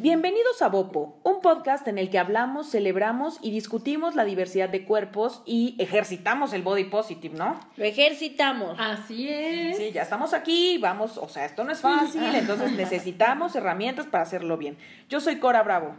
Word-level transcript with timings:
Bienvenidos 0.00 0.62
a 0.62 0.70
Bopo, 0.70 1.20
un 1.24 1.42
podcast 1.42 1.86
en 1.86 1.98
el 1.98 2.08
que 2.08 2.18
hablamos, 2.18 2.70
celebramos 2.70 3.38
y 3.42 3.50
discutimos 3.50 4.14
la 4.14 4.24
diversidad 4.24 4.70
de 4.70 4.86
cuerpos 4.86 5.42
y 5.44 5.76
ejercitamos 5.78 6.54
el 6.54 6.62
body 6.62 6.84
positive, 6.84 7.36
¿no? 7.36 7.60
Lo 7.76 7.84
ejercitamos. 7.84 8.78
Así 8.80 9.28
es. 9.28 9.76
Sí, 9.76 9.90
ya 9.92 10.00
estamos 10.00 10.32
aquí, 10.32 10.78
vamos, 10.78 11.18
o 11.18 11.28
sea, 11.28 11.44
esto 11.44 11.64
no 11.64 11.72
es 11.72 11.82
fácil, 11.82 12.22
entonces 12.34 12.72
necesitamos 12.72 13.54
herramientas 13.54 14.06
para 14.06 14.22
hacerlo 14.22 14.56
bien. 14.56 14.78
Yo 15.10 15.20
soy 15.20 15.36
Cora 15.36 15.62
Bravo. 15.62 15.94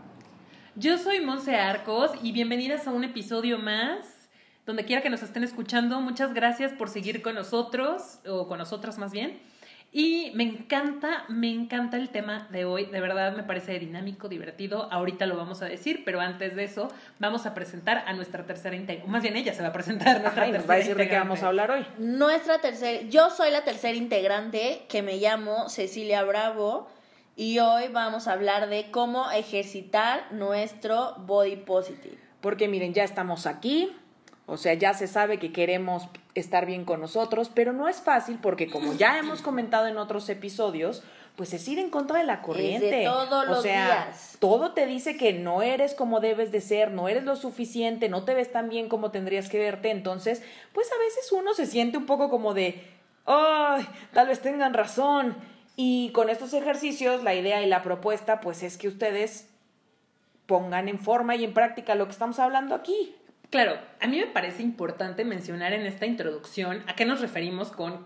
Yo 0.76 0.98
soy 0.98 1.22
Monse 1.22 1.56
Arcos 1.58 2.10
y 2.24 2.32
bienvenidas 2.32 2.88
a 2.88 2.92
un 2.92 3.04
episodio 3.04 3.60
más. 3.60 4.08
Donde 4.66 4.84
quiera 4.84 5.04
que 5.04 5.12
nos 5.12 5.22
estén 5.22 5.44
escuchando, 5.44 6.02
muchas 6.02 6.34
gracias 6.34 6.72
por 6.74 6.90
seguir 6.90 7.22
con 7.22 7.36
nosotros, 7.36 8.18
o 8.28 8.48
con 8.48 8.58
nosotras 8.58 8.98
más 8.98 9.12
bien. 9.12 9.40
Y 9.94 10.32
me 10.36 10.44
encanta, 10.44 11.26
me 11.28 11.52
encanta 11.52 11.98
el 11.98 12.10
tema 12.10 12.48
de 12.50 12.64
hoy, 12.64 12.86
de 12.86 13.02
verdad 13.02 13.36
me 13.36 13.44
parece 13.44 13.78
dinámico, 13.78 14.30
divertido, 14.30 14.88
ahorita 14.90 15.26
lo 15.26 15.36
vamos 15.36 15.62
a 15.62 15.66
decir, 15.66 16.04
pero 16.06 16.22
antes 16.22 16.56
de 16.56 16.64
eso 16.64 16.88
vamos 17.20 17.46
a 17.46 17.54
presentar 17.54 18.06
a 18.08 18.14
nuestra 18.14 18.46
tercera 18.46 18.74
integrante, 18.74 19.12
más 19.12 19.22
bien 19.22 19.36
ella 19.36 19.54
se 19.54 19.62
va 19.62 19.68
a 19.68 19.74
presentar, 19.74 20.22
nuestra 20.22 20.46
nos 20.46 20.52
tercera 20.52 20.68
va 20.68 20.74
a 20.76 20.78
decir 20.78 20.96
de 20.96 20.98
qué 20.98 21.04
integrante. 21.04 21.28
vamos 21.28 21.44
a 21.44 21.48
hablar 21.48 21.72
hoy. 21.72 21.86
Nuestra 21.98 22.60
tercera, 22.60 23.02
yo 23.10 23.30
soy 23.32 23.52
la 23.52 23.66
tercera 23.66 23.98
integrante 23.98 24.84
que 24.88 25.02
me 25.02 25.18
llamo 25.18 25.68
Cecilia 25.68 26.24
Bravo 26.24 26.88
y 27.36 27.60
hoy 27.60 27.90
vamos 27.92 28.30
a 28.30 28.32
hablar 28.32 28.70
de 28.70 28.92
cómo 28.92 29.30
ejercitar 29.30 30.32
nuestro 30.32 31.16
body 31.18 31.58
positive. 31.58 32.18
Porque 32.40 32.70
miren, 32.70 32.94
ya 32.94 33.04
estamos 33.04 33.46
aquí, 33.46 33.94
o 34.46 34.56
sea, 34.56 34.74
ya 34.74 34.94
se 34.94 35.08
sabe 35.08 35.38
que 35.38 35.52
queremos 35.52 36.08
estar 36.36 36.66
bien 36.66 36.86
con 36.86 37.02
nosotros, 37.02 37.52
pero 37.54 37.74
no 37.74 37.88
es 37.88 38.02
fácil 38.02 38.40
porque 38.42 38.70
como 38.70 38.94
ya 38.94 39.18
hemos 39.20 39.42
comentado 39.42 39.88
en 39.88 39.98
otros 39.98 40.30
episodios, 40.30 41.04
pues 41.36 41.54
es 41.54 41.68
ir 41.68 41.80
en 41.80 41.90
contra 41.90 42.20
de 42.20 42.26
la 42.26 42.42
corriente. 42.42 43.04
todos 43.06 43.48
o 43.48 43.50
los 43.50 43.62
sea, 43.62 43.86
días. 43.86 44.38
todo 44.40 44.74
te 44.74 44.86
dice 44.86 45.18
que 45.18 45.34
no 45.34 45.62
eres 45.62 45.94
como 45.94 46.20
debes 46.20 46.52
de 46.52 46.62
ser, 46.62 46.92
no 46.92 47.08
eres 47.08 47.24
lo 47.24 47.36
suficiente, 47.36 48.10
no 48.10 48.24
te 48.24 48.34
ves 48.34 48.52
tan 48.52 48.70
bien 48.70 48.90
como 48.90 49.12
tendrías 49.12 49.50
que 49.50 49.60
verte, 49.60 49.92
entonces, 49.92 50.42
pues 50.74 50.92
a 50.92 50.98
veces 51.00 51.32
uno 51.32 51.54
se 51.54 51.66
siente 51.66 51.98
un 51.98 52.06
poco 52.06 52.30
como 52.30 52.54
de, 52.54 52.86
ay, 53.26 53.88
tal 54.14 54.28
vez 54.28 54.42
tengan 54.42 54.74
razón. 54.74 55.36
Y 55.78 56.12
con 56.12 56.30
estos 56.30 56.54
ejercicios, 56.54 57.24
la 57.24 57.34
idea 57.34 57.62
y 57.62 57.66
la 57.66 57.82
propuesta, 57.82 58.42
pues 58.42 58.62
es 58.62 58.78
que 58.78 58.88
ustedes 58.90 59.48
pongan 60.46 60.90
en 60.90 61.00
forma 61.00 61.36
y 61.36 61.46
en 61.46 61.54
práctica 61.54 61.96
lo 61.96 62.06
que 62.06 62.12
estamos 62.12 62.38
hablando 62.40 62.76
aquí. 62.76 63.16
Claro, 63.52 63.78
a 64.00 64.08
mí 64.08 64.18
me 64.18 64.28
parece 64.28 64.64
importante 64.64 65.26
mencionar 65.26 65.74
en 65.74 65.86
esta 65.86 66.06
introducción 66.06 66.84
a 66.88 66.96
qué 66.96 67.06
nos 67.06 67.20
referimos 67.20 67.70
con 67.70 68.06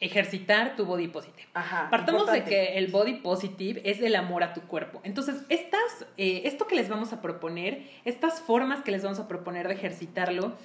ejercitar 0.00 0.76
tu 0.76 0.84
body 0.84 1.08
positive. 1.08 1.48
Ajá. 1.54 1.88
Partamos 1.90 2.22
importante. 2.22 2.50
de 2.50 2.56
que 2.56 2.78
el 2.78 2.88
body 2.88 3.14
positive 3.14 3.80
es 3.84 4.02
el 4.02 4.14
amor 4.16 4.42
a 4.42 4.52
tu 4.52 4.60
cuerpo. 4.62 5.00
Entonces, 5.02 5.36
estas, 5.48 6.06
eh, 6.18 6.42
esto 6.44 6.66
que 6.66 6.74
les 6.74 6.90
vamos 6.90 7.14
a 7.14 7.22
proponer, 7.22 7.88
estas 8.04 8.42
formas 8.42 8.82
que 8.82 8.90
les 8.90 9.02
vamos 9.02 9.18
a 9.18 9.28
proponer 9.28 9.66
de 9.66 9.74
ejercitarlo, 9.74 10.56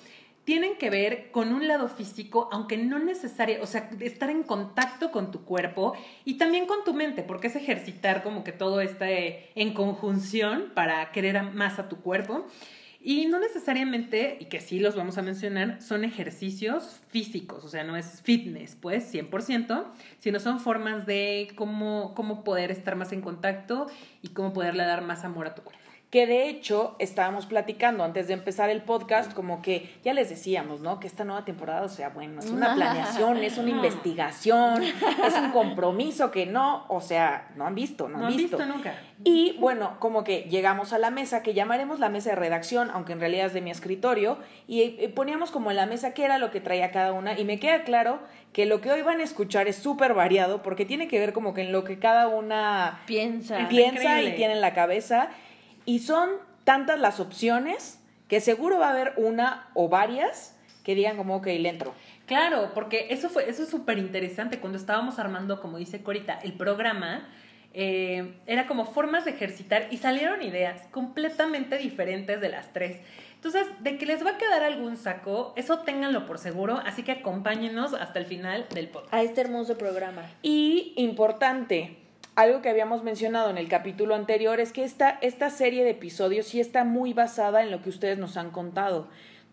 tienen 0.43 0.77
que 0.77 0.89
ver 0.89 1.31
con 1.31 1.53
un 1.53 1.67
lado 1.67 1.87
físico, 1.87 2.49
aunque 2.51 2.77
no 2.77 2.99
necesario, 2.99 3.61
o 3.61 3.65
sea, 3.65 3.89
estar 3.99 4.29
en 4.29 4.43
contacto 4.43 5.11
con 5.11 5.29
tu 5.31 5.45
cuerpo 5.45 5.93
y 6.25 6.37
también 6.37 6.65
con 6.65 6.83
tu 6.83 6.93
mente, 6.93 7.21
porque 7.21 7.47
es 7.47 7.55
ejercitar 7.55 8.23
como 8.23 8.43
que 8.43 8.53
todo 8.53 8.81
está 8.81 9.09
eh, 9.09 9.51
en 9.55 9.73
conjunción 9.73 10.71
para 10.73 11.11
querer 11.11 11.43
más 11.43 11.79
a 11.79 11.87
tu 11.87 11.97
cuerpo. 12.01 12.45
Y 12.99 13.27
no 13.27 13.39
necesariamente, 13.39 14.37
y 14.39 14.45
que 14.45 14.59
sí 14.59 14.79
los 14.79 14.95
vamos 14.95 15.17
a 15.17 15.21
mencionar, 15.21 15.81
son 15.81 16.03
ejercicios 16.03 16.99
físicos, 17.09 17.63
o 17.63 17.69
sea, 17.69 17.83
no 17.83 17.95
es 17.95 18.21
fitness, 18.21 18.75
pues, 18.75 19.13
100%, 19.13 19.85
sino 20.17 20.39
son 20.39 20.59
formas 20.59 21.05
de 21.05 21.49
cómo, 21.55 22.13
cómo 22.15 22.43
poder 22.43 22.71
estar 22.71 22.95
más 22.95 23.11
en 23.11 23.21
contacto 23.21 23.87
y 24.21 24.29
cómo 24.29 24.51
poderle 24.51 24.83
dar 24.83 25.03
más 25.03 25.23
amor 25.23 25.47
a 25.47 25.55
tu 25.55 25.61
cuerpo. 25.61 25.86
Que 26.09 26.25
de 26.25 26.47
hecho 26.47 26.95
estábamos 26.99 27.47
platicando 27.47 28.03
antes 28.05 28.27
de 28.27 28.33
empezar 28.33 28.69
el 28.69 28.81
podcast, 28.81 29.33
como 29.33 29.61
que 29.61 29.93
ya 30.05 30.13
les 30.13 30.29
decíamos, 30.29 30.79
¿no? 30.79 31.01
Que 31.01 31.07
esta 31.07 31.25
nueva 31.25 31.43
temporada, 31.43 31.81
o 31.83 31.89
sea, 31.89 32.09
bueno, 32.09 32.39
es 32.39 32.49
una 32.49 32.75
planeación, 32.75 33.37
es 33.37 33.57
una 33.57 33.71
investigación, 33.71 34.83
es 34.83 35.33
un 35.35 35.51
compromiso 35.51 36.31
que 36.31 36.45
no, 36.45 36.85
o 36.87 37.01
sea, 37.01 37.49
no 37.55 37.67
han 37.67 37.75
visto, 37.75 38.07
no, 38.07 38.19
No 38.19 38.27
han 38.27 38.37
visto 38.37 38.65
nunca. 38.65 38.95
Y 39.25 39.57
bueno, 39.59 39.97
como 39.99 40.23
que 40.23 40.43
llegamos 40.43 40.93
a 40.93 40.97
la 40.97 41.09
mesa, 41.09 41.43
que 41.43 41.53
llamaremos 41.53 41.99
la 41.99 42.07
mesa 42.07 42.29
de 42.29 42.35
redacción, 42.37 42.89
aunque 42.93 43.11
en 43.11 43.19
realidad 43.19 43.47
es 43.47 43.53
de 43.53 43.61
mi 43.61 43.71
escritorio, 43.71 44.37
y 44.65 45.09
poníamos 45.09 45.51
como 45.51 45.71
en 45.71 45.77
la 45.77 45.87
mesa 45.87 46.13
qué 46.13 46.23
era 46.23 46.37
lo 46.37 46.51
que 46.51 46.61
traía 46.61 46.91
cada 46.91 47.11
una, 47.11 47.37
y 47.37 47.43
me 47.43 47.59
queda 47.59 47.83
claro 47.83 48.19
que 48.53 48.65
lo 48.65 48.79
que 48.79 48.91
hoy 48.91 49.01
van 49.01 49.19
a 49.19 49.23
escuchar 49.23 49.67
es 49.67 49.75
súper 49.75 50.13
variado, 50.13 50.61
porque 50.63 50.85
tiene 50.85 51.07
que 51.07 51.19
ver 51.19 51.33
como 51.33 51.53
que 51.53 51.61
en 51.61 51.71
lo 51.71 51.83
que 51.83 51.99
cada 51.99 52.27
una 52.27 53.01
Piensa. 53.05 53.67
piensa 53.67 54.01
increíble. 54.01 54.29
y 54.29 54.35
tiene 54.35 54.53
en 54.53 54.61
la 54.61 54.73
cabeza, 54.73 55.29
y 55.87 55.99
son 55.99 56.29
tantas 56.65 56.99
las 56.99 57.19
opciones 57.19 57.99
que 58.27 58.41
seguro 58.41 58.77
va 58.77 58.89
a 58.89 58.91
haber 58.91 59.13
una 59.15 59.69
o 59.73 59.87
varias 59.87 60.55
que 60.83 60.95
digan 60.95 61.17
como, 61.17 61.37
ok, 61.37 61.47
le 61.47 61.69
entro. 61.69 61.93
Claro, 62.27 62.71
porque 62.73 63.07
eso 63.09 63.29
fue, 63.29 63.49
eso 63.49 63.63
es 63.63 63.69
súper 63.69 63.97
interesante. 63.97 64.59
Cuando 64.59 64.77
estábamos 64.77 65.17
armando, 65.17 65.61
como 65.61 65.77
dice 65.77 66.03
Corita, 66.03 66.39
el 66.43 66.53
programa, 66.53 67.27
eh, 67.73 68.33
era 68.47 68.67
como 68.67 68.85
formas 68.85 69.23
de 69.23 69.31
ejercitar 69.31 69.87
y 69.89 69.97
salieron 69.97 70.41
ideas 70.43 70.81
completamente 70.91 71.77
diferentes 71.77 72.41
de 72.41 72.49
las 72.49 72.73
tres. 72.73 72.97
Entonces, 73.35 73.65
de 73.79 73.97
que 73.97 74.05
les 74.05 74.25
va 74.25 74.31
a 74.31 74.37
quedar 74.37 74.63
algún 74.63 74.97
saco, 74.97 75.53
eso 75.55 75.79
ténganlo 75.79 76.25
por 76.25 76.37
seguro, 76.37 76.81
así 76.85 77.03
que 77.03 77.13
acompáñenos 77.13 77.93
hasta 77.93 78.19
el 78.19 78.25
final 78.25 78.65
del 78.73 78.89
podcast. 78.89 79.13
A 79.13 79.21
este 79.21 79.39
hermoso 79.39 79.77
programa. 79.77 80.23
Y 80.41 80.93
importante, 80.97 81.97
algo 82.37 82.61
que 82.61 82.69
habíamos 82.69 83.03
mencionado 83.03 83.49
en 83.49 83.57
el 83.57 83.67
capítulo 83.67 84.13
anterior 84.13 84.59
es 84.59 84.71
que 84.71 84.83
esta, 84.83 85.17
esta 85.21 85.49
serie 85.49 85.83
de 85.83 85.89
episodios 85.89 86.45
sí 86.45 86.59
está 86.59 86.83
muy 86.83 87.11
basada 87.11 87.63
en 87.63 87.71
lo 87.71 87.81
que 87.81 87.89
ustedes 87.89 88.19
nos 88.19 88.37
han 88.37 88.51
contado. 88.51 89.07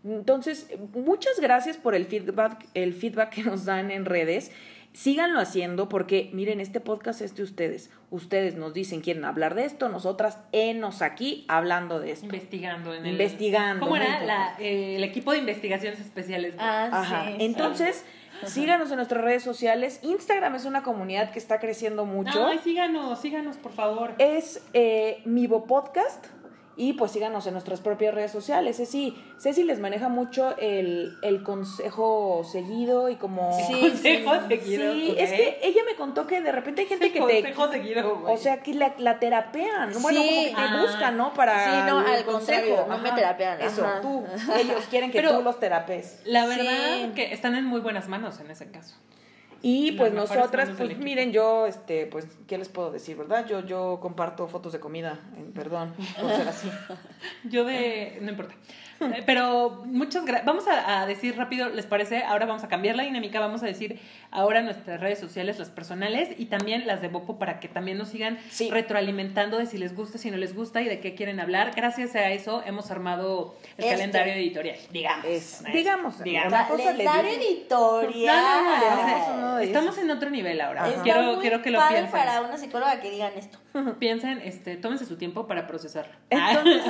Entonces, 0.04 0.68
muchas 0.92 1.40
gracias 1.40 1.78
por 1.78 1.94
el 1.94 2.04
feedback, 2.04 2.66
el 2.74 2.92
feedback 2.92 3.30
que 3.30 3.42
nos 3.42 3.64
dan 3.64 3.90
en 3.90 4.04
redes. 4.04 4.52
Síganlo 4.92 5.40
haciendo 5.40 5.88
porque, 5.88 6.28
miren, 6.34 6.60
este 6.60 6.78
podcast 6.78 7.22
es 7.22 7.34
de 7.34 7.42
ustedes. 7.42 7.90
Ustedes 8.10 8.54
nos 8.56 8.74
dicen, 8.74 9.00
quieren 9.00 9.24
hablar 9.24 9.54
de 9.54 9.64
esto, 9.64 9.88
nosotras, 9.88 10.38
enos 10.52 11.00
aquí 11.00 11.46
hablando 11.48 12.00
de 12.00 12.12
esto. 12.12 12.26
Investigando 12.26 12.94
en 12.94 13.06
el... 13.06 13.12
Investigando, 13.12 13.80
¿Cómo 13.80 13.96
era? 13.96 14.22
La, 14.24 14.56
eh, 14.60 14.96
el 14.96 15.04
equipo 15.04 15.32
de 15.32 15.38
investigaciones 15.38 16.00
especiales. 16.00 16.54
Ah, 16.58 16.90
Ajá. 16.92 17.24
sí. 17.28 17.36
Entonces, 17.40 18.04
síganos 18.46 18.90
en 18.90 18.96
nuestras 18.96 19.22
redes 19.22 19.42
sociales. 19.42 20.00
Instagram 20.02 20.54
es 20.54 20.64
una 20.64 20.82
comunidad 20.82 21.30
que 21.32 21.38
está 21.38 21.58
creciendo 21.58 22.04
mucho. 22.04 22.46
Ay, 22.46 22.58
síganos, 22.58 23.20
síganos, 23.20 23.56
por 23.56 23.72
favor. 23.72 24.14
es 24.18 24.62
eh, 24.72 25.22
Mivo 25.24 25.64
Podcast 25.64 26.26
y 26.76 26.94
pues 26.94 27.12
síganos 27.12 27.46
en 27.46 27.52
nuestras 27.52 27.80
propias 27.80 28.14
redes 28.14 28.32
sociales. 28.32 28.76
Ceci, 28.76 29.16
Ceci 29.38 29.62
les 29.62 29.78
maneja 29.78 30.08
mucho 30.08 30.56
el, 30.58 31.16
el 31.22 31.42
consejo 31.42 32.42
seguido 32.44 33.08
y 33.08 33.16
como... 33.16 33.52
Sí, 33.66 33.80
Consejo 33.80 34.34
sí. 34.34 34.40
seguido. 34.48 34.92
Sí, 34.92 35.08
ok. 35.12 35.16
es 35.18 35.32
que 35.32 35.58
ella 35.62 35.82
me 35.88 35.94
contó 35.94 36.26
que 36.26 36.40
de 36.40 36.50
repente 36.52 36.82
hay 36.82 36.86
gente 36.88 37.06
Sí, 37.06 37.12
que 37.12 37.20
te... 37.20 37.24
consejo 37.54 37.68
seguido, 37.70 38.16
güey. 38.18 38.34
O 38.34 38.36
sea, 38.36 38.62
que 38.62 38.74
la, 38.74 38.94
la 38.98 39.18
terapean, 39.20 39.92
¿no? 39.92 40.00
bueno, 40.00 40.20
Sí. 40.20 40.26
como 40.28 40.40
que 40.42 40.50
te 40.50 40.54
Ah. 40.56 40.80
buscan, 40.82 41.16
¿no? 41.16 41.32
Para 41.34 41.64
Sí, 41.64 41.90
no, 41.90 42.00
el 42.00 42.06
al 42.06 42.24
consejo. 42.24 42.60
contrario, 42.76 42.86
no 42.88 42.98
me 42.98 43.12
terapean, 43.12 43.60
Eso, 43.60 43.84
ajá. 43.84 44.00
tú, 44.00 44.24
ellos 44.58 44.84
quieren 44.90 45.10
que 45.10 45.18
Pero- 45.20 45.36
tú 45.38 45.42
los 45.44 45.60
terapes. 45.60 46.20
La 46.24 46.42
Sí. 46.42 46.56
verdad 46.58 47.14
que 47.14 47.32
están 47.32 47.54
en 47.54 47.64
muy 47.64 47.80
buenas 47.80 48.08
manos 48.08 48.40
en 48.40 48.50
ese 48.50 48.70
caso. 48.70 48.96
Y 49.66 49.92
pues 49.92 50.12
nosotras, 50.12 50.68
pues 50.76 50.98
miren, 50.98 51.32
yo, 51.32 51.66
este, 51.66 52.04
pues, 52.06 52.26
¿qué 52.46 52.58
les 52.58 52.68
puedo 52.68 52.90
decir, 52.92 53.16
verdad? 53.16 53.46
Yo, 53.46 53.64
yo 53.64 53.98
comparto 54.02 54.46
fotos 54.46 54.74
de 54.74 54.78
comida, 54.80 55.18
en- 55.38 55.52
perdón, 55.52 55.94
por 56.20 56.30
ser 56.32 56.46
así. 56.48 56.68
Yo 57.44 57.64
de... 57.64 58.18
no 58.20 58.28
importa. 58.30 58.54
Pero 59.26 59.82
muchas 59.86 60.24
gracias. 60.24 60.46
Vamos 60.46 60.66
a, 60.68 61.02
a 61.02 61.06
decir 61.06 61.36
rápido, 61.36 61.68
¿les 61.68 61.86
parece? 61.86 62.22
Ahora 62.24 62.46
vamos 62.46 62.64
a 62.64 62.68
cambiar 62.68 62.96
la 62.96 63.02
dinámica. 63.02 63.40
Vamos 63.40 63.62
a 63.62 63.66
decir 63.66 64.00
ahora 64.30 64.62
nuestras 64.62 65.00
redes 65.00 65.18
sociales, 65.18 65.58
las 65.58 65.70
personales 65.70 66.28
y 66.38 66.46
también 66.46 66.86
las 66.86 67.02
de 67.02 67.08
Bopo 67.08 67.38
para 67.38 67.60
que 67.60 67.68
también 67.68 67.98
nos 67.98 68.08
sigan 68.08 68.38
Sí. 68.50 68.70
retroalimentando 68.70 69.58
de 69.58 69.66
si 69.66 69.78
les 69.78 69.94
gusta, 69.94 70.18
si 70.18 70.30
no 70.30 70.36
les 70.36 70.54
gusta 70.54 70.80
y 70.82 70.86
de 70.88 71.00
qué 71.00 71.14
quieren 71.14 71.40
hablar. 71.40 71.72
Gracias 71.76 72.14
a 72.14 72.30
eso 72.30 72.62
hemos 72.66 72.90
armado 72.90 73.56
el 73.76 73.84
Este. 73.84 73.96
calendario 73.96 74.32
editorial. 74.34 74.76
Digamos. 74.92 75.24
Es- 75.26 75.64
digamos, 75.72 76.22
digamos. 76.22 76.52
Calendario 76.52 77.30
editorial. 77.32 78.36
No, 79.36 79.36
no, 79.40 79.58
Estamos 79.58 79.98
en 79.98 80.10
otro 80.10 80.30
nivel 80.30 80.60
ahora. 80.60 80.88
Está 80.88 81.02
Quiero, 81.02 81.22
muy 81.22 81.36
quiero 81.40 81.62
que 81.62 81.70
lo 81.70 81.78
padre 81.78 81.96
piensen. 82.02 82.18
para 82.20 82.40
una 82.42 82.56
psicóloga 82.56 83.00
que 83.00 83.10
digan 83.10 83.32
esto. 83.36 83.58
Piensen, 83.98 84.40
este, 84.44 84.76
tómense 84.76 85.04
su 85.04 85.16
tiempo 85.16 85.46
para 85.46 85.66
procesarlo. 85.66 86.12
Entonces, 86.30 86.82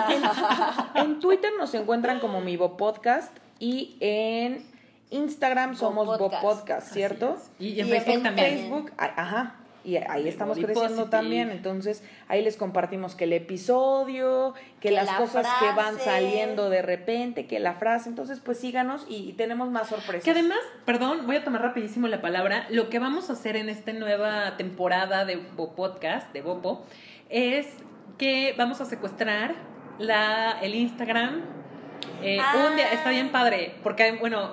en, 0.95 1.03
en 1.03 1.21
Twitter 1.21 1.51
nos 1.59 1.73
encuentran 1.75 1.94
como 2.21 2.41
Mivo 2.41 2.77
Podcast 2.77 3.37
y 3.59 3.97
en 4.01 4.65
Instagram 5.11 5.77
somos 5.77 6.07
Bo 6.07 6.19
Podcast. 6.19 6.43
Podcast, 6.43 6.93
¿cierto? 6.93 7.37
y, 7.59 7.69
y 7.69 7.81
en 7.81 7.89
Y 7.89 7.91
Facebook 7.91 8.15
en 8.15 8.23
también. 8.23 8.59
Facebook, 8.59 8.93
ajá. 8.99 9.57
Y 9.85 9.97
ahí 9.97 10.27
estamos 10.29 10.57
body 10.57 10.65
creciendo 10.65 10.89
positive. 10.97 11.11
también, 11.11 11.51
entonces 11.51 12.03
ahí 12.27 12.43
les 12.43 12.57
compartimos 12.57 13.15
que 13.15 13.25
el 13.25 13.35
episodio, 13.35 14.55
que, 14.81 14.89
Que 14.89 14.95
las 14.95 15.07
la 15.07 15.19
cosas 15.19 15.47
que 15.61 15.67
van 15.77 15.99
saliendo 15.99 16.71
de 16.71 16.81
repente, 16.81 17.47
que 17.47 17.59
la 17.61 17.75
frase, 17.75 18.09
entonces 18.09 18.41
pues 18.41 18.59
síganos 18.59 19.05
y, 19.11 19.29
y 19.29 19.33
tenemos 19.35 19.71
más 19.71 19.89
sorpresas. 19.91 20.25
Que 20.25 20.31
además, 20.31 20.59
perdón, 20.87 21.27
voy 21.27 21.37
a 21.37 21.45
tomar 21.45 21.61
rapidísimo 21.61 22.09
la 22.09 22.23
palabra. 22.23 22.67
Lo 22.71 22.89
que 22.89 22.99
vamos 22.99 23.29
a 23.29 23.35
hacer 23.35 23.57
en 23.57 23.69
esta 23.69 23.93
nueva 23.93 24.57
temporada 24.57 25.27
de 25.27 25.37
Bo 25.37 25.75
Podcast, 25.75 26.33
de 26.33 26.41
Bopo, 26.41 26.87
es 27.29 27.67
que 28.17 28.55
vamos 28.57 28.81
a 28.81 28.87
secuestrar 28.87 29.55
la, 29.99 30.59
el 30.63 30.75
Instagram. 30.77 31.43
Eh, 32.25 32.39
Ah. 32.41 32.67
Un 32.71 32.77
día, 32.77 32.91
está 32.93 33.11
bien 33.11 33.31
padre, 33.31 33.75
porque, 33.83 34.13
bueno, 34.13 34.53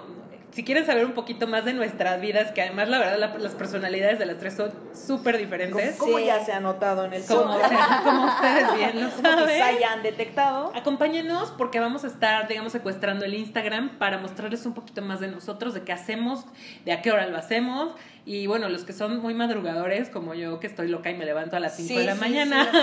si 0.51 0.65
quieren 0.65 0.85
saber 0.85 1.05
un 1.05 1.13
poquito 1.13 1.47
más 1.47 1.63
de 1.63 1.71
nuestras 1.73 2.19
vidas, 2.19 2.51
que 2.51 2.61
además 2.61 2.89
la 2.89 2.99
verdad 2.99 3.17
la- 3.17 3.37
las 3.37 3.53
personalidades 3.53 4.19
de 4.19 4.25
las 4.25 4.37
tres 4.37 4.53
son 4.55 4.69
súper 4.93 5.37
diferentes, 5.37 5.95
Como 5.95 6.17
Sí. 6.17 6.25
ya 6.25 6.43
se 6.43 6.51
ha 6.51 6.59
notado 6.59 7.05
en 7.05 7.13
el 7.13 7.23
como, 7.25 7.57
como 8.03 8.25
ustedes 8.25 8.73
bien 8.75 9.01
lo 9.01 9.09
saben. 9.21 9.79
ya 9.79 9.93
han 9.93 10.03
detectado. 10.03 10.73
Acompáñenos 10.75 11.51
porque 11.51 11.79
vamos 11.79 12.03
a 12.03 12.07
estar, 12.07 12.49
digamos, 12.49 12.73
secuestrando 12.73 13.23
el 13.23 13.33
Instagram 13.33 13.97
para 13.97 14.17
mostrarles 14.17 14.65
un 14.65 14.73
poquito 14.73 15.01
más 15.01 15.21
de 15.21 15.29
nosotros, 15.29 15.73
de 15.73 15.83
qué 15.83 15.93
hacemos, 15.93 16.43
de 16.83 16.91
a 16.91 17.01
qué 17.01 17.11
hora 17.13 17.27
lo 17.27 17.37
hacemos. 17.37 17.93
Y 18.25 18.45
bueno, 18.45 18.69
los 18.69 18.83
que 18.83 18.93
son 18.93 19.19
muy 19.19 19.33
madrugadores, 19.33 20.09
como 20.09 20.35
yo, 20.35 20.59
que 20.59 20.67
estoy 20.67 20.87
loca 20.87 21.09
y 21.09 21.15
me 21.15 21.25
levanto 21.25 21.55
a 21.55 21.59
las 21.59 21.75
5 21.75 21.87
Sí, 21.87 21.97
de 21.97 22.03
la 22.05 22.13
sí, 22.13 22.19
mañana, 22.19 22.69
sí, 22.71 22.79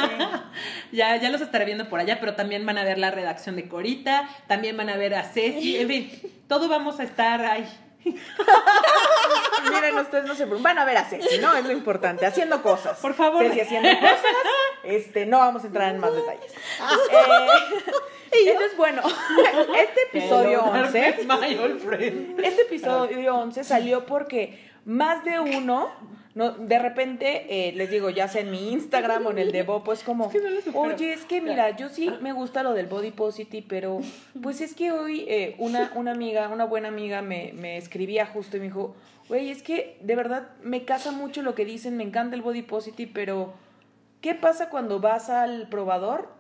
ya 0.97 1.17
ya, 1.17 1.31
los 1.31 1.41
estaré 1.41 1.65
viendo 1.65 1.89
por 1.89 2.01
allá, 2.01 2.19
pero 2.19 2.35
también 2.35 2.67
van 2.67 2.77
a 2.77 2.85
ver 2.85 2.99
la 2.99 3.11
redacción 3.13 3.55
de 3.55 3.69
Corita, 3.69 4.29
también 4.49 4.77
van 4.77 4.89
a 4.89 4.97
ver 4.97 5.15
a 5.15 5.23
Ceci, 5.23 5.77
en 5.77 5.89
fin, 5.89 6.11
todo 6.49 6.69
vamos 6.69 6.99
a 6.99 7.05
estar 7.05 7.41
ahí. 7.45 7.69
Miren, 9.71 9.99
ustedes 9.99 10.25
no 10.25 10.35
se 10.35 10.45
preocupen. 10.45 10.63
Van 10.63 10.79
a 10.79 10.85
ver 10.85 10.97
a 10.97 11.05
Ceci, 11.05 11.39
¿no? 11.39 11.55
Es 11.55 11.65
lo 11.65 11.73
importante. 11.73 12.25
Haciendo 12.25 12.63
cosas. 12.63 12.99
Por 12.99 13.13
favor. 13.15 13.45
Ceci 13.45 13.61
haciendo 13.61 13.89
cosas. 13.99 14.23
Este, 14.85 15.27
no 15.27 15.39
vamos 15.39 15.65
a 15.65 15.67
entrar 15.67 15.95
en 15.95 16.01
más 16.01 16.13
detalles. 16.15 16.53
Eh, 18.31 18.51
entonces, 18.51 18.77
bueno, 18.77 19.01
este 19.75 20.03
episodio 20.19 20.61
Hello, 20.61 20.85
11. 20.85 21.01
darkness, 21.01 21.27
my 21.27 21.57
old 21.57 21.81
friend. 21.81 22.39
Este 22.39 22.63
episodio 22.63 23.35
11 23.35 23.65
salió 23.65 24.05
porque 24.05 24.68
más 24.89 25.23
de 25.23 25.39
uno, 25.39 25.89
no, 26.35 26.53
de 26.53 26.79
repente, 26.79 27.69
eh, 27.69 27.73
les 27.73 27.91
digo, 27.91 28.09
ya 28.09 28.27
sea 28.27 28.41
en 28.41 28.51
mi 28.51 28.73
Instagram 28.73 29.27
o 29.27 29.31
en 29.31 29.39
el 29.39 29.53
de 29.53 29.63
Bo, 29.63 29.85
pues 29.85 30.03
como, 30.03 30.31
Es 30.33 30.65
supero. 30.65 30.81
oye, 30.81 31.13
es 31.13 31.27
que 31.27 31.43
mira, 31.43 31.77
yo 31.77 31.91
sí 31.91 32.11
me 32.23 32.33
gusta 32.33 32.63
lo 32.63 32.73
del 32.73 32.87
body 32.87 33.11
positive, 33.11 33.67
pero 33.69 34.01
pues 34.43 34.63
es 34.63 34.75
que 34.75 34.91
hoy 34.91 35.27
eh, 35.29 35.57
una, 35.59 35.93
una 35.95 36.13
amiga, 36.13 36.49
una 36.49 36.65
buena 36.65 36.89
amiga 36.89 37.21
me, 37.21 37.53
me 37.55 37.77
escribía 37.77 38.25
justo 38.25 38.57
y 38.57 38.61
me 38.61 38.67
dijo, 38.67 38.97
güey, 39.29 39.51
es 39.51 39.63
que 39.63 39.99
de 40.01 40.17
verdad 40.17 40.49
me 40.63 40.87
casa 40.87 41.13
mucho 41.13 41.43
lo 41.43 41.55
que 41.55 41.67
dicen, 41.67 41.99
me 41.99 42.05
encanta 42.05 42.35
el 42.35 42.41
body 42.41 42.63
positive, 42.63 43.11
pero 43.13 43.53
¿qué 44.23 44.35
pasa 44.35 44.71
cuando 44.71 45.01
vas 45.01 45.29
al 45.29 45.69
probador? 45.69 46.38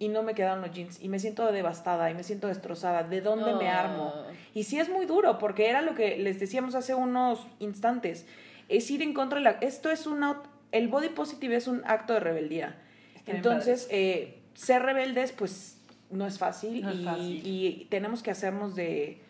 Y 0.00 0.08
no 0.08 0.22
me 0.22 0.34
quedaron 0.34 0.62
los 0.62 0.72
jeans 0.72 0.98
y 1.00 1.08
me 1.08 1.18
siento 1.18 1.52
devastada 1.52 2.10
y 2.10 2.14
me 2.14 2.24
siento 2.24 2.48
destrozada. 2.48 3.04
¿De 3.04 3.20
dónde 3.20 3.54
me 3.54 3.68
armo? 3.68 4.12
Y 4.54 4.64
sí 4.64 4.80
es 4.80 4.88
muy 4.88 5.04
duro, 5.04 5.38
porque 5.38 5.68
era 5.68 5.82
lo 5.82 5.94
que 5.94 6.16
les 6.16 6.40
decíamos 6.40 6.74
hace 6.74 6.94
unos 6.94 7.46
instantes. 7.58 8.26
Es 8.68 8.90
ir 8.90 9.02
en 9.02 9.12
contra 9.12 9.38
de 9.38 9.44
la... 9.44 9.50
Esto 9.60 9.90
es 9.90 10.06
una... 10.06 10.42
El 10.72 10.88
body 10.88 11.10
positive 11.10 11.54
es 11.54 11.68
un 11.68 11.82
acto 11.84 12.14
de 12.14 12.20
rebeldía. 12.20 12.80
Está 13.14 13.32
Entonces, 13.32 13.88
eh, 13.90 14.40
ser 14.54 14.82
rebeldes, 14.82 15.32
pues, 15.32 15.76
no 16.10 16.26
es 16.26 16.38
fácil. 16.38 16.80
No 16.80 16.90
es 16.90 16.96
y, 16.96 17.04
fácil. 17.04 17.42
y 17.44 17.86
tenemos 17.90 18.22
que 18.22 18.30
hacernos 18.30 18.74
de, 18.74 19.20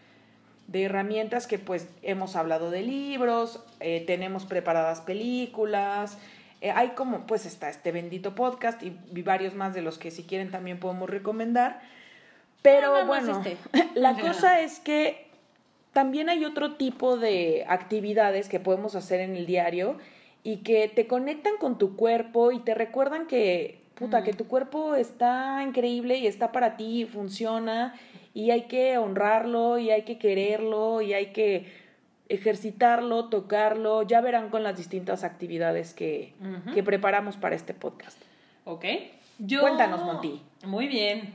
de 0.68 0.84
herramientas 0.84 1.48
que, 1.48 1.58
pues, 1.58 1.88
hemos 2.02 2.36
hablado 2.36 2.70
de 2.70 2.82
libros, 2.82 3.64
eh, 3.80 4.04
tenemos 4.06 4.46
preparadas 4.46 5.00
películas... 5.00 6.16
eh, 6.60 6.70
hay 6.70 6.90
como, 6.90 7.26
pues 7.26 7.46
está 7.46 7.70
este 7.70 7.92
bendito 7.92 8.34
podcast 8.34 8.82
y, 8.82 8.98
y 9.14 9.22
varios 9.22 9.54
más 9.54 9.74
de 9.74 9.82
los 9.82 9.98
que 9.98 10.10
si 10.10 10.24
quieren 10.24 10.50
también 10.50 10.78
podemos 10.78 11.08
recomendar. 11.08 11.80
Pero 12.62 12.88
No, 12.88 12.92
no, 12.92 13.00
no 13.00 13.06
bueno, 13.06 13.42
la 13.94 14.18
cosa 14.18 14.60
es 14.60 14.80
que 14.80 15.26
también 15.92 16.28
hay 16.28 16.44
otro 16.44 16.74
tipo 16.76 17.16
de 17.16 17.64
actividades 17.68 18.48
que 18.48 18.60
podemos 18.60 18.94
hacer 18.94 19.20
en 19.20 19.36
el 19.36 19.46
diario 19.46 19.96
y 20.42 20.58
que 20.58 20.88
te 20.88 21.06
conectan 21.06 21.54
con 21.58 21.78
tu 21.78 21.96
cuerpo 21.96 22.52
y 22.52 22.60
te 22.60 22.74
recuerdan 22.74 23.26
que, 23.26 23.80
puta, 23.94 24.22
que 24.22 24.32
tu 24.32 24.46
cuerpo 24.46 24.94
está 24.94 25.62
increíble 25.62 26.18
y 26.18 26.26
está 26.26 26.52
para 26.52 26.76
ti 26.76 27.02
y 27.02 27.06
funciona 27.06 27.94
y 28.32 28.50
hay 28.50 28.62
que 28.62 28.96
honrarlo 28.98 29.78
y 29.78 29.90
hay 29.90 30.02
que 30.02 30.18
quererlo 30.18 31.02
y 31.02 31.12
hay 31.12 31.32
que 31.32 31.79
ejercitarlo, 32.30 33.28
tocarlo. 33.28 34.02
Ya 34.04 34.22
verán 34.22 34.48
con 34.48 34.62
las 34.62 34.76
distintas 34.76 35.24
actividades 35.24 35.92
que, 35.92 36.32
que 36.72 36.82
preparamos 36.82 37.36
para 37.36 37.54
este 37.56 37.74
podcast. 37.74 38.18
Ok. 38.64 38.84
Yo, 39.38 39.60
Cuéntanos, 39.60 40.04
Monty. 40.04 40.40
Muy 40.64 40.86
bien. 40.86 41.34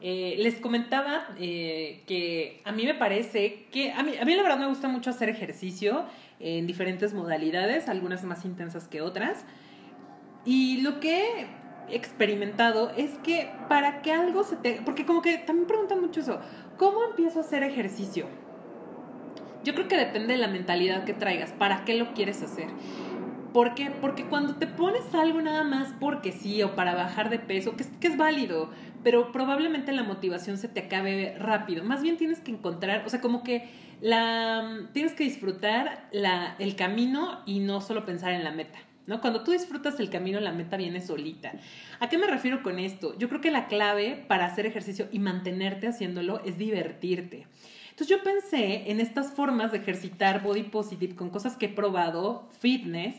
Eh, 0.00 0.36
les 0.38 0.56
comentaba 0.56 1.26
eh, 1.38 2.02
que 2.06 2.60
a 2.64 2.72
mí 2.72 2.84
me 2.84 2.94
parece 2.94 3.64
que 3.72 3.92
a 3.92 4.02
mí, 4.02 4.12
a 4.20 4.24
mí 4.24 4.34
la 4.34 4.42
verdad 4.42 4.58
me 4.58 4.66
gusta 4.66 4.88
mucho 4.88 5.08
hacer 5.08 5.30
ejercicio 5.30 6.04
en 6.38 6.66
diferentes 6.66 7.14
modalidades, 7.14 7.88
algunas 7.88 8.22
más 8.24 8.44
intensas 8.44 8.88
que 8.88 9.00
otras. 9.00 9.44
Y 10.44 10.82
lo 10.82 11.00
que 11.00 11.46
he 11.88 11.96
experimentado 11.96 12.92
es 12.96 13.10
que 13.24 13.50
para 13.68 14.02
que 14.02 14.12
algo 14.12 14.44
se 14.44 14.56
te... 14.56 14.80
Porque 14.84 15.06
como 15.06 15.22
que 15.22 15.38
también 15.38 15.66
preguntan 15.66 16.00
mucho 16.00 16.20
eso, 16.20 16.40
¿cómo 16.76 17.02
empiezo 17.04 17.40
a 17.40 17.42
hacer 17.42 17.62
ejercicio? 17.62 18.26
Yo 19.66 19.74
creo 19.74 19.88
que 19.88 19.96
depende 19.96 20.34
de 20.34 20.38
la 20.38 20.46
mentalidad 20.46 21.02
que 21.02 21.12
traigas, 21.12 21.50
para 21.50 21.84
qué 21.84 21.96
lo 21.96 22.14
quieres 22.14 22.40
hacer. 22.40 22.68
¿Por 23.52 23.74
qué? 23.74 23.90
Porque 23.90 24.24
cuando 24.24 24.54
te 24.54 24.68
pones 24.68 25.12
algo 25.12 25.40
nada 25.40 25.64
más 25.64 25.92
porque 25.98 26.30
sí 26.30 26.62
o 26.62 26.76
para 26.76 26.94
bajar 26.94 27.30
de 27.30 27.40
peso, 27.40 27.74
que 27.74 27.82
es, 27.82 27.88
que 28.00 28.06
es 28.06 28.16
válido, 28.16 28.70
pero 29.02 29.32
probablemente 29.32 29.90
la 29.90 30.04
motivación 30.04 30.56
se 30.56 30.68
te 30.68 30.78
acabe 30.78 31.34
rápido. 31.40 31.82
Más 31.82 32.00
bien 32.00 32.16
tienes 32.16 32.38
que 32.38 32.52
encontrar, 32.52 33.02
o 33.06 33.08
sea, 33.08 33.20
como 33.20 33.42
que 33.42 33.68
la 34.00 34.86
tienes 34.92 35.14
que 35.14 35.24
disfrutar 35.24 36.06
la, 36.12 36.54
el 36.60 36.76
camino 36.76 37.40
y 37.44 37.58
no 37.58 37.80
solo 37.80 38.06
pensar 38.06 38.34
en 38.34 38.44
la 38.44 38.52
meta. 38.52 38.78
¿No? 39.08 39.20
Cuando 39.20 39.42
tú 39.42 39.50
disfrutas 39.50 39.98
el 39.98 40.10
camino, 40.10 40.38
la 40.38 40.52
meta 40.52 40.76
viene 40.76 41.00
solita. 41.00 41.52
¿A 41.98 42.08
qué 42.08 42.18
me 42.18 42.28
refiero 42.28 42.62
con 42.62 42.78
esto? 42.78 43.18
Yo 43.18 43.28
creo 43.28 43.40
que 43.40 43.50
la 43.50 43.66
clave 43.66 44.24
para 44.28 44.46
hacer 44.46 44.64
ejercicio 44.64 45.08
y 45.10 45.18
mantenerte 45.18 45.88
haciéndolo 45.88 46.40
es 46.44 46.56
divertirte. 46.56 47.48
Entonces 47.96 48.14
yo 48.14 48.22
pensé 48.22 48.90
en 48.90 49.00
estas 49.00 49.32
formas 49.32 49.72
de 49.72 49.78
ejercitar 49.78 50.42
body 50.42 50.64
positive 50.64 51.16
con 51.16 51.30
cosas 51.30 51.56
que 51.56 51.64
he 51.64 51.68
probado, 51.70 52.46
fitness, 52.60 53.16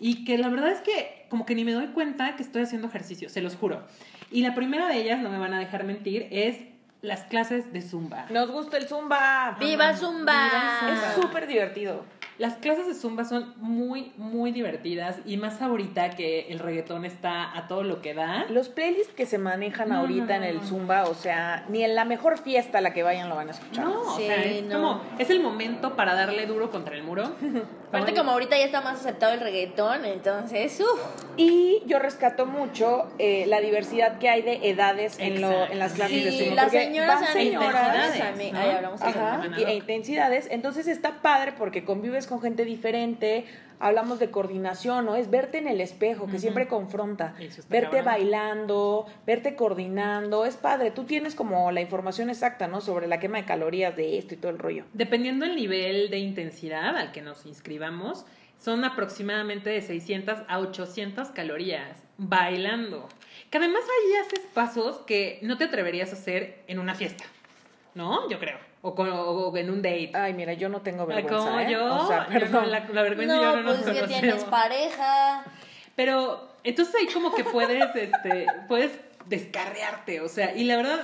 y 0.00 0.24
que 0.24 0.36
la 0.36 0.48
verdad 0.48 0.72
es 0.72 0.80
que 0.80 1.26
como 1.28 1.46
que 1.46 1.54
ni 1.54 1.64
me 1.64 1.70
doy 1.70 1.86
cuenta 1.86 2.34
que 2.34 2.42
estoy 2.42 2.62
haciendo 2.62 2.88
ejercicio, 2.88 3.28
se 3.28 3.40
los 3.40 3.54
juro. 3.54 3.84
Y 4.32 4.42
la 4.42 4.52
primera 4.52 4.88
de 4.88 5.00
ellas, 5.00 5.20
no 5.20 5.30
me 5.30 5.38
van 5.38 5.54
a 5.54 5.60
dejar 5.60 5.84
mentir, 5.84 6.26
es 6.32 6.58
las 7.02 7.22
clases 7.22 7.72
de 7.72 7.80
zumba. 7.82 8.26
Nos 8.30 8.50
gusta 8.50 8.78
el 8.78 8.88
zumba. 8.88 9.56
¡Viva 9.60 9.94
Zumba! 9.94 10.50
Es 10.92 11.22
súper 11.22 11.46
divertido. 11.46 12.04
Las 12.38 12.54
clases 12.56 12.86
de 12.86 12.94
zumba 12.94 13.24
son 13.24 13.54
muy, 13.56 14.12
muy 14.18 14.52
divertidas 14.52 15.16
y 15.24 15.36
más 15.38 15.62
ahorita 15.62 16.10
que 16.10 16.48
el 16.50 16.58
reggaetón 16.58 17.04
está 17.06 17.56
a 17.56 17.66
todo 17.66 17.82
lo 17.82 18.02
que 18.02 18.12
da. 18.12 18.44
Los 18.50 18.68
playlists 18.68 19.14
que 19.14 19.24
se 19.24 19.38
manejan 19.38 19.88
No, 19.88 19.96
ahorita 20.00 20.26
no, 20.26 20.34
en 20.34 20.40
no, 20.42 20.46
el 20.46 20.56
no. 20.56 20.62
Zumba, 20.66 21.04
o 21.04 21.14
sea, 21.14 21.64
ni 21.68 21.82
en 21.82 21.94
la 21.94 22.04
mejor 22.04 22.38
fiesta 22.38 22.78
a 22.78 22.80
la 22.82 22.92
que 22.92 23.02
vayan 23.02 23.28
lo 23.30 23.36
van 23.36 23.48
a 23.48 23.52
escuchar. 23.52 23.84
No, 23.86 24.02
o 24.02 24.16
Sí, 24.18 24.26
sea, 24.26 24.42
es 24.44 24.62
no. 24.64 24.74
como, 24.74 25.00
es 25.18 25.30
el 25.30 25.40
momento 25.40 25.96
para 25.96 26.14
darle 26.14 26.44
duro 26.46 26.70
contra 26.70 26.94
el 26.94 27.02
muro. 27.02 27.32
Aparte, 27.88 28.14
como 28.14 28.32
ahorita 28.32 28.58
ya 28.58 28.64
está 28.64 28.80
más 28.82 29.00
aceptado 29.00 29.32
el 29.32 29.40
reggaetón, 29.40 30.04
entonces, 30.04 30.78
uff. 30.80 31.00
Y 31.38 31.82
yo 31.86 31.98
rescato 31.98 32.44
mucho 32.44 33.08
eh, 33.18 33.44
la 33.46 33.60
diversidad 33.60 34.18
que 34.18 34.28
hay 34.28 34.42
de 34.42 34.68
edades 34.68 35.18
en, 35.18 35.40
lo, 35.40 35.66
en 35.70 35.78
las 35.78 35.92
clases 35.94 36.16
Sí, 36.16 36.24
de 36.24 36.46
Zumba. 36.48 36.62
las 36.64 36.72
señoras 36.72 37.20
van 37.20 37.32
señoras, 37.32 38.16
intensidades, 38.16 38.54
Ahí 38.54 38.70
¿no? 38.70 38.76
hablamos 38.76 39.02
Ajá. 39.02 39.40
y- 39.56 39.62
e 39.62 39.74
intensidades. 39.76 40.48
Entonces 40.50 40.88
está 40.88 41.22
padre 41.22 41.52
porque 41.56 41.84
convives 41.84 42.25
con 42.26 42.40
gente 42.40 42.64
diferente. 42.64 43.44
Hablamos 43.78 44.18
de 44.18 44.30
coordinación, 44.30 45.04
¿no? 45.04 45.16
Es 45.16 45.30
verte 45.30 45.58
en 45.58 45.68
el 45.68 45.80
espejo, 45.80 46.26
que 46.26 46.38
siempre 46.38 46.66
confronta. 46.66 47.34
Verte 47.68 47.98
cabrón. 47.98 48.04
bailando, 48.04 49.06
verte 49.26 49.54
coordinando. 49.54 50.46
Es 50.46 50.56
padre. 50.56 50.90
Tú 50.90 51.04
tienes 51.04 51.34
como 51.34 51.70
la 51.72 51.82
información 51.82 52.30
exacta, 52.30 52.68
¿no? 52.68 52.80
Sobre 52.80 53.06
la 53.06 53.20
quema 53.20 53.38
de 53.38 53.44
calorías 53.44 53.94
de 53.94 54.16
esto 54.16 54.34
y 54.34 54.38
todo 54.38 54.50
el 54.50 54.58
rollo. 54.58 54.84
Dependiendo 54.94 55.44
del 55.44 55.56
nivel 55.56 56.08
de 56.10 56.18
intensidad 56.18 56.96
al 56.96 57.12
que 57.12 57.20
nos 57.20 57.44
inscribamos, 57.44 58.24
son 58.58 58.84
aproximadamente 58.84 59.70
de 59.70 59.82
600 59.82 60.38
a 60.48 60.58
800 60.58 61.28
calorías 61.28 62.02
bailando. 62.18 63.08
Que 63.50 63.58
además 63.58 63.82
ahí 63.82 64.14
haces 64.26 64.40
pasos 64.54 64.98
que 65.06 65.38
no 65.42 65.58
te 65.58 65.64
atreverías 65.64 66.10
a 66.10 66.14
hacer 66.14 66.62
en 66.66 66.78
una 66.78 66.94
fiesta, 66.94 67.24
¿no? 67.94 68.28
Yo 68.30 68.38
creo. 68.38 68.58
O, 68.88 68.94
con- 68.94 69.10
o 69.12 69.56
en 69.56 69.68
un 69.70 69.82
date. 69.82 70.12
Ay, 70.14 70.32
mira, 70.32 70.52
yo 70.52 70.68
no 70.68 70.80
tengo 70.80 71.06
vergüenza, 71.06 71.36
como 71.44 71.58
¿eh? 71.60 71.66
yo, 71.72 71.84
O 71.96 72.06
sea, 72.06 72.28
yo 72.28 72.34
no, 72.34 72.40
perdón. 72.40 72.70
la, 72.70 72.80
la 72.92 73.02
vergüenza 73.02 73.34
yo 73.34 73.42
No, 73.42 73.56
no 73.56 73.62
nos 73.62 73.78
pues 73.78 74.00
que 74.00 74.06
tienes 74.06 74.44
pareja. 74.44 75.42
Pero 75.96 76.48
entonces 76.62 76.94
ahí 76.94 77.06
como 77.12 77.34
que 77.34 77.42
puedes, 77.42 77.84
este, 77.96 78.46
puedes 78.68 78.92
descarriarte, 79.24 80.20
o 80.20 80.28
sea, 80.28 80.54
y 80.54 80.64
la 80.64 80.76
verdad 80.76 81.00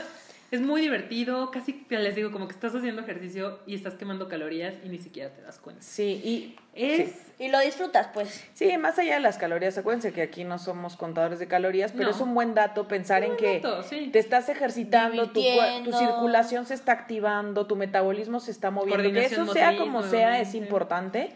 es 0.53 0.61
muy 0.61 0.83
divertido, 0.83 1.51
casi 1.51 1.87
les 1.89 2.15
digo 2.15 2.31
como 2.31 2.47
que 2.47 2.53
estás 2.53 2.75
haciendo 2.75 3.01
ejercicio 3.01 3.61
y 3.67 3.75
estás 3.75 3.95
quemando 3.95 4.29
calorías 4.29 4.75
y 4.85 4.91
ni 4.91 4.99
siquiera 4.99 5.31
te 5.31 5.41
das 5.41 5.59
cuenta. 5.59 5.83
Sí, 5.83 6.21
y 6.23 6.57
Es 6.75 7.09
sí. 7.11 7.33
Y 7.39 7.49
lo 7.49 7.59
disfrutas, 7.61 8.09
pues. 8.13 8.45
Sí, 8.53 8.77
más 8.77 8.99
allá 8.99 9.15
de 9.15 9.21
las 9.21 9.39
calorías, 9.39 9.79
acuérdense 9.79 10.13
que 10.13 10.21
aquí 10.21 10.45
no 10.45 10.59
somos 10.59 10.97
contadores 10.97 11.39
de 11.39 11.49
calorías, 11.49 11.93
pero 11.93 12.05
No. 12.05 12.11
es 12.11 12.21
un 12.21 12.35
buen 12.35 12.55
dato 12.55 12.87
pensar 12.87 13.25
en 13.25 13.37
que 13.37 13.61
dato, 13.61 13.83
sí. 13.83 14.11
te 14.13 14.19
estás 14.19 14.51
ejercitando, 14.51 15.31
tu, 15.31 15.41
circulación 15.41 16.67
se 16.67 16.75
está 16.75 16.93
activando, 16.93 17.67
tu 17.67 17.75
metabolismo 17.77 18.39
se 18.39 18.51
está 18.51 18.71
moviendo, 18.71 19.11
que 19.11 19.25
eso 19.25 19.51
sea 19.53 19.77
como 19.79 20.03
sea 20.03 20.39
es 20.41 20.55
importante. 20.55 21.33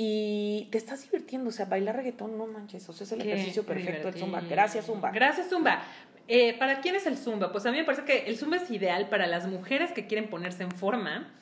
y 0.00 0.68
te 0.70 0.78
estás 0.78 1.02
divirtiendo, 1.02 1.50
o 1.50 1.52
sea, 1.52 1.66
bailar 1.66 1.96
reggaetón, 1.96 2.38
no 2.38 2.46
manches, 2.46 2.88
o 2.88 2.92
sea, 2.92 3.04
es 3.04 3.12
el 3.12 3.20
Qué 3.22 3.32
ejercicio 3.32 3.64
perfecto, 3.66 4.08
el 4.08 4.14
zumba. 4.14 4.40
Gracias, 4.48 4.86
zumba. 4.86 5.10
Gracias, 5.10 5.48
Zumba. 5.48 5.82
Eh, 6.28 6.54
¿Para 6.58 6.82
quién 6.82 6.94
es 6.94 7.06
el 7.06 7.16
Zumba? 7.16 7.50
Pues 7.52 7.64
a 7.64 7.70
mí 7.70 7.78
me 7.78 7.84
parece 7.84 8.04
que 8.04 8.26
el 8.26 8.36
Zumba 8.36 8.58
es 8.58 8.70
ideal 8.70 9.08
para 9.08 9.26
las 9.26 9.46
mujeres 9.46 9.92
que 9.92 10.06
quieren 10.06 10.28
ponerse 10.28 10.62
en 10.62 10.70
forma, 10.70 11.32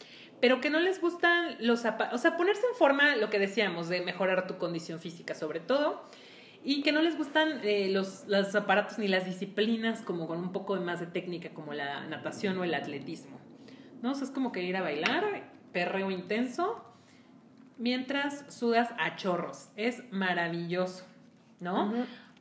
pero 0.41 0.61
que 0.61 0.71
no 0.71 0.79
les 0.79 1.01
gustan 1.01 1.57
los 1.59 1.81
zapatos. 1.81 2.15
O 2.15 2.23
sea, 2.23 2.37
ponerse 2.37 2.63
en 2.71 2.79
forma, 2.79 3.17
lo 3.17 3.29
que 3.29 3.41
decíamos, 3.41 3.89
de 3.89 4.01
mejorar 4.01 4.47
tu 4.47 4.59
condición 4.59 5.01
física, 5.01 5.35
sobre 5.35 5.59
todo. 5.59 6.09
Y 6.63 6.83
que 6.83 6.93
no 6.93 7.03
les 7.03 7.19
gustan 7.19 7.61
eh, 7.65 7.89
los, 7.91 8.25
los 8.29 8.55
aparatos 8.55 8.99
ni 8.99 9.09
las 9.09 9.25
disciplinas 9.25 10.03
como 10.03 10.29
con 10.29 10.39
un 10.39 10.53
poco 10.53 10.77
más 10.77 11.01
de 11.01 11.07
técnica, 11.07 11.51
como 11.51 11.75
la 11.75 12.07
natación 12.07 12.57
o 12.59 12.65
el 12.65 12.75
atletismo. 12.75 13.41
¿No? 14.03 14.13
O 14.13 14.15
es 14.15 14.31
como 14.31 14.53
que 14.53 14.63
ir 14.63 14.77
a 14.77 14.83
bailar, 14.83 15.51
perreo 15.73 16.13
intenso, 16.13 16.85
mientras 17.77 18.55
sudas 18.55 18.91
a 18.99 19.17
chorros. 19.17 19.71
Es 19.75 20.05
maravilloso, 20.13 21.05
¿no? 21.59 21.93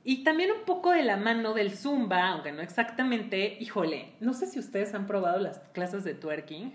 Y 0.07 0.23
también 0.23 0.51
un 0.51 0.63
poco 0.65 0.91
de 0.91 1.01
la 1.03 1.17
mano 1.17 1.53
del 1.55 1.75
zumba, 1.75 2.27
aunque 2.29 2.51
no 2.51 2.61
exactamente, 2.61 3.57
híjole, 3.59 4.13
no 4.19 4.33
sé 4.33 4.45
si 4.45 4.59
ustedes 4.59 4.93
han 4.93 5.07
probado 5.07 5.39
las 5.39 5.59
clases 5.73 6.03
de 6.03 6.13
twerking. 6.13 6.73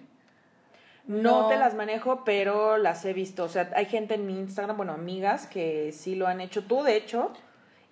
No, 1.07 1.43
No. 1.43 1.49
te 1.49 1.57
las 1.57 1.75
manejo, 1.75 2.25
pero 2.25 2.77
las 2.77 3.05
he 3.05 3.13
visto. 3.13 3.45
O 3.45 3.49
sea, 3.49 3.71
hay 3.77 3.87
gente 3.87 4.15
en 4.15 4.27
mi 4.27 4.37
Instagram, 4.39 4.77
bueno, 4.77 4.93
amigas 4.93 5.47
que 5.47 5.93
sí 5.93 6.15
lo 6.17 6.27
han 6.27 6.41
hecho. 6.41 6.63
Tú, 6.65 6.83
de 6.83 6.97
hecho. 6.97 7.33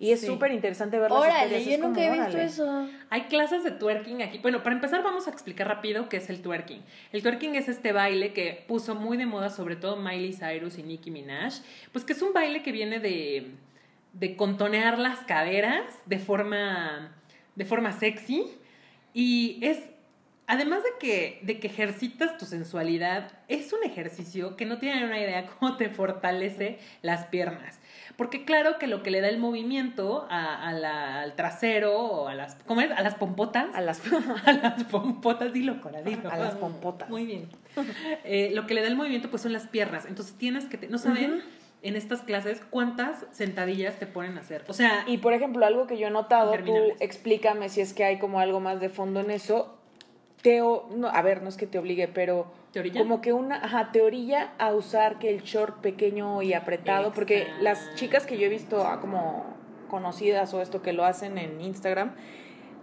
Y 0.01 0.11
es 0.13 0.21
Sí. 0.21 0.27
súper 0.27 0.53
interesante 0.53 0.97
ver 0.97 1.11
las 1.11 1.19
Órale, 1.21 1.65
yo 1.65 1.77
nunca 1.77 1.99
como, 2.01 2.05
he 2.05 2.09
visto 2.11 2.29
órale. 2.29 2.43
eso. 2.45 2.87
Hay 3.09 3.23
clases 3.23 3.65
de 3.65 3.71
twerking 3.71 4.21
aquí. 4.21 4.37
Bueno, 4.39 4.63
para 4.63 4.73
empezar 4.75 5.03
vamos 5.03 5.27
a 5.27 5.31
explicar 5.31 5.67
rápido 5.67 6.07
qué 6.07 6.17
es 6.17 6.29
el 6.29 6.41
twerking. 6.41 6.81
El 7.11 7.21
twerking 7.21 7.55
es 7.55 7.67
este 7.67 7.91
baile 7.91 8.31
que 8.31 8.63
puso 8.67 8.95
muy 8.95 9.17
de 9.17 9.25
moda 9.25 9.49
sobre 9.49 9.75
todo 9.75 9.97
Miley 9.97 10.31
Cyrus 10.33 10.77
y 10.77 10.83
Nicki 10.83 11.11
Minaj. 11.11 11.55
Pues 11.91 12.05
que 12.05 12.13
es 12.13 12.21
un 12.21 12.31
baile 12.31 12.63
que 12.63 12.71
viene 12.71 12.99
de, 13.01 13.51
de 14.13 14.35
contonear 14.35 14.97
las 14.99 15.19
caderas 15.19 15.83
de 16.05 16.19
forma, 16.19 17.11
de 17.55 17.65
forma 17.65 17.91
sexy. 17.93 18.45
Y 19.13 19.59
es, 19.61 19.79
además 20.47 20.79
de 20.83 20.89
que, 20.99 21.39
de 21.43 21.59
que 21.59 21.67
ejercitas 21.67 22.37
tu 22.37 22.45
sensualidad, 22.45 23.31
es 23.47 23.73
un 23.73 23.83
ejercicio 23.83 24.55
que 24.55 24.65
no 24.65 24.77
tienen 24.77 25.03
una 25.05 25.19
idea 25.19 25.45
cómo 25.59 25.77
te 25.77 25.89
fortalece 25.89 26.79
las 27.01 27.25
piernas. 27.25 27.79
Porque 28.17 28.43
claro 28.43 28.77
que 28.79 28.87
lo 28.87 29.01
que 29.01 29.11
le 29.11 29.21
da 29.21 29.29
el 29.29 29.37
movimiento 29.37 30.27
a, 30.29 30.67
a 30.67 30.73
la- 30.73 31.21
al 31.21 31.35
trasero 31.35 31.97
o 31.97 32.27
a 32.27 32.35
las, 32.35 32.55
¿cómo 32.65 32.81
es? 32.81 32.91
A 32.91 33.01
las 33.01 33.15
pompotas. 33.15 33.67
A 33.73 33.79
las, 33.79 34.01
A 34.45 34.51
las 34.51 34.83
pompotas, 34.85 35.53
dilo, 35.53 35.79
Cora, 35.79 36.01
dilo. 36.01 36.29
a 36.29 36.35
las 36.37 36.55
pompotas. 36.55 37.09
Muy 37.09 37.25
bien. 37.25 37.47
Eh, 38.25 38.51
lo 38.53 38.67
que 38.67 38.73
le 38.73 38.81
da 38.81 38.87
el 38.87 38.97
movimiento 38.97 39.29
pues 39.29 39.41
son 39.43 39.53
las 39.53 39.67
piernas. 39.67 40.05
Entonces 40.05 40.35
tienes 40.35 40.65
que, 40.65 40.77
te- 40.77 40.87
no 40.89 40.97
saben. 40.97 41.41
En 41.81 41.95
estas 41.95 42.21
clases 42.21 42.61
cuántas 42.69 43.25
sentadillas 43.31 43.97
te 43.99 44.05
ponen 44.05 44.37
a 44.37 44.41
hacer. 44.41 44.63
O 44.67 44.73
sea, 44.73 45.03
Y 45.07 45.19
por 45.19 45.33
ejemplo, 45.33 45.65
algo 45.65 45.87
que 45.87 45.97
yo 45.97 46.07
he 46.07 46.11
notado, 46.11 46.53
tú 46.65 46.75
explícame 46.99 47.69
si 47.69 47.81
es 47.81 47.93
que 47.93 48.03
hay 48.03 48.19
como 48.19 48.39
algo 48.39 48.59
más 48.59 48.79
de 48.81 48.89
fondo 48.89 49.19
en 49.21 49.31
eso. 49.31 49.75
Te, 50.41 50.59
no, 50.59 51.07
a 51.11 51.21
ver, 51.21 51.41
no 51.41 51.49
es 51.49 51.57
que 51.57 51.67
te 51.67 51.77
obligue, 51.79 52.07
pero 52.07 52.51
¿Te 52.71 52.79
orilla? 52.79 53.01
como 53.01 53.19
que 53.19 53.33
una, 53.33 53.57
ajá, 53.57 53.91
te 53.91 54.01
orilla 54.01 54.53
a 54.57 54.73
usar 54.73 55.19
que 55.19 55.29
el 55.29 55.41
short 55.43 55.81
pequeño 55.81 56.41
y 56.41 56.53
apretado, 56.53 57.11
porque 57.11 57.47
las 57.59 57.79
Exacto. 57.79 57.97
chicas 57.99 58.25
que 58.25 58.37
yo 58.37 58.45
he 58.45 58.49
visto 58.49 58.85
ah, 58.87 58.99
como 59.01 59.45
conocidas 59.89 60.53
o 60.53 60.61
esto 60.61 60.81
que 60.81 60.93
lo 60.93 61.03
hacen 61.03 61.37
en 61.37 61.59
Instagram, 61.59 62.15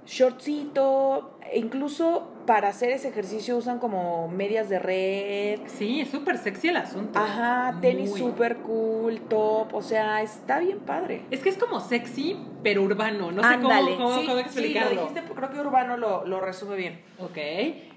shortcito, 0.07 1.39
e 1.51 1.59
incluso 1.59 2.33
para 2.47 2.69
hacer 2.69 2.91
ese 2.91 3.09
ejercicio 3.09 3.57
usan 3.57 3.79
como 3.79 4.29
medias 4.29 4.69
de 4.69 4.79
red, 4.79 5.61
sí, 5.67 6.01
es 6.01 6.11
súper 6.11 6.39
sexy 6.39 6.69
el 6.69 6.77
asunto. 6.77 7.19
ajá, 7.19 7.79
tenis 7.81 8.11
Muy. 8.11 8.21
super 8.21 8.59
cool, 8.59 9.21
top, 9.29 9.75
o 9.75 9.83
sea, 9.83 10.23
está 10.23 10.61
bien 10.61 10.79
padre. 10.81 11.23
Es 11.31 11.41
que 11.41 11.49
es 11.49 11.59
como 11.59 11.81
sexy, 11.81 12.37
pero 12.63 12.83
urbano. 12.83 13.33
No 13.33 13.43
sé 13.43 13.49
Ándale, 13.49 13.97
cómo, 13.97 14.09
cómo, 14.09 14.21
sí, 14.21 14.27
cómo 14.27 14.43
sí, 14.49 14.75
lo 14.75 14.91
dijiste, 14.91 15.23
creo 15.35 15.51
que 15.51 15.61
Urbano 15.61 15.97
lo, 15.97 16.25
lo 16.25 16.41
resume 16.41 16.77
bien. 16.77 17.01
Ok. 17.19 17.39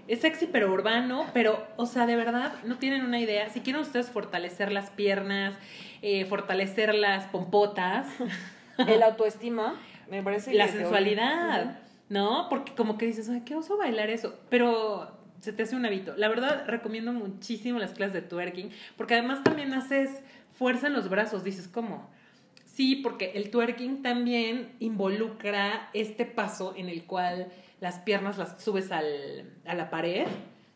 Es 0.07 0.21
sexy 0.21 0.47
pero 0.47 0.73
urbano, 0.73 1.25
pero, 1.33 1.63
o 1.77 1.85
sea, 1.85 2.07
de 2.07 2.15
verdad, 2.15 2.53
no 2.63 2.77
tienen 2.79 3.05
una 3.05 3.19
idea. 3.19 3.49
Si 3.49 3.59
quieren 3.59 3.81
ustedes 3.83 4.09
fortalecer 4.09 4.71
las 4.71 4.89
piernas, 4.89 5.53
eh, 6.01 6.25
fortalecer 6.25 6.95
las 6.95 7.25
pompotas, 7.25 8.07
El 8.87 9.03
autoestima, 9.03 9.75
me 10.09 10.23
parece 10.23 10.53
la 10.55 10.65
que 10.65 10.71
sensualidad. 10.71 11.79
¿No? 12.09 12.47
Porque 12.49 12.73
como 12.75 12.97
que 12.97 13.05
dices, 13.05 13.29
ay, 13.29 13.41
qué 13.45 13.55
oso 13.55 13.77
bailar 13.77 14.09
eso. 14.09 14.37
Pero 14.49 15.17
se 15.39 15.53
te 15.53 15.63
hace 15.63 15.75
un 15.75 15.85
hábito. 15.85 16.15
La 16.17 16.27
verdad, 16.27 16.65
recomiendo 16.67 17.13
muchísimo 17.13 17.79
las 17.79 17.91
clases 17.91 18.13
de 18.13 18.21
twerking, 18.21 18.71
porque 18.97 19.13
además 19.13 19.43
también 19.43 19.73
haces 19.73 20.21
fuerza 20.53 20.87
en 20.87 20.93
los 20.93 21.09
brazos. 21.09 21.43
Dices, 21.43 21.67
¿cómo? 21.67 22.09
Sí, 22.65 22.95
porque 22.97 23.31
el 23.35 23.49
twerking 23.51 24.01
también 24.01 24.73
involucra 24.79 25.89
este 25.93 26.25
paso 26.25 26.73
en 26.75 26.89
el 26.89 27.03
cual 27.05 27.51
las 27.79 27.99
piernas 27.99 28.37
las 28.37 28.61
subes 28.61 28.91
al, 28.91 29.53
a 29.65 29.75
la 29.75 29.89
pared, 29.89 30.27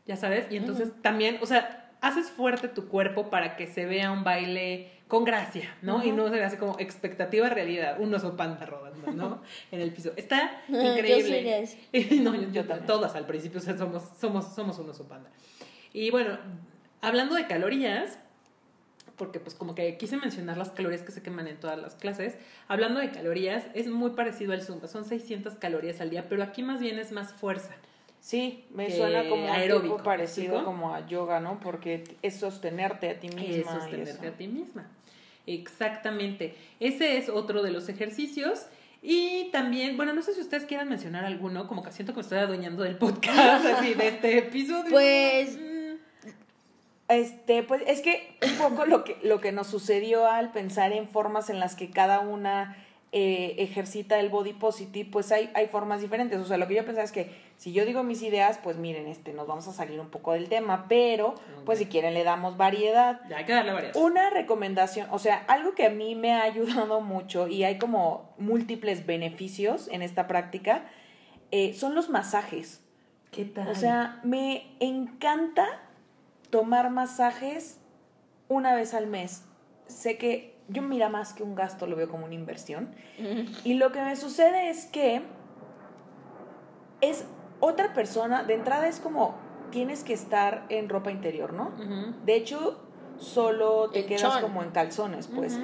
ya 0.05 0.15
sabes, 0.15 0.47
y 0.49 0.57
entonces 0.57 0.89
también, 1.01 1.37
o 1.41 1.45
sea, 1.45 1.91
haces 2.01 2.29
fuerte 2.29 2.67
tu 2.67 2.87
cuerpo 2.87 3.29
para 3.29 3.55
que 3.55 3.67
se 3.67 3.85
vea 3.85 4.11
un 4.11 4.23
baile 4.23 4.91
con 5.13 5.25
gracia, 5.25 5.77
¿no? 5.83 6.03
Y 6.03 6.11
no 6.11 6.27
se 6.27 6.31
vea 6.37 6.47
así 6.47 6.57
como 6.57 6.75
expectativa 6.79 7.47
realidad, 7.47 7.97
un 7.99 8.11
oso 8.15 8.35
panda 8.35 8.65
rodando, 8.65 9.11
¿no? 9.11 9.43
en 9.71 9.79
el 9.79 9.93
piso. 9.93 10.11
Está 10.15 10.63
Yo 10.67 10.81
soy 10.81 10.87
increíble. 10.87 11.61
esas. 11.61 11.77
no, 12.23 12.33
yo, 12.33 12.41
Yo 12.41 12.49
yo 12.49 12.65
también. 12.65 12.87
todas 12.87 13.13
al 13.13 13.27
principio, 13.27 13.59
o 13.59 13.61
sea, 13.61 13.77
somos, 13.77 14.01
somos, 14.19 14.55
somos 14.55 14.79
un 14.79 14.89
oso 14.89 15.07
panda. 15.07 15.29
Y 15.93 16.09
bueno, 16.09 16.39
hablando 17.01 17.35
de 17.35 17.45
calorías, 17.45 18.17
porque 19.15 19.39
pues 19.39 19.53
como 19.53 19.75
que 19.75 19.97
quise 19.97 20.17
mencionar 20.17 20.57
las 20.57 20.71
calorías 20.71 21.03
que 21.03 21.11
se 21.11 21.21
queman 21.21 21.45
en 21.45 21.57
todas 21.57 21.77
las 21.77 21.93
clases, 21.93 22.35
hablando 22.67 22.99
de 22.99 23.11
calorías, 23.11 23.65
es 23.75 23.87
muy 23.87 24.09
parecido 24.13 24.53
al 24.53 24.63
Zumba, 24.63 24.87
son 24.87 25.05
600 25.05 25.53
calorías 25.57 26.01
al 26.01 26.09
día, 26.09 26.25
pero 26.27 26.41
aquí 26.41 26.63
más 26.63 26.79
bien 26.79 26.97
es 26.97 27.11
más 27.11 27.33
fuerza. 27.33 27.75
Sí, 28.19 28.65
me 28.71 28.89
suena 28.89 29.29
como 29.29 29.43
un 29.43 29.51
aeróbico, 29.51 29.97
tipo 29.97 30.03
parecido 30.05 30.65
como 30.65 30.95
a 30.95 31.05
yoga, 31.05 31.39
¿no? 31.39 31.59
Porque 31.59 32.03
es 32.23 32.37
sostenerte 32.37 33.11
a 33.11 33.19
ti 33.19 33.27
misma. 33.27 33.43
Es 33.43 33.57
y 33.59 33.63
sostenerte 33.63 34.27
a 34.27 34.31
ti 34.31 34.47
misma. 34.47 34.87
Exactamente. 35.47 36.55
Ese 36.79 37.17
es 37.17 37.29
otro 37.29 37.61
de 37.63 37.71
los 37.71 37.89
ejercicios. 37.89 38.67
Y 39.01 39.49
también, 39.51 39.97
bueno, 39.97 40.13
no 40.13 40.21
sé 40.21 40.33
si 40.33 40.39
ustedes 40.41 40.63
quieran 40.65 40.87
mencionar 40.87 41.25
alguno, 41.25 41.67
como 41.67 41.83
que 41.83 41.91
siento 41.91 42.13
que 42.13 42.17
me 42.17 42.21
estoy 42.21 42.37
adueñando 42.37 42.83
del 42.83 42.95
podcast, 42.97 43.65
así, 43.65 43.93
de 43.93 44.07
este 44.07 44.37
episodio. 44.37 44.89
Pues- 44.89 45.57
Mm. 45.57 45.73
Este, 47.09 47.63
pues 47.63 47.83
es 47.85 48.01
que 48.01 48.37
un 48.43 48.55
poco 48.57 48.85
lo 48.85 49.03
que, 49.03 49.17
lo 49.23 49.41
que 49.41 49.51
nos 49.51 49.67
sucedió 49.67 50.25
al 50.25 50.51
pensar 50.51 50.93
en 50.93 51.07
formas 51.09 51.49
en 51.49 51.59
las 51.59 51.75
que 51.75 51.91
cada 51.91 52.21
una 52.21 52.77
eh, 53.15 53.53
ejercita 53.59 54.19
el 54.19 54.29
body 54.29 54.53
positive, 54.53 55.07
pues 55.11 55.31
hay, 55.31 55.51
hay 55.53 55.67
formas 55.67 56.01
diferentes. 56.01 56.39
O 56.39 56.45
sea, 56.45 56.57
lo 56.57 56.67
que 56.67 56.73
yo 56.73 56.83
pensaba 56.83 57.05
es 57.05 57.11
que 57.11 57.29
si 57.57 57.71
yo 57.71 57.85
digo 57.85 58.01
mis 58.01 58.23
ideas, 58.23 58.59
pues 58.63 58.77
miren, 58.77 59.05
este, 59.05 59.33
nos 59.33 59.45
vamos 59.45 59.67
a 59.67 59.71
salir 59.71 59.99
un 59.99 60.09
poco 60.09 60.33
del 60.33 60.49
tema, 60.49 60.87
pero 60.89 61.35
pues 61.63 61.77
si 61.77 61.85
quieren 61.85 62.15
le 62.15 62.23
damos 62.23 62.57
variedad. 62.57 63.21
Ya 63.29 63.37
hay 63.37 63.45
que 63.45 63.53
darle 63.53 63.71
varias. 63.71 63.95
Una 63.95 64.31
recomendación, 64.31 65.07
o 65.11 65.19
sea, 65.19 65.43
algo 65.47 65.75
que 65.75 65.85
a 65.85 65.91
mí 65.91 66.15
me 66.15 66.33
ha 66.33 66.41
ayudado 66.41 67.01
mucho 67.01 67.47
y 67.47 67.63
hay 67.63 67.77
como 67.77 68.33
múltiples 68.39 69.05
beneficios 69.05 69.89
en 69.89 70.01
esta 70.01 70.25
práctica, 70.25 70.85
eh, 71.51 71.75
son 71.75 71.93
los 71.93 72.09
masajes. 72.09 72.81
¿Qué 73.29 73.45
tal? 73.45 73.67
O 73.67 73.75
sea, 73.75 74.21
me 74.23 74.75
encanta 74.79 75.67
tomar 76.49 76.89
masajes 76.89 77.79
una 78.47 78.73
vez 78.73 78.95
al 78.95 79.05
mes. 79.05 79.45
Sé 79.85 80.17
que 80.17 80.52
yo 80.69 80.81
mira 80.81 81.09
más 81.09 81.33
que 81.33 81.43
un 81.43 81.55
gasto, 81.55 81.87
lo 81.87 81.95
veo 81.95 82.09
como 82.09 82.25
una 82.25 82.35
inversión. 82.35 82.89
Y 83.63 83.75
lo 83.75 83.91
que 83.91 84.01
me 84.01 84.15
sucede 84.15 84.69
es 84.69 84.85
que 84.85 85.23
es 87.01 87.25
otra 87.59 87.93
persona, 87.93 88.43
de 88.43 88.53
entrada 88.55 88.87
es 88.87 88.99
como 88.99 89.35
tienes 89.71 90.03
que 90.03 90.13
estar 90.13 90.65
en 90.69 90.89
ropa 90.89 91.11
interior, 91.11 91.53
¿no? 91.53 91.71
De 92.25 92.35
hecho, 92.35 92.79
solo 93.17 93.89
te 93.89 94.05
quedas 94.05 94.21
chon. 94.21 94.41
como 94.41 94.63
en 94.63 94.69
calzones, 94.71 95.27
pues. 95.27 95.59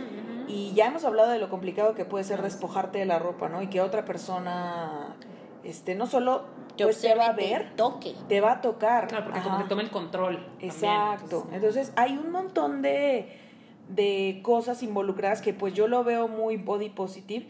Y 0.48 0.74
ya 0.74 0.88
hemos 0.88 1.06
hablado 1.06 1.30
de 1.30 1.38
lo 1.40 1.50
complicado 1.50 1.94
que 1.94 2.06
puede 2.06 2.24
ser 2.24 2.42
despojarte 2.42 2.98
de 3.00 3.06
la 3.06 3.20
ropa, 3.20 3.50
¿no? 3.50 3.62
Y 3.62 3.68
que 3.68 3.82
otra 3.82 4.04
persona, 4.06 5.16
este, 5.64 5.94
no 5.94 6.08
solo 6.08 6.46
Te 6.76 6.86
pues, 6.86 7.00
te 7.02 7.14
va 7.14 7.28
a 7.28 7.32
observe, 7.32 7.44
te 7.50 7.54
ver, 7.60 7.76
toque. 7.76 8.16
te 8.28 8.42
va 8.42 8.54
a 8.54 8.62
tocar. 8.62 9.08
Claro, 9.08 9.26
porque 9.26 9.40
Ajá. 9.40 9.48
como 9.50 9.62
que 9.64 9.70
toma 9.70 9.82
el 9.84 9.92
control. 9.92 10.38
también, 10.38 10.72
Exacto. 10.72 11.42
pues, 11.44 11.56
Entonces, 11.56 11.94
hay 11.96 12.18
un 12.18 12.32
montón 12.32 12.82
de, 12.82 13.49
de 13.90 14.40
cosas 14.44 14.82
involucradas 14.84 15.42
que 15.42 15.54
pues 15.54 15.74
yo 15.74 15.88
lo 15.88 16.04
veo 16.04 16.28
muy 16.28 16.56
body 16.58 16.90
positive 16.90 17.46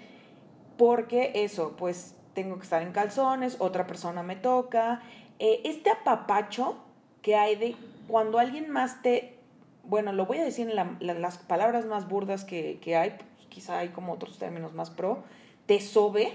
porque 0.78 1.32
eso, 1.36 1.76
pues 1.78 2.16
tengo 2.34 2.58
que 2.58 2.64
estar 2.64 2.82
en 2.82 2.92
calzones, 2.94 3.58
otra 3.60 3.86
persona 3.86 4.24
me 4.24 4.36
toca. 4.36 5.02
Eh, 5.40 5.62
este 5.66 5.90
apapacho 5.90 6.78
que 7.22 7.36
hay 7.36 7.56
de 7.56 7.76
cuando 8.08 8.40
alguien 8.40 8.70
más 8.72 9.02
te, 9.02 9.38
bueno, 9.84 10.14
lo 10.14 10.26
voy 10.26 10.38
a 10.38 10.44
decir 10.46 10.70
en 10.70 10.76
la- 10.76 10.96
la- 11.02 11.14
las 11.16 11.38
palabras 11.38 11.86
más 11.86 12.08
burdas 12.08 12.46
que, 12.46 12.80
que 12.82 12.96
hay, 12.96 13.12
pues, 13.12 13.48
quizá 13.50 13.80
hay 13.80 13.90
como 13.90 14.14
otros 14.14 14.38
términos 14.38 14.74
más 14.74 14.90
pro, 14.90 15.24
te 15.70 15.80
sobe, 15.80 16.34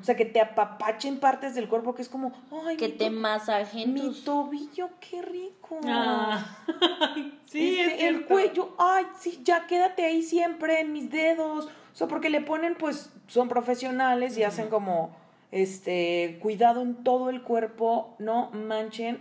o 0.00 0.02
sea, 0.02 0.16
que 0.16 0.24
te 0.24 0.40
apapachen 0.40 1.20
partes 1.20 1.54
del 1.54 1.68
cuerpo, 1.68 1.94
que 1.94 2.00
es 2.00 2.08
como, 2.08 2.32
ay, 2.66 2.78
Que 2.78 2.88
te 2.88 3.10
masajen 3.10 3.92
mi 3.92 4.00
tus... 4.00 4.24
tobillo, 4.24 4.88
qué 5.00 5.20
rico. 5.20 5.78
Ah, 5.84 6.56
sí, 7.44 7.78
Este, 7.78 7.94
es 7.96 8.02
el 8.04 8.24
cuello, 8.24 8.74
ay, 8.78 9.04
sí, 9.18 9.42
ya 9.44 9.66
quédate 9.66 10.06
ahí 10.06 10.22
siempre 10.22 10.80
en 10.80 10.94
mis 10.94 11.10
dedos. 11.10 11.66
O 11.66 11.94
sea, 11.94 12.08
porque 12.08 12.30
le 12.30 12.40
ponen, 12.40 12.74
pues, 12.74 13.12
son 13.26 13.50
profesionales 13.50 14.38
y 14.38 14.44
hacen 14.44 14.70
como, 14.70 15.14
este, 15.52 16.38
cuidado 16.40 16.80
en 16.80 17.04
todo 17.04 17.28
el 17.28 17.42
cuerpo, 17.42 18.14
no 18.18 18.50
manchen. 18.52 19.20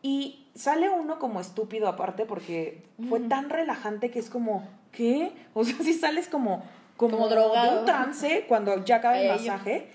Y 0.00 0.46
sale 0.54 0.88
uno 0.88 1.18
como 1.18 1.38
estúpido 1.38 1.86
aparte 1.86 2.24
porque 2.24 2.82
fue 3.10 3.20
tan 3.20 3.50
relajante 3.50 4.10
que 4.10 4.20
es 4.20 4.30
como, 4.30 4.66
¿qué? 4.90 5.32
O 5.52 5.66
sea, 5.66 5.76
si 5.82 5.92
sales 5.92 6.28
como, 6.28 6.62
como, 6.96 7.28
drogado. 7.28 7.80
un 7.80 7.86
trance 7.86 8.44
cuando 8.48 8.84
ya 8.84 8.96
acaba 8.96 9.18
el 9.18 9.24
Ey. 9.24 9.30
masaje. 9.30 9.88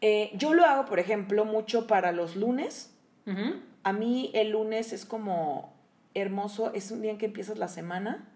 Eh, 0.00 0.30
yo 0.34 0.52
lo 0.54 0.64
hago, 0.64 0.84
por 0.84 0.98
ejemplo, 0.98 1.44
mucho 1.44 1.86
para 1.86 2.12
los 2.12 2.36
lunes. 2.36 2.92
Ujú. 3.26 3.60
A 3.82 3.92
mí 3.92 4.30
el 4.34 4.50
lunes 4.50 4.92
es 4.92 5.04
como 5.06 5.72
hermoso, 6.14 6.72
es 6.74 6.90
un 6.90 7.02
día 7.02 7.10
en 7.10 7.18
que 7.18 7.26
empiezas 7.26 7.58
la 7.58 7.68
semana 7.68 8.26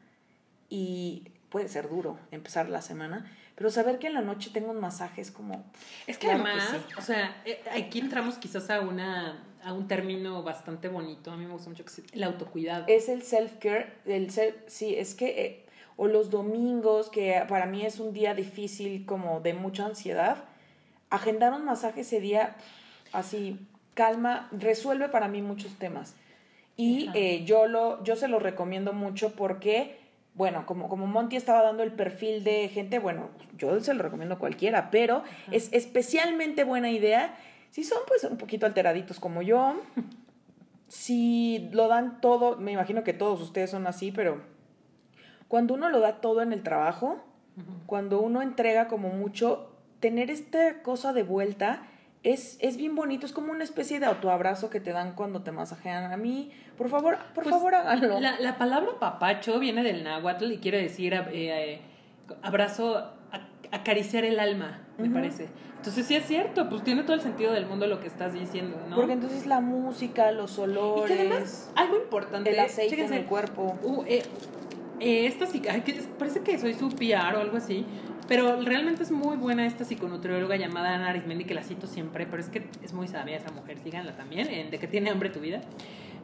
y 0.69 1.25
puede 1.49 1.69
ser 1.69 1.89
duro 1.89 2.19
empezar 2.31 2.69
la 2.69 2.81
semana, 2.83 3.31
pero 3.57 3.71
saber 3.71 3.99
que 3.99 4.07
en 4.07 4.15
la 4.15 4.21
noche 4.21 4.51
tengo 4.53 4.71
un 4.71 4.81
masaje 4.81 5.21
es 5.21 5.31
como... 5.31 5.65
Es 6.07 6.17
que 6.19 6.27
Claro 6.29 6.45
que 6.45 6.51
además, 6.51 6.71
sí. 6.89 6.95
o 6.97 7.01
sea, 7.03 7.43
eh, 7.45 7.61
aquí 7.73 7.99
entramos 7.99 8.37
quizás 8.39 8.71
a 8.71 8.81
una 8.81 9.45
a 9.63 9.75
un 9.75 9.87
término 9.89 10.43
bastante 10.43 10.89
bonito, 10.89 11.31
a 11.31 11.37
mí 11.37 11.45
me 11.45 11.53
gusta 11.53 11.69
mucho 11.69 11.85
que 11.85 11.91
el 12.17 12.23
autocuidado. 12.23 12.85
Es 12.89 13.11
el 13.11 13.23
self-care, 13.23 13.93
el 14.07 14.31
self, 14.31 14.55
sí, 14.67 14.95
es 14.95 15.15
que... 15.15 15.27
eh, 15.45 15.67
o 16.03 16.09
los 16.09 16.31
domingos, 16.31 17.11
que 17.11 17.45
para 17.47 17.67
mí 17.67 17.85
es 17.85 18.01
un 18.01 18.15
día 18.15 18.33
difícil, 18.33 19.05
como 19.05 19.41
de 19.41 19.53
mucha 19.53 19.85
ansiedad, 19.85 20.45
agendar 21.11 21.53
un 21.53 21.67
masaje 21.67 22.01
ese 22.01 22.21
día, 22.21 22.57
así, 23.13 23.61
calma, 23.93 24.49
resuelve 24.51 25.11
para 25.11 25.29
mí 25.29 25.43
muchos 25.43 25.75
temas. 25.75 26.15
Y 26.75 27.11
eh, 27.13 27.45
yo, 27.45 27.67
lo, 27.67 28.03
yo 28.03 28.17
se 28.17 28.29
lo 28.29 28.39
recomiendo 28.39 28.95
mucho 28.95 29.35
porque, 29.37 29.99
bueno, 30.33 30.65
como, 30.65 30.89
como 30.89 31.07
Monty 31.07 31.37
estaba 31.37 31.63
dando 31.63 31.83
el 31.83 31.93
perfil 31.93 32.45
de 32.45 32.71
gente, 32.71 32.99
bueno, 32.99 33.29
yo 33.59 33.79
se 33.81 33.93
lo 33.93 34.03
recomiendo 34.03 34.37
a 34.37 34.39
cualquiera, 34.39 34.91
pero 34.91 35.23
es 35.51 35.71
especialmente 35.71 36.65
buena 36.65 36.91
idea 36.91 37.37
si 37.73 37.85
son 37.85 37.99
pues 38.09 38.25
un 38.25 38.39
poquito 38.39 38.65
alteraditos 38.65 39.21
como 39.21 39.43
yo, 39.43 39.79
si 40.89 41.69
lo 41.73 41.89
dan 41.89 42.23
todo, 42.23 42.57
me 42.57 42.73
imagino 42.73 43.05
que 43.05 43.13
todos 43.13 43.43
ustedes 43.43 43.69
son 43.69 43.87
así, 43.87 44.13
pero 44.13 44.41
cuando 45.51 45.75
uno 45.75 45.89
lo 45.89 45.99
da 45.99 46.21
todo 46.21 46.43
en 46.43 46.53
el 46.53 46.63
trabajo, 46.63 47.19
cuando 47.87 48.21
uno 48.21 48.41
entrega 48.41 48.87
como 48.87 49.09
mucho, 49.09 49.69
tener 49.99 50.31
esta 50.31 50.81
cosa 50.83 51.13
de 51.13 51.25
vuelta 51.25 51.83
es, 52.23 52.57
es 52.61 52.77
bien 52.77 52.95
bonito, 52.95 53.27
es 53.27 53.33
como 53.33 53.51
una 53.51 53.65
especie 53.65 53.99
de 53.99 54.07
autoabrazo 54.07 54.71
que 54.71 54.79
te 54.79 54.93
dan 54.93 55.15
cuando 55.17 55.43
te 55.43 55.51
masajean. 55.51 56.13
A 56.13 56.17
mí, 56.17 56.53
por 56.79 56.89
favor, 56.89 57.19
por 57.35 57.43
Pues, 57.43 57.57
favor 57.57 57.75
háganlo. 57.75 58.21
La, 58.21 58.39
la 58.39 58.59
palabra 58.59 58.91
papacho 59.01 59.59
viene 59.59 59.83
del 59.83 60.05
náhuatl 60.05 60.53
y 60.53 60.59
quiere 60.59 60.81
decir 60.81 61.15
eh, 61.15 61.25
eh, 61.33 61.81
abrazo, 62.43 63.11
acariciar 63.73 64.25
el 64.25 64.39
alma, 64.39 64.83
me 64.99 65.07
Ujú. 65.07 65.15
parece. 65.15 65.49
Entonces 65.79 66.07
sí 66.07 66.15
es 66.15 66.27
cierto, 66.27 66.69
pues 66.69 66.85
tiene 66.85 67.03
todo 67.03 67.15
el 67.15 67.23
sentido 67.23 67.53
del 67.53 67.67
mundo 67.67 67.89
lo 67.89 68.01
que 68.01 68.07
estás 68.07 68.35
diciendo, 68.35 68.77
¿no? 68.89 68.95
Porque 68.95 69.15
entonces 69.15 69.47
la 69.47 69.61
música, 69.61 70.31
los 70.31 70.59
y 70.59 70.61
olores, 70.61 71.17
que 71.17 71.21
además, 71.29 71.73
algo 71.75 71.97
importante, 71.97 72.51
el 72.51 72.61
aceite 72.61 72.91
chéquense, 72.91 73.15
en 73.17 73.23
el 73.23 73.27
cuerpo. 73.27 73.77
Uh, 73.83 74.05
eh, 74.07 74.23
eh, 75.01 75.27
esta 75.27 75.47
ay, 75.71 75.81
que 75.83 75.95
parece 76.19 76.41
que 76.43 76.59
soy 76.59 76.75
su 76.75 76.91
PR 76.91 77.37
o 77.37 77.41
algo 77.41 77.57
así, 77.57 77.85
pero 78.29 78.61
realmente 78.63 79.03
es 79.03 79.11
muy 79.11 79.37
buena 79.37 79.67
esta 79.67 79.85
psiconutrióloga 79.85 80.57
llamada 80.57 80.95
Ana 80.95 81.09
Arismendi, 81.11 81.45
que 81.45 81.55
la 81.55 81.63
cito 81.65 81.87
siempre, 81.87 82.27
pero 82.27 82.41
es 82.43 82.49
que 82.49 82.69
es 82.83 82.93
muy 82.93 83.09
sabia 83.09 83.37
esa 83.37 83.51
mujer, 83.51 83.79
síganla 83.79 84.15
también, 84.17 84.49
en 84.49 84.71
De 84.71 84.79
que 84.79 84.87
tiene 84.87 85.11
hambre 85.11 85.31
tu 85.31 85.41
vida. 85.41 85.61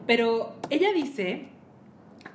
Pero 0.05 0.55
ella 0.69 0.93
dice 0.93 1.49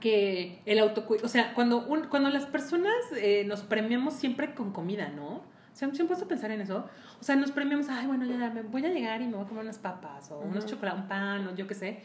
que 0.00 0.60
el 0.66 0.78
autocuidado, 0.78 1.26
o 1.26 1.28
sea, 1.30 1.54
cuando, 1.54 1.86
un- 1.86 2.08
cuando 2.08 2.28
las 2.30 2.46
personas 2.46 2.92
eh, 3.16 3.44
nos 3.46 3.62
premiamos 3.62 4.14
siempre 4.14 4.54
con 4.54 4.72
comida, 4.72 5.08
¿no? 5.08 5.42
¿Se 5.72 5.84
han, 5.86 5.94
se 5.94 6.02
han 6.02 6.08
puesto 6.08 6.26
a 6.26 6.28
pensar 6.28 6.50
en 6.50 6.60
eso? 6.60 6.84
O 7.20 7.24
sea, 7.24 7.36
nos 7.36 7.50
premiamos, 7.52 7.88
ay, 7.88 8.06
bueno, 8.06 8.26
ya 8.26 8.50
me 8.50 8.62
voy 8.62 8.84
a 8.84 8.88
llegar 8.88 9.22
y 9.22 9.26
me 9.26 9.34
voy 9.36 9.44
a 9.44 9.48
comer 9.48 9.62
unas 9.64 9.78
papas 9.78 10.30
o 10.30 10.38
unos 10.40 10.66
chocolates, 10.66 11.00
un 11.02 11.08
pan 11.08 11.46
o 11.48 11.54
yo 11.54 11.66
qué 11.66 11.74
sé. 11.74 12.00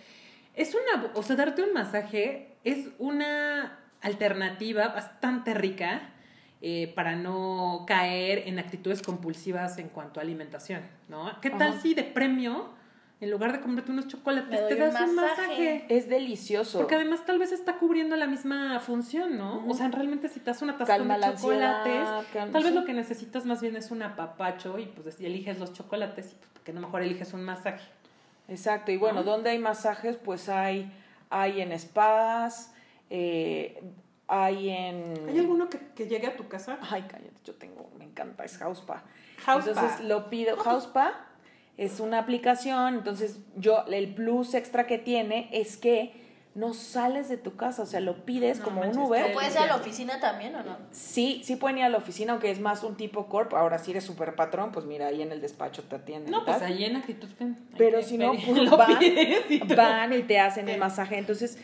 Es 0.53 0.73
una, 0.75 1.11
o 1.15 1.23
sea, 1.23 1.35
darte 1.35 1.63
un 1.63 1.73
masaje 1.73 2.55
es 2.63 2.87
una 2.97 3.77
alternativa 4.01 4.89
bastante 4.89 5.53
rica 5.53 6.01
eh, 6.61 6.91
para 6.95 7.15
no 7.15 7.85
caer 7.87 8.47
en 8.47 8.57
actitudes 8.57 9.01
compulsivas 9.01 9.77
en 9.77 9.89
cuanto 9.89 10.19
a 10.19 10.23
alimentación, 10.23 10.81
¿no? 11.07 11.31
¿Qué 11.39 11.51
tal 11.51 11.73
Ajá. 11.73 11.81
si 11.81 11.93
de 11.93 12.03
premio, 12.03 12.69
en 13.21 13.29
lugar 13.29 13.51
de 13.51 13.61
comprarte 13.61 13.91
unos 13.91 14.07
chocolates, 14.07 14.67
te 14.67 14.75
das 14.75 14.99
un 15.01 15.15
masaje? 15.15 15.41
masaje? 15.41 15.85
Es 15.89 16.09
delicioso. 16.09 16.79
Porque 16.79 16.95
además 16.95 17.25
tal 17.25 17.37
vez 17.37 17.51
está 17.51 17.77
cubriendo 17.77 18.15
la 18.15 18.25
misma 18.25 18.79
función, 18.79 19.37
¿no? 19.37 19.67
O 19.67 19.73
sea, 19.75 19.89
realmente 19.89 20.29
si 20.29 20.39
te 20.39 20.47
das 20.47 20.63
una 20.63 20.77
taza 20.77 20.97
Calma 20.97 21.13
de 21.13 21.19
la 21.19 21.35
chocolates, 21.35 22.07
ansiedad, 22.07 22.51
tal 22.51 22.63
vez 22.63 22.73
lo 22.73 22.85
que 22.85 22.93
necesitas 22.93 23.45
más 23.45 23.61
bien 23.61 23.75
es 23.75 23.91
un 23.91 24.01
apapacho 24.01 24.79
y 24.79 24.87
pues 24.87 25.19
eliges 25.19 25.59
los 25.59 25.73
chocolates 25.73 26.31
y 26.31 26.35
pues, 26.35 26.63
que 26.63 26.71
a 26.71 26.73
lo 26.73 26.81
mejor 26.81 27.03
eliges 27.03 27.33
un 27.33 27.43
masaje. 27.43 27.87
Exacto, 28.47 28.91
y 28.91 28.97
bueno, 28.97 29.19
¿No? 29.19 29.31
donde 29.31 29.51
hay 29.51 29.59
masajes, 29.59 30.17
pues 30.17 30.49
hay, 30.49 30.91
hay 31.29 31.61
en 31.61 31.77
spas, 31.77 32.73
eh, 33.09 33.81
hay 34.27 34.69
en... 34.69 35.13
¿Hay 35.29 35.39
alguno 35.39 35.69
que, 35.69 35.79
que 35.95 36.07
llegue 36.07 36.27
a 36.27 36.35
tu 36.35 36.47
casa? 36.47 36.77
Ay, 36.81 37.05
cállate, 37.09 37.39
yo 37.43 37.55
tengo, 37.55 37.89
me 37.97 38.05
encanta, 38.05 38.43
es 38.43 38.57
Housespa. 38.57 39.03
House 39.45 39.67
Entonces 39.67 40.05
lo 40.05 40.29
pido, 40.29 40.57
Housespa 40.57 41.27
es 41.77 41.99
una 41.99 42.19
aplicación, 42.19 42.95
entonces 42.95 43.39
yo, 43.55 43.85
el 43.85 44.13
plus 44.13 44.53
extra 44.55 44.87
que 44.87 44.97
tiene 44.97 45.47
es 45.51 45.77
que 45.77 46.25
no 46.55 46.73
sales 46.73 47.29
de 47.29 47.37
tu 47.37 47.55
casa, 47.55 47.83
o 47.83 47.85
sea, 47.85 47.99
lo 47.99 48.25
pides 48.25 48.57
No 48.57 48.65
como 48.65 48.79
manches, 48.79 48.97
un 48.97 49.03
Uber. 49.03 49.31
¿Puedes 49.31 49.53
ir 49.53 49.59
a 49.59 49.67
la 49.67 49.75
oficina 49.75 50.19
también 50.19 50.55
o 50.55 50.63
no? 50.63 50.75
Sí, 50.89 51.41
sí 51.43 51.55
pueden 51.55 51.77
ir 51.77 51.83
a 51.83 51.89
la 51.89 51.99
oficina, 51.99 52.31
aunque 52.33 52.49
es 52.49 52.59
más 52.59 52.81
un 52.81 52.97
tipo 52.97 53.27
corp. 53.27 53.53
Ahora 53.53 53.77
si 53.77 53.91
eres 53.91 54.03
super 54.05 54.33
patrón, 54.33 54.71
pues 54.71 54.87
mira, 54.87 55.05
ahí 55.05 55.21
en 55.21 55.31
el 55.31 55.39
despacho 55.39 55.83
te 55.83 55.97
atienden. 55.97 56.31
No, 56.31 56.43
pues 56.43 56.59
ahí 56.63 56.83
en 56.83 56.95
actitud 56.95 57.29
Pero 57.77 58.01
si 58.01 58.17
no, 58.17 58.33
pues 58.33 58.71
van, 58.71 58.97
van 59.75 60.13
y 60.13 60.23
te 60.23 60.39
hacen 60.39 60.67
el 60.67 60.79
masaje. 60.79 61.19
Entonces, 61.19 61.59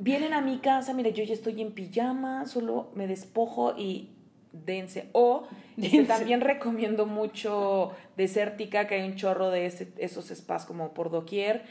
vienen 0.00 0.32
a 0.34 0.40
mi 0.40 0.58
casa, 0.58 0.92
mire, 0.92 1.12
yo 1.12 1.22
ya 1.22 1.34
estoy 1.34 1.60
en 1.62 1.72
pijama, 1.72 2.46
solo 2.46 2.90
me 2.94 3.06
despojo 3.06 3.74
y 3.76 4.10
dense. 4.52 5.08
O 5.12 5.44
Dense. 5.76 6.04
también 6.04 6.40
recomiendo 6.40 7.06
mucho 7.06 7.92
Desértica, 8.16 8.86
que 8.88 8.96
hay 8.96 9.08
un 9.08 9.14
chorro 9.14 9.50
de 9.50 9.66
ese- 9.66 9.92
esos 9.98 10.26
spas 10.28 10.66
como 10.66 10.92
por 10.92 11.10
doquier. 11.10 11.62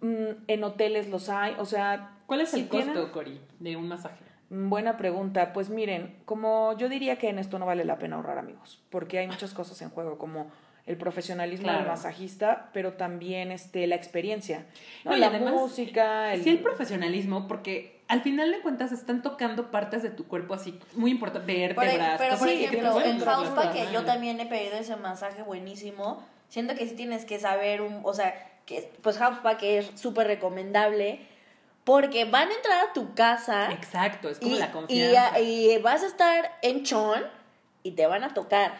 Mm, 0.00 0.44
en 0.46 0.64
hoteles 0.64 1.08
los 1.10 1.28
hay, 1.28 1.54
o 1.58 1.64
sea... 1.66 2.14
¿Cuál 2.26 2.40
es 2.42 2.50
si 2.50 2.60
el 2.60 2.68
costo, 2.68 2.92
tienen- 2.92 3.10
Cori, 3.10 3.40
de 3.58 3.76
un 3.76 3.88
masaje? 3.88 4.24
Mm, 4.50 4.70
Buena 4.70 4.96
pregunta. 4.96 5.52
Pues 5.52 5.68
miren, 5.70 6.16
como 6.24 6.76
yo 6.78 6.88
diría 6.88 7.16
que 7.18 7.28
en 7.28 7.38
esto 7.38 7.58
no 7.58 7.66
vale 7.66 7.84
la 7.84 7.98
pena 7.98 8.16
ahorrar 8.16 8.38
amigos, 8.38 8.82
porque 8.90 9.18
hay 9.18 9.26
muchas 9.26 9.52
cosas 9.52 9.80
en 9.82 9.90
juego, 9.90 10.16
como 10.18 10.46
el 10.88 10.96
profesionalismo 10.96 11.70
del 11.70 11.86
masajista, 11.86 12.70
pero 12.72 12.94
también 12.94 13.52
este, 13.52 13.86
la 13.86 13.94
experiencia, 13.94 14.64
¿no? 15.04 15.14
La 15.14 15.26
además, 15.26 15.52
música, 15.52 16.32
el... 16.32 16.42
Sí, 16.42 16.48
el 16.48 16.60
profesionalismo, 16.60 17.46
porque 17.46 18.00
al 18.08 18.22
final 18.22 18.50
de 18.50 18.60
cuentas 18.60 18.90
están 18.90 19.20
tocando 19.20 19.70
partes 19.70 20.02
de 20.02 20.08
tu 20.08 20.26
cuerpo 20.26 20.54
así, 20.54 20.80
muy 20.94 21.10
importante, 21.10 21.52
Por, 21.74 21.84
vértebras. 21.84 22.18
pero 22.18 22.38
por 22.38 22.48
cosas 22.48 22.54
que 22.54 22.64
ejemplo, 22.64 23.02
en 23.02 23.18
¿no? 23.18 23.72
que 23.72 23.92
yo 23.92 24.04
también 24.06 24.40
he 24.40 24.46
pedido 24.46 24.78
ese 24.78 24.96
masaje 24.96 25.42
buenísimo, 25.42 26.22
siento 26.48 26.74
que 26.74 26.88
sí 26.88 26.96
tienes 26.96 27.26
que 27.26 27.38
saber, 27.38 27.82
un, 27.82 28.00
o 28.02 28.14
sea, 28.14 28.34
que 28.64 28.90
pues 29.02 29.18
Housespa 29.18 29.58
que 29.58 29.80
es 29.80 29.90
súper 29.94 30.26
recomendable, 30.26 31.20
porque 31.84 32.24
van 32.24 32.48
a 32.48 32.54
entrar 32.54 32.86
a 32.86 32.92
tu 32.94 33.12
casa 33.12 33.70
Exacto, 33.72 34.30
es 34.30 34.38
como 34.38 34.54
y, 34.54 34.58
la 34.58 34.66
y, 34.66 34.70
confianza. 34.70 35.40
y 35.40 35.78
vas 35.82 36.02
a 36.02 36.06
estar 36.06 36.50
en 36.62 36.82
chon 36.82 37.22
y 37.82 37.90
te 37.90 38.06
van 38.06 38.24
a 38.24 38.32
tocar. 38.32 38.72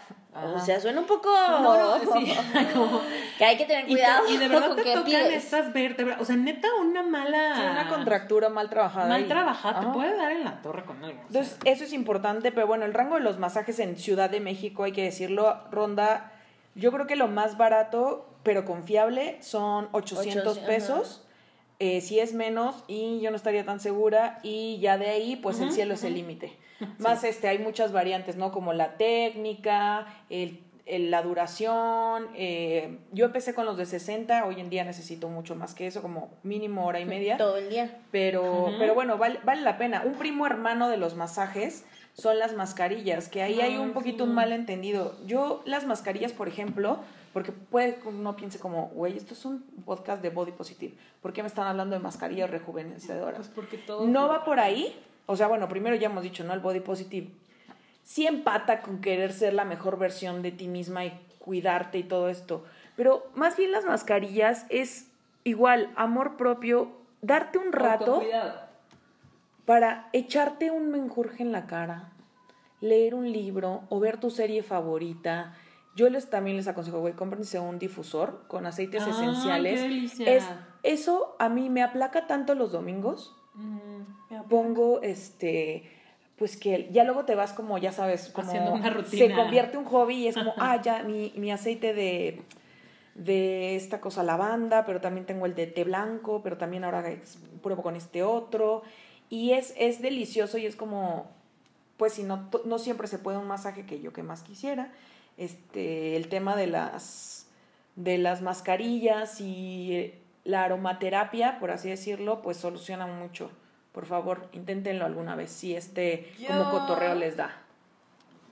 O 0.44 0.58
sea, 0.60 0.80
suena 0.80 1.00
un 1.00 1.06
poco... 1.06 1.28
No, 1.30 1.98
no, 1.98 2.12
sí, 2.12 2.34
como- 2.74 3.00
que 3.38 3.44
hay 3.44 3.56
que 3.56 3.64
tener 3.66 3.84
y, 3.84 3.86
te- 3.88 3.92
cuidado 3.92 4.28
y 4.28 4.36
de 4.36 4.48
verdad 4.48 4.66
con 4.68 4.76
te 4.76 4.82
qué 4.82 4.90
tocan 4.90 5.04
pides. 5.04 5.44
estas 5.44 5.72
vértebras. 5.72 6.20
O 6.20 6.24
sea, 6.24 6.36
neta, 6.36 6.68
una 6.80 7.02
mala. 7.02 7.54
Sí, 7.56 7.62
una 7.70 7.88
contractura 7.88 8.48
mal 8.48 8.68
trabajada. 8.70 9.08
Mal 9.08 9.22
y- 9.22 9.28
trabajada. 9.28 9.80
Te 9.80 9.86
puede 9.88 10.16
dar 10.16 10.32
en 10.32 10.44
la 10.44 10.60
torre 10.62 10.84
con 10.84 10.96
algo. 11.04 11.18
o 11.18 11.32
sea. 11.32 11.40
Entonces, 11.42 11.58
eso 11.64 11.84
es 11.84 11.92
importante, 11.92 12.52
pero 12.52 12.66
bueno, 12.66 12.84
el 12.84 12.94
rango 12.94 13.14
de 13.16 13.20
los 13.22 13.38
masajes 13.38 13.78
en 13.78 13.96
Ciudad 13.96 14.30
de 14.30 14.40
México, 14.40 14.84
hay 14.84 14.92
que 14.92 15.02
decirlo, 15.04 15.58
ronda, 15.70 16.32
yo 16.74 16.90
creo 16.92 17.06
que 17.06 17.16
lo 17.16 17.28
más 17.28 17.56
barato, 17.56 18.26
pero 18.42 18.64
confiable, 18.64 19.38
son 19.42 19.88
800 19.92 19.92
Ochocientos, 19.92 20.58
pesos. 20.60 21.24
Eh, 21.80 22.00
si 22.00 22.18
es 22.18 22.34
menos, 22.34 22.82
y 22.88 23.20
yo 23.20 23.30
no 23.30 23.36
estaría 23.36 23.64
tan 23.64 23.78
segura, 23.78 24.40
y 24.42 24.78
ya 24.80 24.98
de 24.98 25.08
ahí, 25.10 25.36
pues 25.36 25.60
el 25.60 25.70
cielo 25.72 25.94
es 25.94 26.02
el 26.04 26.14
límite. 26.14 26.52
Más 26.98 27.22
este, 27.24 27.48
hay 27.48 27.58
muchas 27.58 27.92
variantes, 27.92 28.36
¿no? 28.36 28.50
Como 28.52 28.72
la 28.72 28.96
técnica, 28.96 30.06
el, 30.30 30.60
el- 30.86 31.10
la 31.10 31.22
duración. 31.22 32.28
eh, 32.34 32.98
yo 33.12 33.26
empecé 33.26 33.54
con 33.54 33.64
los 33.66 33.76
de 33.76 33.86
60, 33.86 34.44
hoy 34.46 34.60
en 34.60 34.70
día 34.70 34.84
necesito 34.84 35.28
mucho 35.28 35.54
más 35.54 35.74
que 35.74 35.86
eso, 35.86 36.02
como 36.02 36.30
mínimo 36.42 36.84
hora 36.86 36.98
y 36.98 37.04
media. 37.04 37.36
Todo 37.36 37.56
el 37.58 37.68
día. 37.68 37.98
Pero, 38.10 38.72
pero 38.78 38.94
bueno, 38.94 39.18
vale, 39.18 39.38
vale 39.44 39.62
la 39.62 39.78
pena. 39.78 40.02
Un 40.04 40.14
primo 40.14 40.46
hermano 40.46 40.88
de 40.88 40.96
los 40.96 41.14
masajes 41.14 41.84
son 42.14 42.38
las 42.40 42.54
mascarillas, 42.54 43.28
que 43.28 43.42
ahí 43.42 43.60
hay 43.60 43.76
un 43.76 43.92
poquito 43.92 44.24
un 44.24 44.34
malentendido. 44.34 45.16
Yo 45.26 45.62
las 45.64 45.86
mascarillas, 45.86 46.32
por 46.32 46.48
ejemplo, 46.48 46.98
porque 47.38 47.52
puede 47.52 47.94
que 47.94 48.08
uno 48.08 48.34
piense 48.34 48.58
como, 48.58 48.88
güey, 48.88 49.16
esto 49.16 49.32
es 49.32 49.44
un 49.44 49.62
podcast 49.86 50.20
de 50.20 50.30
body 50.30 50.50
positive. 50.50 50.92
¿Por 51.22 51.32
qué 51.32 51.40
me 51.40 51.46
están 51.46 51.68
hablando 51.68 51.94
de 51.94 52.02
mascarillas 52.02 52.50
rejuvenecedoras? 52.50 53.36
Pues 53.36 53.48
porque 53.54 53.78
todo. 53.78 54.08
No 54.08 54.26
va 54.26 54.44
por 54.44 54.58
ahí. 54.58 55.00
O 55.26 55.36
sea, 55.36 55.46
bueno, 55.46 55.68
primero 55.68 55.94
ya 55.94 56.08
hemos 56.08 56.24
dicho, 56.24 56.42
¿no? 56.42 56.52
El 56.52 56.58
body 56.58 56.80
positive. 56.80 57.28
Sí 58.02 58.26
empata 58.26 58.80
con 58.80 59.00
querer 59.00 59.32
ser 59.32 59.54
la 59.54 59.64
mejor 59.64 60.00
versión 60.00 60.42
de 60.42 60.50
ti 60.50 60.66
misma 60.66 61.04
y 61.04 61.16
cuidarte 61.38 61.98
y 61.98 62.02
todo 62.02 62.28
esto. 62.28 62.64
Pero 62.96 63.30
más 63.36 63.56
bien 63.56 63.70
las 63.70 63.84
mascarillas 63.84 64.66
es 64.68 65.06
igual, 65.44 65.92
amor 65.94 66.36
propio, 66.36 66.90
darte 67.22 67.58
un 67.58 67.70
rato 67.70 68.20
para 69.64 70.08
echarte 70.12 70.72
un 70.72 70.90
menjurje 70.90 71.44
en 71.44 71.52
la 71.52 71.68
cara, 71.68 72.10
leer 72.80 73.14
un 73.14 73.30
libro 73.30 73.82
o 73.90 74.00
ver 74.00 74.18
tu 74.18 74.28
serie 74.28 74.64
favorita. 74.64 75.54
Yo 75.98 76.08
les 76.08 76.30
también 76.30 76.56
les 76.56 76.68
aconsejo, 76.68 77.00
güey, 77.00 77.14
cómprense 77.14 77.58
un 77.58 77.78
difusor 77.80 78.44
con 78.46 78.66
aceites 78.66 79.02
Ay, 79.02 79.10
esenciales. 79.10 80.12
qué. 80.16 80.36
Es, 80.36 80.44
eso 80.84 81.34
a 81.40 81.48
mí 81.48 81.68
me 81.70 81.82
aplaca 81.82 82.26
tanto 82.28 82.54
los 82.54 82.70
domingos 82.72 83.34
Mm. 83.54 84.42
pongo 84.48 85.02
este 85.02 85.90
pues 86.38 86.56
que 86.56 86.88
ya 86.92 87.02
luego 87.02 87.24
te 87.24 87.34
vas 87.34 87.52
como 87.52 87.76
ya 87.78 87.90
sabes 87.90 88.28
como 88.28 88.46
Haciendo 88.46 88.72
una 88.72 88.90
rutina. 88.90 89.26
se 89.26 89.34
convierte 89.34 89.76
un 89.76 89.84
hobby 89.86 90.14
y 90.14 90.28
es 90.28 90.36
como 90.36 90.54
ah 90.58 90.80
ya 90.80 91.02
mi, 91.02 91.32
mi 91.36 91.50
aceite 91.50 91.92
de 91.92 92.40
de 93.16 93.74
esta 93.74 94.00
cosa 94.00 94.22
lavanda 94.22 94.84
pero 94.86 95.00
también 95.00 95.26
tengo 95.26 95.44
el 95.46 95.56
de 95.56 95.66
té 95.66 95.82
blanco 95.82 96.40
pero 96.44 96.56
también 96.56 96.84
ahora 96.84 97.04
pruebo 97.60 97.82
con 97.82 97.96
este 97.96 98.22
otro 98.22 98.82
y 99.28 99.52
es 99.54 99.74
es 99.76 100.00
delicioso 100.00 100.56
y 100.58 100.66
es 100.66 100.76
como 100.76 101.26
pues 101.96 102.12
si 102.12 102.22
no 102.22 102.48
to- 102.50 102.62
no 102.64 102.78
siempre 102.78 103.08
se 103.08 103.18
puede 103.18 103.38
un 103.38 103.48
masaje 103.48 103.86
que 103.86 104.00
yo 104.00 104.12
que 104.12 104.22
más 104.22 104.42
quisiera 104.42 104.92
este 105.38 106.16
el 106.16 106.28
tema 106.28 106.56
de 106.56 106.66
las 106.66 107.46
de 107.96 108.18
las 108.18 108.42
mascarillas 108.42 109.40
y 109.40 109.94
eh, 109.94 110.18
la 110.44 110.64
aromaterapia, 110.64 111.58
por 111.58 111.70
así 111.70 111.88
decirlo, 111.88 112.42
pues 112.42 112.56
soluciona 112.56 113.06
mucho. 113.06 113.50
Por 113.92 114.06
favor, 114.06 114.48
inténtenlo 114.52 115.04
alguna 115.04 115.34
vez, 115.34 115.50
si 115.50 115.74
este 115.74 116.32
como 116.46 116.70
cotorreo 116.70 117.14
les 117.14 117.36
da. 117.36 117.62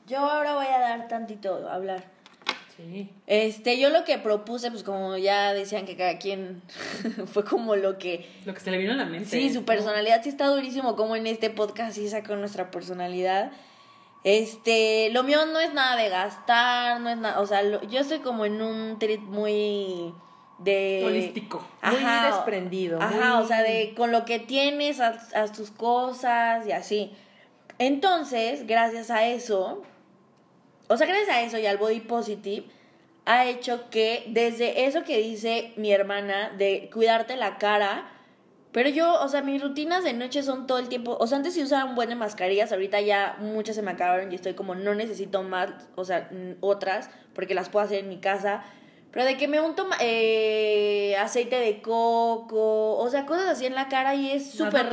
Yo 0.06 0.18
ahora 0.18 0.54
voy 0.54 0.66
a 0.66 0.78
dar 0.78 1.08
tantito 1.08 1.68
a 1.68 1.74
hablar. 1.74 2.04
Sí. 2.76 3.10
Este, 3.26 3.80
yo 3.80 3.88
lo 3.90 4.04
que 4.04 4.18
propuse, 4.18 4.70
pues 4.70 4.82
como 4.82 5.16
ya 5.16 5.54
decían 5.54 5.86
que 5.86 5.96
cada 5.96 6.18
quien 6.18 6.62
fue 7.26 7.44
como 7.44 7.74
lo 7.74 7.96
que... 7.96 8.28
Lo 8.44 8.52
que 8.52 8.60
se 8.60 8.70
le 8.70 8.78
vino 8.78 8.92
a 8.92 8.96
la 8.96 9.06
mente. 9.06 9.30
Sí, 9.30 9.52
su 9.52 9.64
personalidad 9.64 10.22
sí 10.22 10.28
está 10.28 10.46
durísimo, 10.48 10.94
como 10.94 11.16
en 11.16 11.26
este 11.26 11.48
podcast 11.48 11.94
sí 11.94 12.08
sacó 12.08 12.36
nuestra 12.36 12.70
personalidad. 12.70 13.52
Este, 14.28 15.08
lo 15.12 15.22
mío 15.22 15.46
no 15.46 15.60
es 15.60 15.72
nada 15.72 15.94
de 15.94 16.08
gastar, 16.08 17.00
no 17.00 17.08
es 17.10 17.16
nada, 17.16 17.38
o 17.40 17.46
sea, 17.46 17.62
lo- 17.62 17.80
yo 17.84 18.00
estoy 18.00 18.18
como 18.18 18.44
en 18.44 18.60
un 18.60 18.98
trip 18.98 19.20
muy 19.20 20.12
de... 20.58 21.04
Holístico. 21.06 21.64
Muy 21.80 22.00
desprendido, 22.34 23.00
Ajá, 23.00 23.36
muy- 23.36 23.44
o 23.44 23.46
sea, 23.46 23.62
de 23.62 23.94
con 23.96 24.10
lo 24.10 24.24
que 24.24 24.40
tienes, 24.40 24.98
haz, 24.98 25.32
haz 25.32 25.52
tus 25.52 25.70
cosas 25.70 26.66
y 26.66 26.72
así. 26.72 27.12
Entonces, 27.78 28.66
gracias 28.66 29.10
a 29.10 29.24
eso, 29.28 29.84
o 30.88 30.96
sea, 30.96 31.06
gracias 31.06 31.28
a 31.28 31.42
eso 31.42 31.58
y 31.58 31.66
al 31.66 31.76
body 31.78 32.00
positive, 32.00 32.66
ha 33.26 33.44
hecho 33.44 33.90
que 33.90 34.24
desde 34.26 34.86
eso 34.86 35.04
que 35.04 35.18
dice 35.18 35.72
mi 35.76 35.92
hermana 35.92 36.50
de 36.58 36.90
cuidarte 36.92 37.36
la 37.36 37.58
cara, 37.58 38.10
pero 38.76 38.90
yo, 38.90 39.22
o 39.22 39.28
sea, 39.28 39.40
mis 39.40 39.62
rutinas 39.62 40.04
de 40.04 40.12
noche 40.12 40.42
son 40.42 40.66
todo 40.66 40.76
el 40.76 40.88
tiempo, 40.90 41.16
o 41.18 41.26
sea, 41.26 41.38
antes 41.38 41.54
sí 41.54 41.62
usaba 41.62 41.86
un 41.86 41.94
buen 41.94 42.10
de 42.10 42.14
mascarillas, 42.14 42.72
ahorita 42.72 43.00
ya 43.00 43.36
muchas 43.40 43.74
se 43.74 43.80
me 43.80 43.92
acabaron 43.92 44.30
y 44.30 44.34
estoy 44.34 44.52
como 44.52 44.74
no 44.74 44.94
necesito 44.94 45.42
más, 45.42 45.70
o 45.94 46.04
sea, 46.04 46.28
otras, 46.60 47.08
porque 47.34 47.54
las 47.54 47.70
puedo 47.70 47.86
hacer 47.86 48.00
en 48.00 48.10
mi 48.10 48.18
casa. 48.18 48.62
Pero 49.12 49.24
de 49.24 49.38
que 49.38 49.48
me 49.48 49.60
unto 49.62 49.86
eh, 50.00 51.16
aceite 51.18 51.56
de 51.58 51.80
coco, 51.80 52.98
o 52.98 53.08
sea, 53.08 53.24
cosas 53.24 53.46
así 53.48 53.64
en 53.64 53.74
la 53.74 53.88
cara 53.88 54.14
y 54.14 54.30
es 54.30 54.50
súper. 54.50 54.86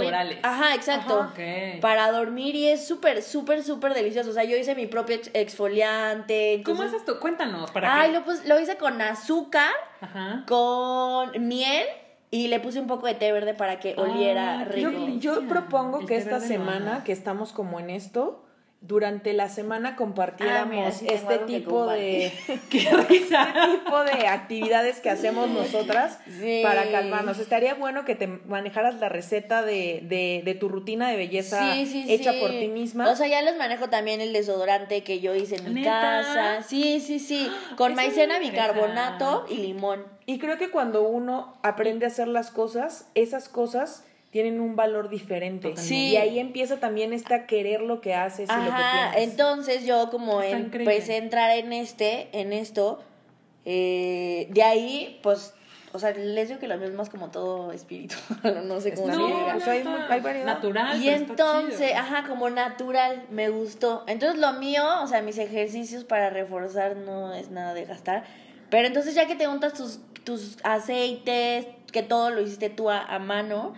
Ajá, 0.43 0.75
exacto. 0.75 1.19
Ajá. 1.19 1.31
Ok. 1.33 1.81
Para 1.81 2.09
dormir 2.09 2.55
y 2.55 2.69
es 2.69 2.87
súper, 2.87 3.21
súper, 3.21 3.63
súper 3.63 3.93
delicioso. 3.93 4.29
O 4.29 4.33
sea, 4.33 4.45
yo 4.45 4.55
hice 4.55 4.75
mi 4.75 4.87
propio 4.87 5.17
ex- 5.17 5.29
exfoliante. 5.33 6.61
¿Cómo 6.65 6.83
haces 6.83 6.99
esto? 7.01 7.19
Cuéntanos. 7.19 7.69
Para 7.71 7.99
Ay, 7.99 8.11
que... 8.11 8.19
lo, 8.19 8.23
pus- 8.23 8.45
lo 8.45 8.57
hice 8.61 8.77
con 8.77 9.01
azúcar, 9.01 9.71
Ajá. 9.99 10.43
con 10.47 11.45
miel 11.47 11.85
y 12.33 12.47
le 12.47 12.59
puse 12.59 12.79
un 12.79 12.87
poco 12.87 13.05
de 13.05 13.13
té 13.13 13.31
verde 13.31 13.53
para 13.53 13.79
que 13.79 13.93
oliera 13.95 14.61
Ah, 14.61 14.65
rico. 14.65 14.89
Yo, 14.89 15.35
yo 15.35 15.47
propongo 15.47 15.99
El 15.99 16.07
que 16.07 16.15
esta 16.15 16.39
semana, 16.39 17.03
que 17.03 17.11
estamos 17.11 17.53
como 17.53 17.79
en 17.79 17.91
esto, 17.91 18.43
durante 18.85 19.31
la 19.31 19.47
semana 19.47 19.95
compartiéramos 19.95 20.63
Ah, 20.63 20.65
mira, 20.69 20.91
sí 20.91 21.05
tengo 21.05 21.15
este 21.31 21.37
tipo 21.45 21.87
de 21.87 22.25
este 22.25 22.59
tipo 22.69 24.03
de 24.03 24.27
actividades 24.27 24.99
que 24.99 25.09
hacemos 25.09 25.49
nosotras 25.49 26.19
Sí. 26.39 26.59
para 26.63 26.91
calmarnos. 26.91 27.39
Estaría 27.39 27.73
bueno 27.75 28.03
que 28.05 28.15
te 28.15 28.27
manejaras 28.27 28.95
la 28.99 29.07
receta 29.09 29.61
de, 29.63 30.01
de, 30.03 30.41
de 30.43 30.53
tu 30.55 30.67
rutina 30.69 31.09
de 31.09 31.15
belleza 31.17 31.73
Sí, 31.73 32.05
hecha 32.09 32.33
por 32.39 32.49
ti 32.51 32.67
misma. 32.67 33.09
O 33.09 33.15
sea, 33.15 33.27
ya 33.27 33.41
les 33.41 33.57
manejo 33.57 33.89
también 33.89 34.19
el 34.21 34.33
desodorante 34.33 35.03
que 35.03 35.19
yo 35.21 35.33
hice 35.33 35.55
en 35.55 35.73
mi 35.73 35.83
casa. 35.83 36.61
Sí, 36.63 36.99
sí, 36.99 37.19
sí. 37.19 37.49
Con 37.77 37.95
maicena, 37.95 38.37
bicarbonato 38.39 39.45
y 39.49 39.57
limón. 39.57 40.05
Y 40.25 40.39
creo 40.39 40.57
que 40.57 40.69
cuando 40.71 41.03
uno 41.07 41.53
aprende 41.63 42.05
a 42.05 42.09
hacer 42.09 42.27
las 42.27 42.49
cosas, 42.51 43.09
esas 43.15 43.49
cosas 43.49 44.05
tienen 44.33 44.59
un 44.59 44.75
valor 44.75 45.07
diferente. 45.09 45.69
Totalmente. 45.69 45.81
Sí. 45.87 46.09
Y 46.09 46.17
ahí 46.17 46.39
empieza 46.39 46.77
también 46.81 47.13
esta 47.13 47.45
querer 47.45 47.81
lo 47.81 48.01
que 48.01 48.15
haces 48.15 48.49
y 48.49 48.53
lo 48.53 48.63
que 48.65 48.69
Ajá, 48.71 49.11
tienes. 49.11 49.29
entonces 49.31 49.85
yo 49.85 50.09
como 50.09 50.41
empecé 50.41 50.59
increíble. 50.81 51.13
a 51.13 51.17
entrar 51.17 51.57
en 51.57 51.71
este, 51.71 52.27
en 52.33 52.51
esto, 52.51 52.99
eh, 53.65 54.47
de 54.49 54.63
ahí, 54.63 55.19
pues, 55.21 55.53
o 55.93 55.99
sea, 55.99 56.11
les 56.11 56.47
digo 56.47 56.59
que 56.59 56.67
lo 56.67 56.75
mío 56.77 56.87
es 56.87 56.95
más 56.95 57.09
como 57.11 57.29
todo 57.29 57.71
espíritu, 57.71 58.15
no 58.65 58.81
sé 58.81 58.95
cómo 58.95 59.07
Está 59.09 59.19
se 59.19 59.23
bien, 59.27 59.37
diga. 59.39 59.53
pues 59.53 59.67
hay 59.67 59.83
hay 60.09 60.19
variedad. 60.21 60.45
Natural. 60.47 61.01
Y 61.01 61.09
entonces, 61.09 61.93
ajá, 61.95 62.27
como 62.27 62.49
natural, 62.49 63.23
me 63.29 63.49
gustó. 63.49 64.03
Entonces 64.07 64.39
lo 64.39 64.53
mío, 64.53 64.83
o 65.03 65.07
sea, 65.07 65.21
mis 65.21 65.37
ejercicios 65.37 66.03
para 66.05 66.31
reforzar 66.31 66.95
no 66.97 67.33
es 67.35 67.51
nada 67.51 67.75
de 67.75 67.85
gastar. 67.85 68.23
Pero 68.71 68.87
entonces 68.87 69.13
ya 69.13 69.27
que 69.27 69.35
te 69.35 69.47
untas 69.47 69.73
tus, 69.75 69.99
tus 70.23 70.57
aceites, 70.63 71.67
que 71.91 72.01
todo 72.01 72.31
lo 72.31 72.41
hiciste 72.41 72.71
tú 72.71 72.89
a, 72.89 72.99
a 73.05 73.19
mano, 73.19 73.75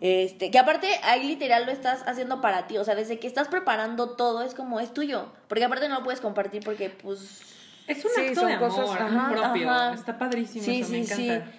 este, 0.00 0.50
que 0.50 0.58
aparte 0.58 0.88
ahí 1.02 1.24
literal 1.26 1.66
lo 1.66 1.72
estás 1.72 2.02
haciendo 2.06 2.40
para 2.40 2.66
ti. 2.66 2.78
O 2.78 2.84
sea, 2.84 2.94
desde 2.94 3.18
que 3.18 3.26
estás 3.26 3.48
preparando 3.48 4.10
todo 4.16 4.42
es 4.42 4.54
como 4.54 4.80
es 4.80 4.92
tuyo. 4.94 5.26
Porque 5.48 5.64
aparte 5.64 5.88
no 5.88 5.96
lo 5.98 6.04
puedes 6.04 6.20
compartir 6.20 6.62
porque 6.64 6.90
pues... 6.90 7.42
Es 7.86 8.04
un 8.04 8.10
Sí, 8.14 8.20
acto 8.28 8.40
son 8.40 8.48
de 8.48 8.54
amor 8.54 8.68
cosas, 8.70 9.00
ajá, 9.00 9.30
propio. 9.30 9.70
ajá. 9.70 9.94
Está 9.94 10.16
padrísimo 10.18 10.64
Sí, 10.64 10.80
eso, 10.80 10.90
me 10.92 11.04
sí, 11.04 11.28
encanta. 11.28 11.50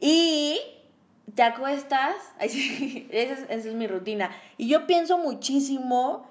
Y 0.00 0.60
te 1.34 1.42
acuestas, 1.42 2.14
ay, 2.38 3.08
esa 3.10 3.32
es, 3.34 3.40
esa 3.48 3.68
es 3.68 3.74
mi 3.74 3.86
rutina. 3.86 4.30
Y 4.58 4.68
yo 4.68 4.86
pienso 4.86 5.16
muchísimo 5.18 6.28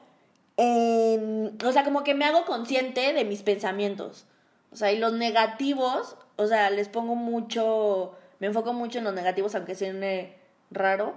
en, 0.58 1.58
o 1.66 1.72
sea, 1.72 1.84
como 1.84 2.04
que 2.04 2.14
me 2.16 2.26
hago 2.26 2.46
consciente 2.46 3.14
de 3.14 3.26
mis 3.26 3.42
pensamientos. 3.42 4.26
O 4.72 4.76
sea, 4.76 4.92
y 4.92 5.00
los 5.00 5.14
negativos, 5.14 6.18
o 6.36 6.48
sea, 6.48 6.70
les 6.70 6.90
pongo 6.90 7.16
mucho, 7.16 8.14
me 8.40 8.48
enfoco 8.48 8.74
mucho 8.74 9.00
en 9.00 9.06
los 9.06 9.14
negativos, 9.14 9.56
aunque 9.56 9.76
suene 9.76 10.36
raro, 10.72 11.16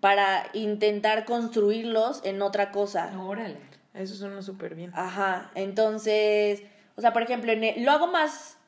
para 0.00 0.44
intentar 0.52 1.24
construirlos 1.24 2.20
en 2.24 2.42
otra 2.42 2.70
cosa. 2.70 3.12
Órale. 3.18 3.58
Eso 3.94 4.14
suena 4.14 4.42
súper 4.42 4.74
bien. 4.74 4.92
Ajá, 4.94 5.50
entonces, 5.54 6.62
o 6.96 7.00
sea, 7.00 7.12
por 7.12 7.22
ejemplo, 7.22 7.50
en 7.52 7.64
el- 7.64 7.84
lo 7.84 7.92
hago 7.92 8.06
más, 8.06 8.58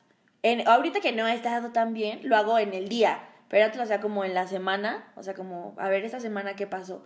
en, 0.41 0.67
ahorita 0.67 1.01
que 1.01 1.11
no 1.11 1.27
he 1.27 1.33
estado 1.33 1.69
tan 1.69 1.93
bien, 1.93 2.19
lo 2.23 2.35
hago 2.35 2.57
en 2.57 2.73
el 2.73 2.89
día, 2.89 3.19
pero 3.47 3.65
antes 3.65 3.77
lo 3.77 3.83
hacía 3.83 4.01
como 4.01 4.23
en 4.25 4.33
la 4.33 4.47
semana, 4.47 5.11
o 5.15 5.21
sea, 5.23 5.35
como, 5.35 5.75
a 5.77 5.87
ver, 5.89 6.03
esta 6.03 6.19
semana 6.19 6.55
qué 6.55 6.65
pasó. 6.65 7.03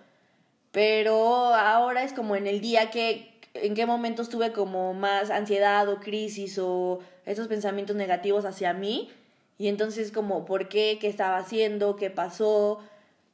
Pero 0.71 1.53
ahora 1.53 2.03
es 2.03 2.13
como 2.13 2.35
en 2.35 2.47
el 2.47 2.59
día 2.61 2.89
que, 2.91 3.39
en 3.53 3.75
qué 3.75 3.85
momentos 3.85 4.29
tuve 4.29 4.51
como 4.53 4.93
más 4.93 5.29
ansiedad 5.29 5.87
o 5.89 5.99
crisis 5.99 6.57
o 6.59 6.99
esos 7.25 7.47
pensamientos 7.47 7.95
negativos 7.95 8.45
hacia 8.45 8.73
mí. 8.73 9.11
Y 9.63 9.69
entonces 9.69 10.11
como, 10.11 10.43
¿por 10.43 10.67
qué? 10.67 10.97
¿Qué 10.99 11.07
estaba 11.07 11.37
haciendo? 11.37 11.95
¿Qué 11.95 12.09
pasó? 12.09 12.81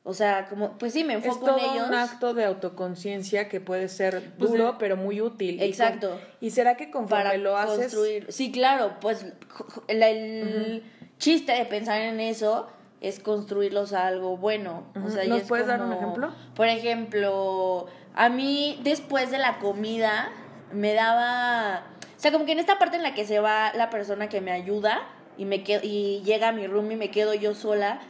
O 0.03 0.13
sea, 0.13 0.45
como, 0.47 0.77
pues 0.77 0.93
sí, 0.93 1.03
me 1.03 1.15
Es 1.15 1.25
enfoco 1.25 1.43
todo 1.47 1.57
en 1.57 1.71
ellos. 1.73 1.87
un 1.89 1.95
acto 1.95 2.35
de 2.35 2.45
autoconciencia 2.45 3.49
que 3.49 3.59
puede 3.59 3.89
ser 3.89 4.33
Pues, 4.37 4.51
duro, 4.51 4.75
pero 4.77 4.95
muy 4.95 5.21
útil. 5.21 5.55
Y 5.55 5.57
con- 5.57 5.67
Exacto. 5.67 6.21
¿Y, 6.39 6.51
será 6.51 6.77
que 6.77 6.91
conforme 6.91 7.23
para 7.23 7.37
lo 7.37 7.57
haces... 7.57 7.77
construir. 7.77 8.27
Sí, 8.31 8.51
claro, 8.51 8.97
pues 9.01 9.25
el 9.87 10.83
chiste 11.17 11.51
de 11.53 11.65
pensar 11.65 11.99
en 12.01 12.19
eso 12.19 12.67
es 13.01 13.19
construirlos 13.19 13.93
a 13.93 14.05
algo 14.05 14.37
bueno. 14.37 14.83
O 14.95 14.99
Ujú. 14.99 15.09
sea, 15.09 15.25
y 15.25 15.29
¿Nos 15.29 15.41
es 15.41 15.47
puedes 15.47 15.65
dar 15.65 15.81
un 15.81 15.93
ejemplo? 15.93 16.31
Por 16.53 16.67
ejemplo, 16.67 17.87
a 18.13 18.29
mí 18.29 18.79
después 18.83 19.31
de 19.31 19.39
la 19.39 19.57
comida 19.57 20.29
me 20.71 20.93
daba, 20.93 21.85
O 22.15 22.19
sea, 22.21 22.31
como 22.31 22.45
que 22.45 22.51
en 22.51 22.59
esta 22.59 22.77
parte 22.77 22.97
en 22.97 23.03
la 23.03 23.15
que 23.15 23.25
se 23.25 23.39
va 23.39 23.73
la 23.73 23.89
persona 23.89 24.29
que 24.29 24.41
me 24.41 24.51
ayuda 24.51 25.01
y, 25.39 25.45
me 25.45 25.63
quedo, 25.63 25.79
y 25.83 26.21
llega 26.25 26.49
a 26.49 26.51
mi 26.51 26.67
room 26.67 26.91
y 26.91 26.97
me 26.97 27.11
quedo 27.11 27.33
yo 27.33 27.55
sola. 27.55 28.01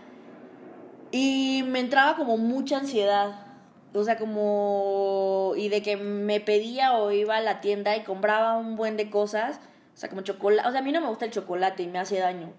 Y 1.11 1.63
me 1.67 1.79
entraba 1.79 2.15
como 2.15 2.37
mucha 2.37 2.77
ansiedad. 2.77 3.45
O 3.93 4.03
sea, 4.03 4.17
como... 4.17 5.53
Y 5.55 5.69
de 5.69 5.83
que 5.83 5.95
me 5.95 6.39
pedía 6.39 6.93
o 6.93 7.11
iba 7.11 7.37
a 7.37 7.41
la 7.41 7.61
tienda 7.61 7.95
y 7.95 8.03
compraba 8.03 8.57
un 8.57 8.75
buen 8.75 8.97
de 8.97 9.11
cosas. 9.11 9.59
O 9.93 9.97
sea, 9.97 10.09
como 10.09 10.21
chocolate. 10.21 10.67
O 10.67 10.71
sea, 10.71 10.81
a 10.81 10.83
mí 10.83 10.91
no 10.91 11.01
me 11.01 11.07
gusta 11.07 11.25
el 11.25 11.31
chocolate 11.31 11.83
y 11.83 11.87
me 11.87 11.99
hace 11.99 12.17
daño. 12.17 12.51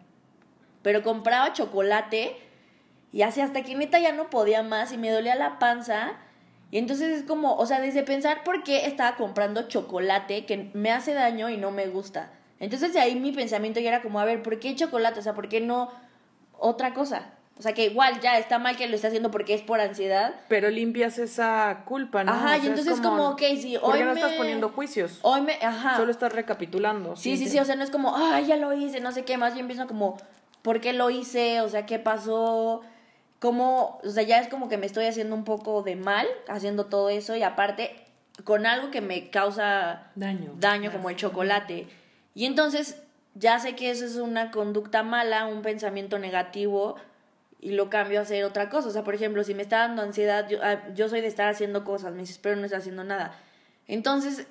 Pero 0.82 1.02
compraba 1.02 1.52
chocolate 1.52 2.36
y 3.12 3.22
así 3.22 3.40
hasta 3.40 3.62
que 3.62 3.74
neta 3.74 3.98
ya 3.98 4.12
no 4.12 4.30
podía 4.30 4.62
más 4.62 4.92
y 4.92 4.98
me 4.98 5.10
dolía 5.10 5.34
la 5.34 5.58
panza. 5.58 6.12
Y 6.70 6.78
entonces 6.78 7.18
es 7.18 7.24
como, 7.24 7.56
o 7.56 7.66
sea, 7.66 7.80
desde 7.80 8.04
pensar 8.04 8.44
por 8.44 8.62
qué 8.62 8.86
estaba 8.86 9.16
comprando 9.16 9.66
chocolate 9.66 10.46
que 10.46 10.70
me 10.74 10.92
hace 10.92 11.12
daño 11.12 11.50
y 11.50 11.56
no 11.56 11.72
me 11.72 11.88
gusta. 11.88 12.30
Entonces 12.60 12.92
de 12.92 13.00
ahí 13.00 13.16
mi 13.18 13.32
pensamiento 13.32 13.80
ya 13.80 13.88
era 13.88 14.02
como, 14.02 14.20
a 14.20 14.24
ver, 14.24 14.42
¿por 14.42 14.60
qué 14.60 14.74
chocolate? 14.76 15.18
O 15.18 15.22
sea, 15.22 15.34
¿por 15.34 15.48
qué 15.48 15.60
no 15.60 15.90
otra 16.58 16.94
cosa? 16.94 17.30
O 17.58 17.62
sea, 17.62 17.74
que 17.74 17.86
igual 17.86 18.20
ya 18.20 18.38
está 18.38 18.58
mal 18.58 18.76
que 18.76 18.86
lo 18.86 18.94
esté 18.94 19.08
haciendo 19.08 19.30
porque 19.30 19.52
es 19.52 19.60
por 19.60 19.80
ansiedad. 19.80 20.34
Pero 20.48 20.70
limpias 20.70 21.18
esa 21.18 21.82
culpa, 21.84 22.24
¿no? 22.24 22.32
Ajá, 22.32 22.54
O 22.54 22.56
y 22.56 22.60
sea, 22.60 22.72
es 22.72 22.78
entonces 22.78 23.00
como, 23.02 23.30
ok, 23.30 23.42
sí, 23.60 23.76
¿Por 23.78 23.92
hoy 23.92 23.98
qué 23.98 24.04
no 24.04 24.14
me... 24.14 24.20
estás 24.20 24.32
poniendo 24.36 24.68
juicios? 24.70 25.18
Hoy 25.22 25.42
me, 25.42 25.54
ajá. 25.60 25.96
Solo 25.96 26.10
estás 26.10 26.32
recapitulando. 26.32 27.16
Sí, 27.16 27.36
sí, 27.36 27.48
sí, 27.48 27.58
o 27.58 27.64
sea, 27.66 27.76
no 27.76 27.84
es 27.84 27.90
como, 27.90 28.16
ay, 28.16 28.46
ya 28.46 28.56
lo 28.56 28.72
hice, 28.72 29.00
no 29.00 29.12
sé 29.12 29.24
qué, 29.24 29.36
más 29.36 29.52
bien 29.54 29.66
pienso 29.66 29.86
como, 29.86 30.16
¿por 30.62 30.80
qué 30.80 30.94
lo 30.94 31.10
hice? 31.10 31.60
O 31.60 31.68
sea, 31.68 31.84
¿qué 31.84 31.98
pasó? 31.98 32.80
¿Cómo? 33.40 33.98
O 34.04 34.08
sea, 34.10 34.22
ya 34.22 34.38
es 34.38 34.48
como 34.48 34.68
que 34.70 34.78
me 34.78 34.86
estoy 34.86 35.04
haciendo 35.06 35.34
un 35.34 35.44
poco 35.44 35.82
de 35.82 35.96
mal 35.96 36.26
haciendo 36.48 36.86
todo 36.86 37.08
eso 37.10 37.36
y 37.36 37.42
aparte 37.42 37.94
con 38.44 38.64
algo 38.64 38.90
que 38.90 39.00
me 39.02 39.28
causa 39.28 40.04
Daño. 40.14 40.52
daño 40.58 40.90
como 40.92 41.10
el 41.10 41.16
chocolate. 41.16 41.88
Y 42.34 42.44
entonces 42.46 43.02
ya 43.34 43.58
sé 43.58 43.74
que 43.76 43.90
eso 43.90 44.04
es 44.04 44.16
una 44.16 44.50
conducta 44.50 45.02
mala, 45.02 45.46
un 45.46 45.62
pensamiento 45.62 46.18
negativo 46.18 46.96
y 47.60 47.72
lo 47.72 47.90
cambio 47.90 48.18
a 48.18 48.22
hacer 48.22 48.44
otra 48.44 48.68
cosa. 48.70 48.88
O 48.88 48.90
sea, 48.90 49.04
por 49.04 49.14
ejemplo, 49.14 49.44
si 49.44 49.54
me 49.54 49.62
está 49.62 49.78
dando 49.78 50.02
ansiedad, 50.02 50.48
yo, 50.48 50.58
ah, 50.62 50.80
yo 50.94 51.08
soy 51.08 51.20
de 51.20 51.26
estar 51.26 51.48
haciendo 51.48 51.84
cosas, 51.84 52.12
me 52.12 52.18
desespero, 52.20 52.56
no 52.56 52.64
estoy 52.64 52.78
haciendo 52.78 53.04
nada. 53.04 53.34
Entonces 53.86 54.46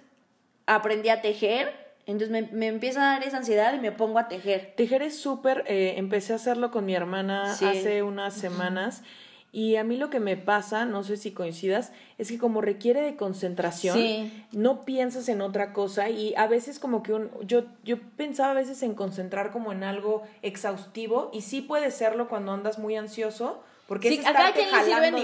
aprendí 0.66 1.10
a 1.10 1.22
tejer, 1.22 1.74
entonces 2.06 2.30
me, 2.30 2.44
me 2.52 2.68
empieza 2.68 3.02
a 3.02 3.14
dar 3.14 3.24
esa 3.24 3.38
ansiedad 3.38 3.74
y 3.74 3.80
me 3.80 3.92
pongo 3.92 4.20
a 4.20 4.28
tejer. 4.28 4.74
Tejer 4.76 5.02
es 5.02 5.20
súper, 5.20 5.64
eh, 5.68 5.96
empecé 5.98 6.34
a 6.34 6.36
hacerlo 6.38 6.72
con 6.72 6.86
mi 6.86 6.96
hermana 6.96 7.56
Sí. 7.56 7.66
hace 7.66 8.04
unas 8.04 8.34
semanas 8.34 9.04
y 9.52 9.78
a 9.78 9.84
mí 9.84 9.98
lo 9.98 10.10
que 10.10 10.20
me 10.20 10.38
pasa, 10.38 10.86
no 10.86 11.04
sé 11.04 11.18
si 11.18 11.32
coincidas, 11.32 11.92
es 12.18 12.28
que 12.30 12.38
como 12.38 12.62
requiere 12.62 13.02
de 13.02 13.16
concentración, 13.16 13.98
Sí. 13.98 14.46
no 14.52 14.86
piensas 14.86 15.28
en 15.30 15.42
otra 15.42 15.74
cosa 15.74 16.10
y 16.10 16.36
a 16.36 16.46
veces 16.48 16.78
como 16.80 17.02
que 17.02 17.14
un, 17.14 17.32
yo, 17.48 17.64
yo 17.84 17.98
pensaba 18.16 18.52
a 18.52 18.54
veces 18.54 18.84
en 18.84 18.94
concentrar 18.94 19.52
como 19.52 19.72
en 19.72 19.84
algo 19.84 20.24
exhaustivo 20.42 21.30
y 21.34 21.42
sí 21.42 21.62
puede 21.62 21.90
serlo 21.92 22.28
cuando 22.30 22.52
andas 22.52 22.78
muy 22.78 22.96
ansioso, 22.96 23.64
porque 23.88 24.10
Sí, 24.10 24.20
es 24.20 24.26
a 24.28 24.34
cada 24.34 24.54
quien 24.54 24.70
le 24.72 24.84
sirven 24.84 25.16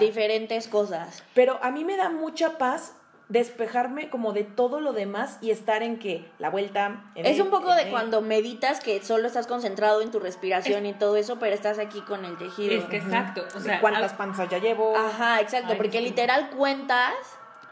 diferentes 0.00 0.66
cosas. 0.66 1.22
Pero 1.34 1.58
a 1.62 1.70
mí 1.70 1.84
me 1.84 1.96
da 1.96 2.08
mucha 2.08 2.58
paz 2.58 2.94
despejarme 3.28 4.08
como 4.08 4.32
de 4.32 4.42
todo 4.44 4.80
lo 4.80 4.92
demás 4.92 5.38
y 5.42 5.50
estar 5.50 5.82
en 5.82 5.98
que 5.98 6.30
la 6.38 6.48
vuelta... 6.50 7.04
en 7.14 7.26
Es 7.26 7.36
el- 7.36 7.42
un 7.42 7.50
poco 7.50 7.70
en 7.70 7.76
de 7.76 7.82
el- 7.84 7.90
cuando 7.90 8.20
meditas 8.22 8.80
que 8.80 9.02
solo 9.02 9.26
estás 9.26 9.46
concentrado 9.46 10.00
en 10.00 10.10
tu 10.10 10.18
respiración 10.18 10.86
y 10.86 10.94
todo 10.94 11.16
eso, 11.16 11.38
pero 11.38 11.54
estás 11.54 11.78
aquí 11.78 12.00
con 12.00 12.24
el 12.24 12.38
tejido. 12.38 12.74
Es 12.74 12.84
que 12.86 12.96
exacto. 12.96 13.44
O 13.54 13.58
de 13.58 13.64
sea, 13.64 13.80
cuántas 13.80 14.14
panzas 14.14 14.48
ya 14.48 14.58
llevo. 14.58 14.96
Ajá, 14.96 15.40
exacto, 15.40 15.72
Ay, 15.72 15.76
porque 15.76 15.98
sí. 15.98 16.04
literal 16.04 16.50
cuentas. 16.50 17.12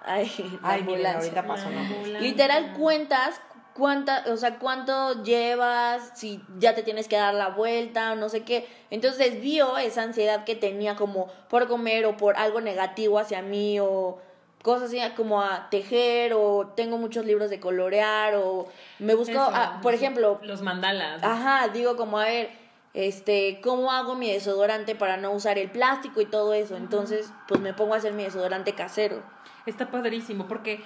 Ay, 0.05 0.31
Ay, 0.63 0.83
miren, 0.85 1.07
ahorita 1.07 1.47
pasó, 1.47 1.69
¿no? 1.71 2.21
Literal 2.21 2.75
cuentas 2.75 3.41
cuánta, 3.75 4.25
o 4.29 4.37
sea, 4.37 4.59
cuánto 4.59 5.23
llevas, 5.23 6.13
si 6.15 6.43
ya 6.59 6.75
te 6.75 6.83
tienes 6.83 7.09
que 7.09 7.17
dar 7.17 7.35
la 7.35 7.49
vuelta 7.49 8.13
o 8.13 8.15
no 8.15 8.29
sé 8.29 8.45
qué. 8.45 8.69
Entonces 8.91 9.19
desvío 9.33 9.79
esa 9.79 10.03
ansiedad 10.03 10.45
que 10.45 10.55
tenía 10.55 10.97
como 10.97 11.27
por 11.49 11.67
comer 11.67 12.07
o 12.07 12.17
por 12.17 12.37
algo 12.37 12.61
negativo 12.61 13.19
hacia 13.19 13.43
mí 13.43 13.81
o 13.81 14.19
cosas 14.67 14.89
así 14.93 14.99
como 15.15 15.41
a 15.41 15.71
tejer 15.71 16.33
o 16.35 16.73
tengo 16.77 16.99
muchos 16.99 17.25
libros 17.25 17.51
de 17.51 17.61
colorear 17.61 18.35
o 18.35 18.67
me 18.99 19.15
busco, 19.15 19.31
Eso, 19.31 19.51
ah, 19.55 19.79
por 19.81 19.93
los- 19.93 20.01
ejemplo, 20.03 20.41
Los 20.43 20.61
mandalas. 20.61 21.23
Ajá, 21.23 21.69
digo 21.69 21.97
como, 21.97 22.19
a 22.19 22.25
ver, 22.25 22.51
este, 22.93 23.61
¿cómo 23.63 23.93
hago 23.93 24.17
mi 24.17 24.33
desodorante 24.33 24.97
para 24.97 25.17
no 25.19 25.31
usar 25.31 25.57
el 25.57 25.71
plástico 25.71 26.21
y 26.21 26.27
todo 26.27 26.53
eso? 26.53 26.77
Entonces, 26.77 27.33
pues 27.47 27.61
me 27.61 27.75
pongo 27.75 27.95
a 27.95 27.99
hacer 27.99 28.13
mi 28.13 28.25
desodorante 28.25 28.73
casero. 28.75 29.23
Está 29.67 29.89
padrísimo 29.89 30.49
porque 30.49 30.81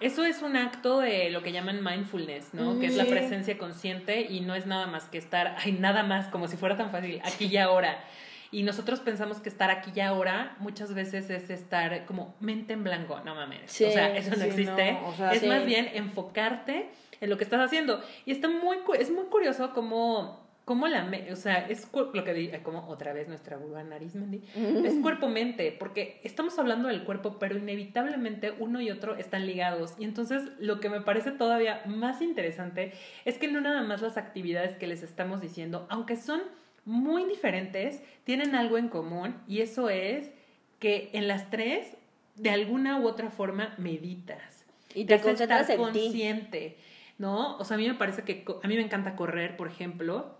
eso 0.00 0.24
es 0.24 0.40
un 0.40 0.56
acto 0.56 1.00
de 1.00 1.28
lo 1.28 1.42
que 1.42 1.52
llaman 1.52 1.84
mindfulness, 1.84 2.54
¿no? 2.54 2.78
Que 2.80 2.86
es 2.86 2.96
la 2.96 3.04
presencia 3.04 3.58
consciente 3.58 4.22
y 4.22 4.40
no 4.40 4.54
es 4.54 4.64
nada 4.64 4.86
más 4.86 5.04
que 5.04 5.18
estar, 5.18 5.56
ay, 5.62 5.72
nada 5.72 6.02
más, 6.04 6.28
como 6.28 6.48
si 6.48 6.56
fuera 6.56 6.76
tan 6.78 6.90
fácil, 6.90 7.20
aquí 7.22 7.46
y 7.46 7.58
ahora. 7.58 8.02
Y 8.50 8.62
nosotros 8.62 9.00
pensamos 9.00 9.38
que 9.40 9.48
estar 9.48 9.70
aquí 9.70 9.90
y 9.94 10.00
ahora 10.00 10.56
muchas 10.60 10.94
veces 10.94 11.28
es 11.30 11.50
estar 11.50 12.04
como 12.06 12.34
mente 12.40 12.72
en 12.74 12.84
blanco, 12.84 13.20
no 13.24 13.34
mames. 13.34 13.70
Sí, 13.70 13.84
o 13.84 13.90
sea, 13.90 14.16
eso 14.16 14.30
no 14.30 14.36
sí, 14.36 14.48
existe. 14.48 14.92
no, 14.92 15.08
o 15.08 15.14
sea, 15.14 15.32
es 15.32 15.40
sí. 15.40 15.46
más 15.48 15.64
bien 15.66 15.88
enfocarte 15.94 16.88
en 17.20 17.30
lo 17.30 17.36
que 17.38 17.44
estás 17.44 17.60
haciendo. 17.60 18.02
Y 18.24 18.30
está 18.32 18.48
muy, 18.48 18.78
es 18.98 19.10
muy 19.10 19.24
curioso 19.24 19.72
cómo, 19.72 20.46
cómo 20.64 20.86
la, 20.88 21.08
o 21.32 21.36
sea, 21.36 21.66
es 21.68 21.88
lo 21.92 22.24
que 22.24 22.34
di- 22.34 22.50
como 22.62 22.86
otra 22.88 23.12
vez 23.12 23.26
nuestra 23.28 23.56
vulva 23.56 23.82
nariz, 23.84 24.14
Mendy, 24.14 24.42
es 24.84 24.94
cuerpo-mente, 25.02 25.74
porque 25.78 26.20
estamos 26.24 26.58
hablando 26.58 26.88
del 26.88 27.04
cuerpo, 27.04 27.38
pero 27.38 27.56
inevitablemente 27.56 28.52
uno 28.58 28.80
y 28.80 28.90
otro 28.90 29.16
están 29.16 29.46
ligados. 29.46 29.94
Y 29.98 30.04
entonces 30.04 30.42
lo 30.58 30.78
que 30.80 30.88
me 30.90 31.00
parece 31.00 31.32
todavía 31.32 31.82
más 31.86 32.20
interesante 32.22 32.92
es 33.24 33.38
que 33.38 33.48
no 33.48 33.60
nada 33.60 33.82
más 33.82 34.02
las 34.02 34.16
actividades 34.16 34.76
que 34.76 34.86
les 34.86 35.02
estamos 35.02 35.40
diciendo, 35.40 35.86
aunque 35.90 36.16
son 36.16 36.42
muy 36.86 37.24
diferentes, 37.26 38.00
tienen 38.24 38.54
algo 38.54 38.78
en 38.78 38.88
común 38.88 39.34
y 39.46 39.60
eso 39.60 39.90
es 39.90 40.30
que 40.78 41.10
en 41.12 41.28
las 41.28 41.50
tres, 41.50 41.94
de 42.36 42.50
alguna 42.50 42.98
u 43.00 43.06
otra 43.06 43.30
forma, 43.30 43.74
meditas. 43.78 44.64
Y 44.94 45.04
te 45.04 45.14
hace 45.14 45.24
concentras 45.24 45.68
estar 45.68 45.78
en 45.86 45.92
ti. 45.92 45.98
consciente, 46.00 46.76
¿no? 47.18 47.56
O 47.58 47.64
sea, 47.64 47.74
a 47.74 47.78
mí 47.78 47.86
me 47.86 47.94
parece 47.94 48.22
que 48.22 48.44
a 48.62 48.66
mí 48.68 48.76
me 48.76 48.82
encanta 48.82 49.14
correr, 49.16 49.56
por 49.56 49.68
ejemplo, 49.68 50.34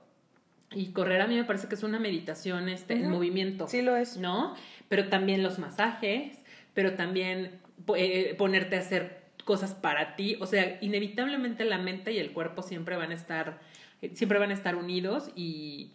y 0.73 0.87
correr 0.93 1.21
a 1.21 1.27
mí 1.27 1.35
me 1.37 1.45
parece 1.45 1.69
que 1.69 1.75
es 1.75 1.83
una 1.83 1.99
meditación 1.99 2.69
este, 2.69 2.95
en 2.95 3.11
movimiento. 3.11 3.69
Sí 3.69 3.83
lo 3.83 3.97
es. 3.97 4.17
¿no? 4.17 4.55
Pero 4.89 5.09
también 5.09 5.43
los 5.43 5.59
masajes, 5.59 6.39
pero 6.75 6.95
también 6.95 7.61
po- 7.85 7.97
eh, 7.97 8.35
ponerte 8.37 8.77
a 8.77 8.81
hacer 8.81 9.23
cosas 9.45 9.75
para 9.75 10.17
ti, 10.17 10.37
o 10.41 10.47
sea, 10.47 10.77
inevitablemente 10.81 11.65
la 11.65 11.79
mente 11.79 12.13
y 12.13 12.19
el 12.19 12.33
cuerpo 12.33 12.63
siempre 12.63 12.97
van 12.97 13.13
a 13.13 13.15
estar, 13.15 13.61
eh, 14.03 14.11
siempre 14.15 14.41
van 14.41 14.51
a 14.51 14.55
estar 14.55 14.75
unidos 14.75 15.31
y, 15.37 15.93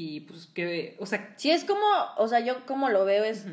y 0.00 0.20
pues 0.20 0.46
que, 0.46 0.96
o 1.00 1.06
sea, 1.06 1.34
Sí, 1.36 1.50
es 1.50 1.64
como, 1.64 1.84
o 2.18 2.28
sea, 2.28 2.38
yo 2.38 2.64
como 2.66 2.88
lo 2.88 3.04
veo 3.04 3.24
es, 3.24 3.46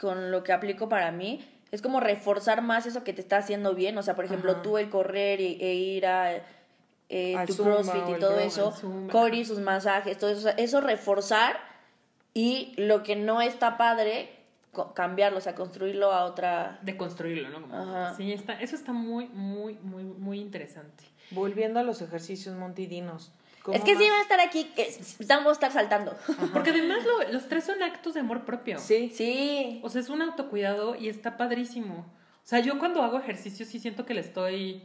con 0.00 0.30
lo 0.30 0.42
que 0.42 0.54
aplico 0.54 0.88
para 0.88 1.12
mí, 1.12 1.46
es 1.70 1.82
como 1.82 2.00
reforzar 2.00 2.62
más 2.62 2.86
eso 2.86 3.04
que 3.04 3.12
te 3.12 3.20
está 3.20 3.36
haciendo 3.36 3.74
bien. 3.74 3.98
O 3.98 4.02
sea, 4.02 4.14
por 4.14 4.24
ejemplo, 4.24 4.52
Ajá. 4.52 4.62
tú 4.62 4.78
el 4.78 4.88
correr 4.88 5.38
y- 5.42 5.58
e 5.60 5.74
ir 5.74 6.06
a 6.06 6.36
eh, 7.10 7.36
Al 7.36 7.46
tu 7.46 7.52
Zumba 7.52 7.74
crossfit 7.82 8.16
y 8.16 8.18
todo 8.18 8.38
eso. 8.40 8.74
Cory, 9.12 9.44
sus 9.44 9.58
masajes, 9.58 10.16
todo 10.16 10.30
eso, 10.30 10.38
o 10.40 10.42
sea, 10.44 10.52
eso 10.52 10.80
reforzar 10.80 11.58
y 12.32 12.72
lo 12.78 13.02
que 13.02 13.14
no 13.14 13.42
está 13.42 13.76
padre, 13.76 14.30
cambiarlo, 14.94 15.38
o 15.38 15.40
sea, 15.42 15.54
construirlo 15.54 16.10
a 16.10 16.24
otra... 16.24 16.78
de 16.82 16.96
construirlo, 16.96 17.50
¿no? 17.50 17.60
Como- 17.60 17.74
Ajá. 17.76 18.14
sí, 18.16 18.32
está, 18.32 18.54
eso 18.60 18.76
está 18.76 18.92
muy, 18.94 19.26
muy, 19.28 19.74
muy, 19.82 20.04
muy 20.04 20.40
interesante. 20.40 21.04
Volviendo 21.32 21.80
a 21.80 21.82
los 21.82 22.00
ejercicios 22.00 22.56
montidinos. 22.56 23.30
Es 23.74 23.82
que 23.82 23.96
sí 23.96 24.04
va 24.08 24.18
a 24.18 24.22
estar 24.22 24.40
aquí, 24.40 24.64
que 24.76 24.82
estamos 24.82 25.48
a 25.48 25.52
estar 25.52 25.72
saltando. 25.72 26.16
Porque 26.52 26.70
además 26.70 26.98
lo- 27.04 27.32
los 27.32 27.48
tres 27.48 27.64
son 27.64 27.82
actos 27.82 28.14
de 28.14 28.20
amor 28.20 28.44
propio. 28.44 28.78
Sí. 28.78 29.10
Sí. 29.14 29.80
O 29.82 29.88
sea, 29.88 30.00
es 30.00 30.08
un 30.08 30.22
autocuidado 30.22 30.94
y 30.94 31.08
está 31.08 31.36
padrísimo. 31.36 32.06
O 32.44 32.48
sea, 32.48 32.60
yo 32.60 32.78
cuando 32.78 33.02
hago 33.02 33.18
ejercicio 33.18 33.66
sí 33.66 33.78
siento 33.80 34.06
que 34.06 34.14
le 34.14 34.20
estoy, 34.20 34.82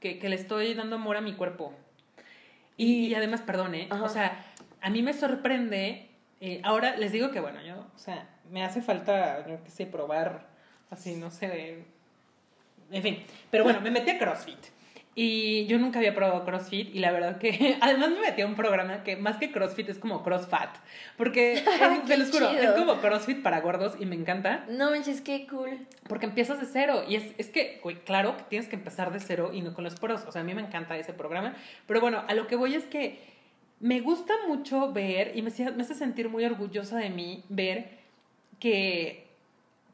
que, 0.00 0.18
que 0.18 0.28
le 0.28 0.36
estoy 0.36 0.74
dando 0.74 0.96
amor 0.96 1.16
a 1.16 1.20
mi 1.20 1.34
cuerpo. 1.34 1.72
Y, 2.76 3.06
y 3.08 3.14
además, 3.14 3.40
perdón, 3.42 3.74
¿eh? 3.74 3.88
Ajá. 3.90 4.04
O 4.04 4.08
sea, 4.08 4.44
a 4.80 4.90
mí 4.90 5.02
me 5.02 5.12
sorprende, 5.12 6.08
eh, 6.40 6.60
ahora 6.64 6.96
les 6.96 7.12
digo 7.12 7.30
que, 7.30 7.40
bueno, 7.40 7.60
yo, 7.62 7.76
o 7.94 7.98
sea, 7.98 8.28
me 8.50 8.64
hace 8.64 8.80
falta, 8.80 9.46
yo 9.46 9.62
qué 9.64 9.70
sé, 9.70 9.86
probar, 9.86 10.46
así, 10.90 11.14
no 11.16 11.30
sé, 11.30 11.84
en 12.90 13.02
fin. 13.02 13.22
Pero 13.50 13.64
bueno, 13.64 13.80
me 13.80 13.90
metí 13.90 14.10
a 14.10 14.18
CrossFit. 14.18 14.58
Y 15.14 15.66
yo 15.66 15.78
nunca 15.78 15.98
había 15.98 16.14
probado 16.14 16.44
CrossFit 16.44 16.94
y 16.94 17.00
la 17.00 17.10
verdad 17.10 17.38
que 17.38 17.76
además 17.80 18.10
me 18.10 18.20
metí 18.20 18.42
a 18.42 18.46
un 18.46 18.54
programa 18.54 19.02
que 19.02 19.16
más 19.16 19.38
que 19.38 19.50
CrossFit 19.50 19.88
es 19.88 19.98
como 19.98 20.22
CrossFat. 20.22 20.76
Porque, 21.16 21.54
es, 21.54 21.64
se 22.06 22.16
los 22.16 22.30
juro, 22.30 22.50
chido. 22.50 22.62
es 22.62 22.70
como 22.72 23.00
CrossFit 23.00 23.42
para 23.42 23.60
gordos 23.60 23.94
y 23.98 24.06
me 24.06 24.14
encanta. 24.14 24.64
No 24.68 24.90
manches, 24.90 25.20
qué 25.20 25.46
cool. 25.48 25.86
Porque 26.08 26.26
empiezas 26.26 26.60
de 26.60 26.66
cero. 26.66 27.02
Y 27.08 27.16
es, 27.16 27.34
es 27.38 27.48
que, 27.48 27.80
güey, 27.82 27.96
claro 27.96 28.36
que 28.36 28.44
tienes 28.44 28.68
que 28.68 28.76
empezar 28.76 29.12
de 29.12 29.20
cero 29.20 29.50
y 29.52 29.62
no 29.62 29.74
con 29.74 29.84
los 29.84 29.96
poros. 29.96 30.24
O 30.26 30.32
sea, 30.32 30.42
a 30.42 30.44
mí 30.44 30.54
me 30.54 30.62
encanta 30.62 30.96
ese 30.96 31.12
programa. 31.12 31.54
Pero 31.86 32.00
bueno, 32.00 32.22
a 32.28 32.34
lo 32.34 32.46
que 32.46 32.56
voy 32.56 32.74
es 32.74 32.84
que 32.84 33.18
me 33.80 34.00
gusta 34.00 34.34
mucho 34.46 34.92
ver 34.92 35.32
y 35.34 35.42
me, 35.42 35.50
me 35.74 35.82
hace 35.82 35.94
sentir 35.94 36.28
muy 36.28 36.44
orgullosa 36.44 36.98
de 36.98 37.10
mí 37.10 37.42
ver 37.48 37.98
que 38.60 39.26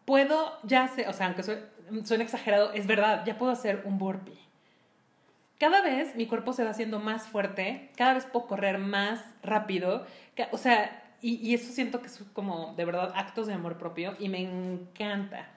puedo, 0.05 0.59
ya 0.65 0.89
sé, 0.89 1.07
o 1.09 1.13
sea, 1.13 1.27
aunque 1.27 1.43
suene, 1.43 1.63
suene 2.05 2.25
exagerado, 2.25 2.73
es 2.73 2.87
verdad, 2.87 3.25
ya 3.25 3.39
puedo 3.39 3.53
hacer 3.53 3.83
un 3.85 3.97
burpee. 3.99 4.46
Cada 5.59 5.83
vez 5.83 6.15
mi 6.17 6.27
cuerpo 6.27 6.53
se 6.53 6.65
va 6.65 6.71
haciendo 6.71 6.99
más 7.01 7.27
fuerte, 7.27 7.91
cada 7.97 8.15
vez 8.15 8.27
puedo 8.27 8.47
correr 8.47 8.79
más 8.79 9.25
rápido, 9.43 10.07
o 10.53 10.59
sea, 10.59 11.03
y, 11.23 11.37
y 11.37 11.55
eso 11.55 11.73
siento 11.73 12.01
que 12.01 12.09
es 12.09 12.23
como 12.33 12.75
de 12.77 12.85
verdad 12.85 13.13
actos 13.17 13.47
de 13.47 13.55
amor 13.55 13.79
propio 13.79 14.15
y 14.19 14.29
me 14.29 14.41
encanta. 14.41 15.51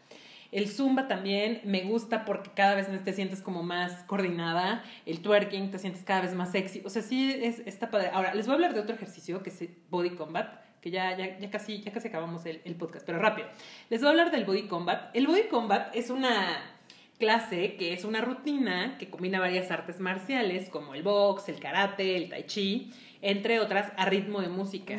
El 0.51 0.67
zumba 0.67 1.07
también 1.07 1.61
me 1.63 1.83
gusta 1.83 2.25
porque 2.25 2.49
cada 2.55 2.73
vez 2.73 2.87
te 3.03 3.13
sientes 3.13 3.41
como 3.41 3.61
más 3.61 4.03
coordinada, 4.05 4.83
el 5.05 5.21
twerking 5.21 5.69
te 5.69 5.77
sientes 5.77 6.03
cada 6.03 6.21
vez 6.21 6.33
más 6.33 6.51
sexy, 6.51 6.81
o 6.83 6.89
sea, 6.89 7.03
sí 7.03 7.31
es, 7.43 7.59
está 7.59 7.91
padre. 7.91 8.09
Ahora, 8.11 8.33
les 8.33 8.47
voy 8.47 8.53
a 8.53 8.55
hablar 8.55 8.73
de 8.73 8.79
otro 8.79 8.95
ejercicio 8.95 9.43
que 9.43 9.51
es 9.51 9.63
body 9.91 10.11
combat, 10.11 10.61
que 10.81 10.89
ya, 10.89 11.15
ya, 11.15 11.37
ya, 11.37 11.51
casi, 11.51 11.81
ya 11.81 11.91
casi 11.91 12.07
acabamos 12.07 12.45
el, 12.47 12.61
el 12.65 12.75
podcast, 12.75 13.05
pero 13.05 13.19
rápido. 13.19 13.47
Les 13.89 14.01
voy 14.01 14.07
a 14.07 14.11
hablar 14.11 14.31
del 14.31 14.45
body 14.45 14.67
combat. 14.67 15.15
El 15.15 15.27
body 15.27 15.43
combat 15.49 15.95
es 15.95 16.09
una 16.09 16.78
clase 17.19 17.75
que 17.75 17.93
es 17.93 18.05
una 18.05 18.21
rutina 18.21 18.97
que 18.97 19.09
combina 19.09 19.39
varias 19.39 19.69
artes 19.69 19.99
marciales 19.99 20.69
como 20.69 20.95
el 20.95 21.03
box, 21.03 21.49
el 21.49 21.59
karate, 21.59 22.15
el 22.15 22.29
tai 22.29 22.45
chi, 22.45 22.91
entre 23.21 23.59
otras, 23.59 23.91
a 23.97 24.05
ritmo 24.05 24.41
de 24.41 24.47
música. 24.47 24.97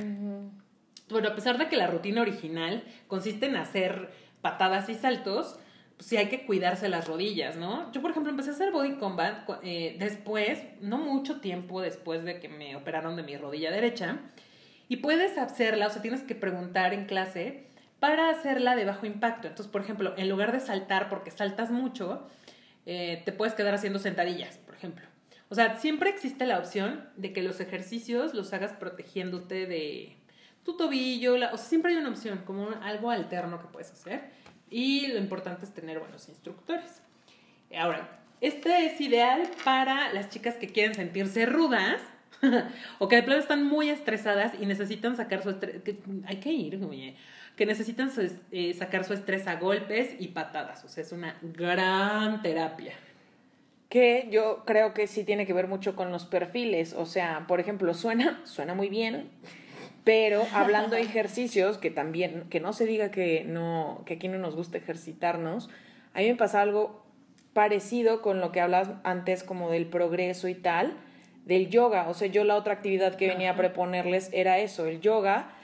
Bueno, 1.09 1.29
a 1.29 1.35
pesar 1.35 1.59
de 1.59 1.69
que 1.69 1.77
la 1.77 1.89
rutina 1.89 2.21
original 2.21 2.85
consiste 3.09 3.47
en 3.47 3.57
hacer 3.57 4.13
patadas 4.43 4.89
y 4.89 4.95
saltos, 4.95 5.59
pues 5.97 6.09
sí 6.09 6.17
hay 6.17 6.29
que 6.29 6.47
cuidarse 6.47 6.89
las 6.89 7.09
rodillas, 7.09 7.57
¿no? 7.57 7.91
Yo, 7.93 8.01
por 8.01 8.11
ejemplo, 8.13 8.31
empecé 8.31 8.51
a 8.51 8.53
hacer 8.53 8.71
body 8.71 8.97
combat 8.97 9.49
eh, 9.63 9.97
después, 9.99 10.63
no 10.81 10.99
mucho 10.99 11.41
tiempo 11.41 11.81
después 11.81 12.25
de 12.25 12.39
que 12.39 12.49
me 12.49 12.77
operaron 12.77 13.17
de 13.17 13.23
mi 13.23 13.37
rodilla 13.37 13.71
derecha, 13.71 14.21
y 14.89 14.97
puedes 14.97 15.39
hacerla, 15.39 15.87
o 15.87 15.91
sea, 15.91 16.03
tienes 16.03 16.23
que 16.23 16.35
preguntar 16.35 16.95
en 16.95 17.07
clase 17.07 17.70
para 18.01 18.31
hacerla 18.31 18.75
de 18.75 18.85
bajo 18.85 19.07
impacto. 19.07 19.47
Entonces, 19.47 19.71
por 19.71 19.83
ejemplo, 19.83 20.15
en 20.17 20.29
lugar 20.29 20.53
de 20.53 20.61
saltar, 20.61 21.09
porque 21.09 21.31
saltas 21.31 21.71
mucho, 21.71 22.27
eh, 22.87 23.23
te 23.25 23.33
puedes 23.33 23.55
quedar 23.55 23.75
haciendo 23.75 23.99
sentadillas, 23.99 24.57
por 24.59 24.75
ejemplo. 24.75 25.07
O 25.51 25.55
sea, 25.55 25.77
siempre 25.77 26.11
existe 26.11 26.47
la 26.47 26.59
opción 26.59 27.09
de 27.17 27.33
que 27.33 27.43
los 27.43 27.61
ejercicios 27.61 28.35
los 28.35 28.53
hagas 28.53 28.73
protegiéndote 28.73 29.67
de 29.67 30.17
tu 30.65 30.77
tobillo, 30.77 31.35
o 31.35 31.39
sea, 31.39 31.57
siempre 31.59 31.93
hay 31.93 31.99
una 31.99 32.09
opción, 32.09 32.43
como 32.45 32.69
algo 32.83 33.11
alterno 33.11 33.61
que 33.61 33.67
puedes 33.67 33.91
hacer. 33.91 34.31
Y 34.71 35.09
lo 35.09 35.19
importante 35.19 35.65
es 35.65 35.75
tener 35.75 35.99
buenos 35.99 36.29
instructores. 36.29 37.03
Ahora, 37.77 38.21
este 38.41 38.87
es 38.87 39.01
ideal 39.01 39.43
para 39.65 40.13
las 40.13 40.31
chicas 40.31 40.55
que 40.55 40.69
quieren 40.69 40.95
sentirse 40.95 41.45
rudas 41.47 42.01
o 42.99 43.09
que 43.09 43.17
de 43.17 43.23
plano 43.23 43.41
están 43.41 43.65
muy 43.65 43.91
estresadas 43.91 44.53
y 44.59 44.67
necesitan 44.67 45.17
sacar 45.17 45.43
su 45.43 45.51
estrés. 45.51 45.83
Hay 46.27 46.37
que 46.41 46.53
ir, 46.53 46.83
oye. 46.85 47.17
Que 47.61 47.67
necesitan 47.67 48.11
su 48.11 48.23
eh, 48.53 48.73
sacar 48.73 49.05
su 49.05 49.13
estrés 49.13 49.47
a 49.47 49.57
golpes 49.57 50.15
y 50.19 50.29
patadas. 50.29 50.83
O 50.83 50.89
sea, 50.89 51.03
es 51.05 51.13
una 51.13 51.37
gran 51.43 52.41
terapia. 52.41 52.95
que 53.91 54.29
yo 54.31 54.65
creo 54.65 54.95
que 54.95 55.07
sí 55.07 55.25
tiene 55.25 55.45
que 55.45 55.53
ver 55.53 55.67
mucho 55.67 55.95
con 55.95 56.11
los 56.11 56.25
perfiles. 56.25 56.95
O 56.95 57.05
sea, 57.05 57.45
por 57.47 57.61
ejemplo, 57.61 57.93
suena, 57.93 58.41
suena 58.45 58.73
muy 58.73 58.89
bien, 58.89 59.29
pero 60.05 60.43
hablando 60.55 60.97
de 60.97 61.03
ejercicios, 61.03 61.77
que 61.77 61.91
también, 61.91 62.47
que 62.49 62.61
no 62.61 62.73
se 62.73 62.87
diga 62.87 63.11
que 63.11 63.45
no, 63.45 64.05
que 64.07 64.15
aquí 64.15 64.29
no 64.29 64.39
nos 64.39 64.57
gusta 64.57 64.79
ejercitarnos, 64.79 65.69
a 66.15 66.21
mí 66.21 66.29
me 66.29 66.37
pasa 66.37 66.63
algo 66.63 67.05
parecido 67.53 68.23
con 68.23 68.41
lo 68.41 68.53
que 68.53 68.63
hablas 68.63 68.89
antes 69.05 69.45
como 69.45 69.71
del 69.71 69.85
progreso 69.85 70.49
y 70.49 70.55
tal, 70.55 70.95
del 71.45 71.69
yoga. 71.69 72.09
O 72.09 72.15
sea, 72.15 72.29
yo 72.29 72.43
la 72.45 72.57
otra 72.57 72.73
actividad 72.73 73.17
que 73.17 73.29
venía 73.29 73.51
a 73.51 73.57
proponerles 73.57 74.31
era 74.33 74.61
eso, 74.61 74.87
el 74.87 75.03
yoga. 75.03 75.57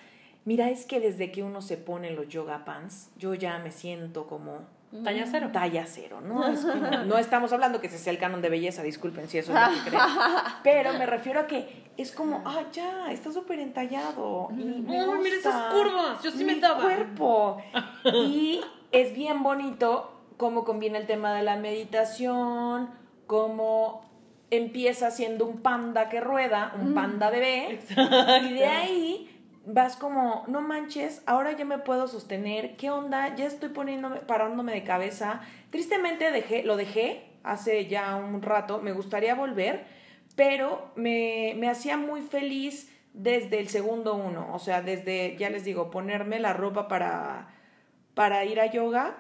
Mira, 0.47 0.71
es 0.71 0.87
que 0.87 0.99
desde 1.01 1.31
que 1.31 1.43
uno 1.43 1.61
se 1.61 1.77
pone 1.77 2.11
los 2.13 2.29
yoga 2.29 2.65
pants, 2.65 3.11
yo 3.19 3.35
ya 3.35 3.59
me 3.59 3.71
siento 3.73 4.27
como 4.27 4.61
Talla 5.05 5.27
cero. 5.29 5.51
talla 5.53 5.85
cero, 5.87 6.21
¿no? 6.23 6.47
Es 6.49 6.61
como- 6.65 6.89
no 7.05 7.19
estamos 7.19 7.53
hablando 7.53 7.81
que 7.81 7.89
ese 7.89 7.99
sea 7.99 8.13
el 8.13 8.19
canon 8.19 8.41
de 8.41 8.49
belleza, 8.49 8.83
disculpen 8.83 9.29
si 9.29 9.37
eso 9.39 9.53
es 9.53 9.61
lo 9.61 9.75
que 9.85 9.91
creen. 9.91 10.03
Pero 10.63 10.93
me 10.95 11.05
refiero 11.05 11.41
a 11.41 11.47
que 11.47 11.91
es 11.99 12.13
como, 12.13 12.41
ah, 12.47 12.63
ya, 12.73 13.11
está 13.11 13.31
súper 13.33 13.59
entallado. 13.59 14.49
Y 14.53 14.65
me 14.65 14.99
Ay, 15.01 15.07
mira 15.21 15.37
esas 15.37 15.53
gusta 15.55 15.71
curvas, 15.73 16.23
yo 16.23 16.31
sí 16.31 16.45
me 16.45 16.55
mi 16.55 16.61
daba. 16.61 16.81
cuerpo. 16.83 17.59
Y 18.15 18.61
es 18.93 19.13
bien 19.15 19.43
bonito 19.43 20.13
cómo 20.37 20.65
combina 20.65 20.97
el 20.97 21.07
tema 21.07 21.35
de 21.35 21.43
la 21.43 21.57
meditación, 21.57 22.89
cómo 23.27 24.03
empieza 24.51 25.11
siendo 25.11 25.45
un 25.45 25.59
panda 25.61 26.09
que 26.09 26.21
rueda, 26.21 26.73
un 26.81 26.95
panda 26.95 27.31
bebé. 27.31 27.81
Y 28.49 28.53
de 28.53 28.65
ahí 28.67 29.36
vas 29.67 29.97
como, 29.97 30.45
no 30.47 30.63
manches, 30.63 31.23
ahora 31.27 31.53
ya 31.53 31.65
me 31.65 31.79
puedo 31.79 32.07
sostener, 32.07 32.77
¿qué 32.77 32.91
onda? 32.91 33.35
Ya 33.35 33.47
estoy 33.47 33.71
poniéndome, 33.71 34.21
parándome 34.21 34.73
de 34.73 34.85
cabeza. 34.85 35.41
Tristemente 35.71 36.31
dejé, 36.31 36.63
lo 36.63 36.77
dejé 36.77 37.25
hace 37.43 37.87
ya 37.87 38.17
un 38.17 38.43
rato, 38.43 38.81
me 38.81 38.93
gustaría 38.93 39.35
volver, 39.35 39.85
pero 40.37 40.91
me, 40.95 41.55
me 41.59 41.69
hacía 41.69 41.97
muy 41.97 42.23
feliz 42.23 42.93
desde 43.13 43.59
el 43.59 43.69
segundo 43.69 44.15
uno, 44.15 44.49
o 44.53 44.59
sea, 44.59 44.83
desde, 44.83 45.37
ya 45.37 45.51
les 45.51 45.65
digo, 45.65 45.91
ponerme 45.91 46.39
la 46.39 46.53
ropa 46.53 46.87
para, 46.87 47.49
para 48.15 48.45
ir 48.45 48.61
a 48.61 48.67
yoga 48.67 49.17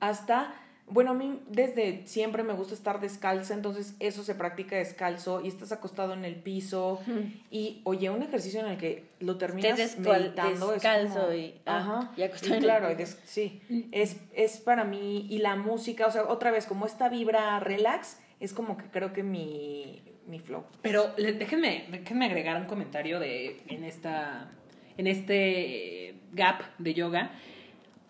hasta, 0.00 0.54
bueno, 0.86 1.12
a 1.12 1.14
mí 1.14 1.40
desde 1.48 2.06
siempre 2.06 2.42
me 2.42 2.52
gusta 2.52 2.74
estar 2.74 3.00
descalza, 3.00 3.54
entonces 3.54 3.94
eso 4.00 4.22
se 4.22 4.34
practica 4.34 4.76
descalzo 4.76 5.40
y 5.40 5.48
estás 5.48 5.72
acostado 5.72 6.12
en 6.12 6.24
el 6.24 6.36
piso 6.36 7.00
y 7.50 7.80
oye, 7.84 8.10
un 8.10 8.22
ejercicio 8.22 8.60
en 8.60 8.66
el 8.66 8.76
que 8.76 9.06
lo 9.20 9.36
terminas 9.38 9.98
meditando 9.98 10.72
descalzo 10.72 11.18
es 11.20 11.24
como, 11.24 11.32
y- 11.34 11.54
ah, 11.66 11.78
ajá, 11.78 12.12
y 12.16 12.22
acostado 12.22 12.52
en 12.54 12.58
el 12.58 12.64
claro, 12.64 12.86
y 12.92 12.96
piso. 12.96 13.16
des- 13.16 13.20
sí, 13.24 13.62
es, 13.92 14.20
es 14.34 14.58
para 14.60 14.84
mí 14.84 15.26
y 15.30 15.38
la 15.38 15.56
música, 15.56 16.06
o 16.06 16.10
sea, 16.10 16.24
otra 16.28 16.50
vez, 16.50 16.66
como 16.66 16.84
esta 16.86 17.08
vibra 17.08 17.58
relax, 17.60 18.18
es 18.40 18.52
como 18.52 18.76
que 18.76 18.84
creo 18.90 19.12
que 19.14 19.22
mi, 19.22 20.02
mi 20.26 20.38
flow. 20.38 20.64
Pero 20.82 21.14
le- 21.16 21.32
déjenme, 21.32 21.86
déjenme 21.90 22.26
agregar 22.26 22.60
un 22.60 22.66
comentario 22.66 23.18
de, 23.20 23.62
en, 23.68 23.84
esta, 23.84 24.50
en 24.98 25.06
este 25.06 26.14
gap 26.32 26.60
de 26.78 26.92
yoga. 26.92 27.30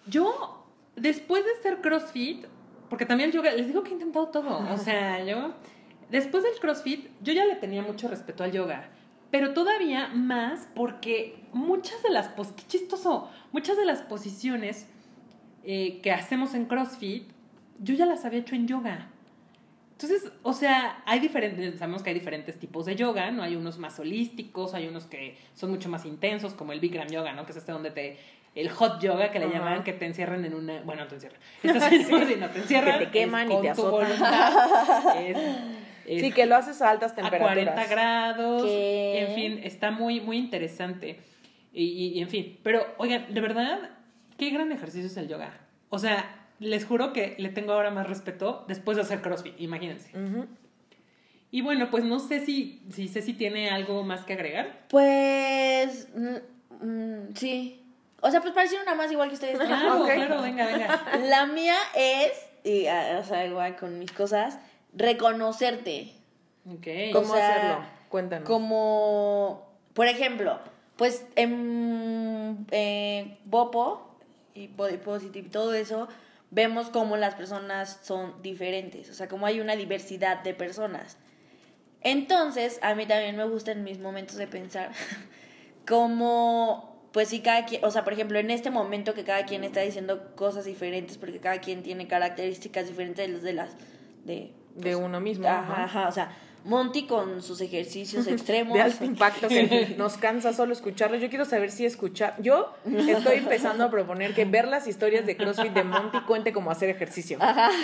Yo, 0.07 0.65
después 0.97 1.45
de 1.45 1.53
hacer 1.53 1.81
CrossFit, 1.81 2.47
porque 2.95 3.07
también 3.07 3.31
el 3.31 3.35
yoga, 3.35 3.51
les 3.51 3.67
digo 3.67 3.83
que 3.83 3.91
he 3.91 3.95
intentado 3.95 4.29
todo. 4.29 4.73
O 4.73 4.77
sea, 4.79 5.25
yo, 5.27 5.53
después 6.13 6.45
del 6.45 6.53
CrossFit, 6.61 7.09
yo 7.23 7.33
ya 7.33 7.45
le 7.45 7.57
tenía 7.57 7.83
mucho 7.83 8.07
respeto 8.07 8.45
al 8.45 8.53
yoga. 8.53 8.89
Pero 9.33 9.53
todavía 9.53 10.07
más 10.15 10.69
porque 10.77 11.43
muchas 11.53 12.01
de 12.05 12.11
las, 12.11 12.29
pos 12.29 12.53
qué 12.53 12.63
chistoso, 12.69 13.29
muchas 13.51 13.77
de 13.77 13.85
las 13.85 14.03
posiciones 14.03 14.87
eh, 15.65 16.01
que 16.03 16.13
hacemos 16.13 16.55
en 16.55 16.67
CrossFit, 16.67 17.25
yo 17.81 17.97
ya 17.97 18.07
las 18.07 18.25
había 18.25 18.39
hecho 18.39 18.55
en 18.55 18.69
yoga. 18.69 19.09
Entonces, 19.91 20.31
o 20.45 20.53
sea, 20.53 21.03
hay 21.05 21.19
diferentes, 21.19 21.81
sabemos 21.81 22.05
que 22.05 22.11
hay 22.11 22.15
diferentes 22.15 22.61
tipos 22.61 22.87
de 22.87 22.95
yoga, 22.95 23.33
¿no? 23.33 23.43
Hay 23.43 23.57
unos 23.57 23.77
más 23.79 23.99
holísticos, 23.99 24.73
hay 24.75 24.87
unos 24.87 25.07
que 25.07 25.37
son 25.55 25.71
mucho 25.71 25.89
más 25.89 26.07
intensos, 26.07 26.55
como 26.55 26.73
el 26.73 26.79
Bikram 26.79 27.09
Yoga, 27.09 27.33
¿no? 27.33 27.45
Que 27.45 27.51
es 27.51 27.59
este 27.59 27.73
donde 27.73 27.91
te, 27.91 28.19
el 28.55 28.69
hot 28.71 29.01
yoga 29.01 29.31
que 29.31 29.39
le 29.41 29.47
Ajá. 29.47 29.55
llaman, 29.55 29.83
que 29.85 29.93
te 29.93 30.07
encierran 30.07 30.45
en 30.45 30.55
una, 30.55 30.81
bueno, 30.83 31.03
no 31.03 31.09
te 31.09 31.17
encierran, 31.17 31.41
Estás 31.63 31.93
en- 31.93 32.05
sí, 32.07 32.37
no, 32.39 32.49
te 32.51 32.59
encierran. 32.61 32.99
Que 33.01 33.07
te 33.07 33.11
queman 33.13 33.51
es 33.51 33.59
y 33.59 33.63
te 33.63 33.71
azotan. 33.71 34.09
voluntad, 34.09 35.17
es- 35.21 35.39
es 36.07 36.21
Sí, 36.23 36.33
que 36.33 36.45
lo 36.47 36.55
haces 36.57 36.81
a 36.83 36.91
altas 36.91 37.13
a 37.13 37.15
temperaturas. 37.17 37.55
40 37.75 37.87
grados, 37.87 38.63
¿Qué? 38.65 39.21
en 39.27 39.35
fin, 39.35 39.61
está 39.65 39.91
muy, 39.91 40.21
muy 40.21 40.37
interesante. 40.37 41.21
Y, 41.73 41.85
y- 41.85 42.19
y 42.19 42.21
en 42.21 42.29
fin, 42.29 42.59
pero 42.63 42.87
oigan, 42.99 43.33
de 43.33 43.41
verdad, 43.41 43.91
qué 44.37 44.51
gran 44.51 44.71
ejercicio 44.71 45.07
es 45.07 45.17
el 45.17 45.29
yoga. 45.29 45.53
O 45.89 45.99
sea, 45.99 46.47
les 46.61 46.85
juro 46.85 47.13
que 47.13 47.35
le 47.39 47.49
tengo 47.49 47.73
ahora 47.73 47.91
más 47.91 48.07
respeto 48.09 48.65
después 48.69 48.97
de 48.97 49.03
hacer 49.03 49.21
CrossFit, 49.23 49.59
imagínense. 49.61 50.11
Y 51.51 51.63
bueno, 51.63 51.89
pues 51.91 52.05
no 52.05 52.19
sé 52.21 52.41
si, 52.45 52.83
si 52.91 53.09
Ceci 53.09 53.33
tiene 53.33 53.71
algo 53.71 54.03
más 54.05 54.25
que 54.25 54.33
agregar. 54.35 54.87
Pues. 54.89 56.09
mm, 56.15 56.85
mm, 56.87 57.35
sí. 57.35 57.81
O 58.27 58.31
sea, 58.31 58.41
pues 58.41 58.55
parecieron 58.55 58.87
una 58.87 58.95
más 58.97 59.13
igual 59.13 59.29
que 59.29 59.35
ustedes. 59.35 59.59
Claro, 59.59 60.01
Ok. 60.03 60.11
claro, 60.15 60.41
venga, 60.41 60.65
venga. 60.67 61.03
La 61.25 61.45
mía 61.45 61.77
es, 61.95 62.33
y, 62.65 62.87
ah, 62.87 63.19
o 63.21 63.25
sea, 63.25 63.45
igual 63.45 63.77
con 63.77 63.99
mis 63.99 64.13
cosas, 64.13 64.59
reconocerte. 64.95 66.11
Ok. 66.67 66.87
¿Cómo 67.13 67.33
O 67.33 67.37
sea, 67.37 67.51
hacerlo? 67.55 67.87
Cuéntanos. 68.09 68.49
Como, 68.49 69.69
por 69.93 70.07
ejemplo, 70.07 70.59
pues 70.97 71.27
en 71.37 72.67
eh, 72.71 73.37
Bopo 73.45 74.17
y 74.55 74.69
Body 74.69 74.97
Positive 74.97 75.47
y 75.47 75.51
todo 75.51 75.75
eso, 75.75 76.09
vemos 76.51 76.89
cómo 76.89 77.17
las 77.19 77.35
personas 77.35 77.99
son 78.03 78.41
diferentes, 78.41 79.11
o 79.11 79.15
sea, 79.15 79.29
como 79.29 79.45
hay 79.45 79.61
una 79.61 79.77
diversidad 79.77 80.43
de 80.43 80.55
personas. 80.55 81.19
Entonces, 82.01 82.79
a 82.83 82.95
mí 82.95 83.05
también 83.07 83.37
me 83.37 83.45
gusta 83.45 83.73
en 83.73 83.83
mis 83.85 83.99
momentos 83.99 84.37
de 84.37 84.47
pensar 84.47 84.93
como, 85.89 86.94
pues 87.15 87.29
sí, 87.29 87.43
cada 87.43 87.65
quien, 87.65 87.85
o 87.85 87.93
sea, 87.93 88.03
por 88.03 88.13
ejemplo, 88.13 88.41
en 88.41 88.51
este 88.51 88.73
momento 88.73 89.15
que 89.15 89.23
cada 89.23 89.47
quien 89.47 89.63
está 89.63 89.81
diciendo 89.81 90.35
cosas 90.35 90.65
diferentes, 90.65 91.17
porque 91.17 91.39
cada 91.39 91.61
quien 91.61 91.85
tiene 91.85 92.09
características 92.09 92.89
diferentes 92.89 93.25
de 93.25 93.33
las 93.33 93.43
de 93.45 93.53
las 93.53 93.77
de 94.27 94.51
De 94.75 94.97
uno 94.97 95.21
mismo. 95.21 95.47
Ajá, 95.47 95.61
ajá. 95.61 95.85
ajá, 95.85 96.09
o 96.09 96.13
sea, 96.13 96.37
Monty 96.65 97.07
con 97.07 97.43
sus 97.43 97.61
ejercicios 97.61 98.27
extremos. 98.27 98.75
de 98.75 98.81
alto 98.83 99.05
impacto 99.05 99.49
que 99.49 99.95
nos 99.99 100.17
cansa 100.17 100.53
solo 100.53 100.73
escucharlo. 100.73 101.17
Yo 101.19 101.29
quiero 101.29 101.45
saber 101.45 101.71
si 101.71 101.85
escuchar. 101.87 102.35
Yo 102.41 102.73
estoy 103.09 103.37
empezando 103.39 103.85
a 103.85 103.91
proponer 103.91 104.35
que 104.35 104.45
ver 104.45 104.67
las 104.69 104.87
historias 104.87 105.27
de 105.27 105.37
CrossFit 105.37 105.73
de 105.73 105.85
Monty 105.85 106.21
cuente 106.23 106.53
como 106.53 106.71
hacer 106.71 106.89
ejercicio. 106.91 107.39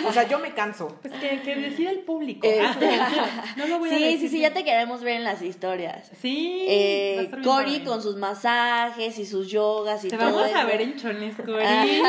O 0.07 0.11
sea, 0.13 0.27
yo 0.27 0.39
me 0.39 0.53
canso. 0.53 0.97
Pues 1.01 1.13
que, 1.15 1.41
que 1.41 1.55
decida 1.55 1.91
el 1.91 1.99
público. 1.99 2.47
Este, 2.47 2.89
no 3.57 3.67
lo 3.67 3.79
voy 3.79 3.89
a 3.89 3.95
sí, 3.97 4.03
decir 4.03 4.19
sí, 4.19 4.27
sí, 4.29 4.35
yo. 4.37 4.41
ya 4.49 4.53
te 4.53 4.63
queremos 4.63 5.01
ver 5.03 5.17
en 5.17 5.23
las 5.23 5.41
historias. 5.41 6.09
Sí. 6.21 6.65
a 6.67 6.71
Eh, 6.71 7.29
bien 7.31 7.43
Cory 7.43 7.79
con 7.81 8.01
sus 8.01 8.15
masajes 8.17 9.17
y 9.19 9.25
sus 9.25 9.49
yogas 9.49 10.03
y 10.05 10.09
Te 10.09 10.17
todo 10.17 10.25
vamos 10.31 10.47
eso. 10.47 10.57
a 10.57 10.63
ver 10.65 10.81
en 10.81 10.97
Chones, 10.97 11.35
Cory. 11.35 12.01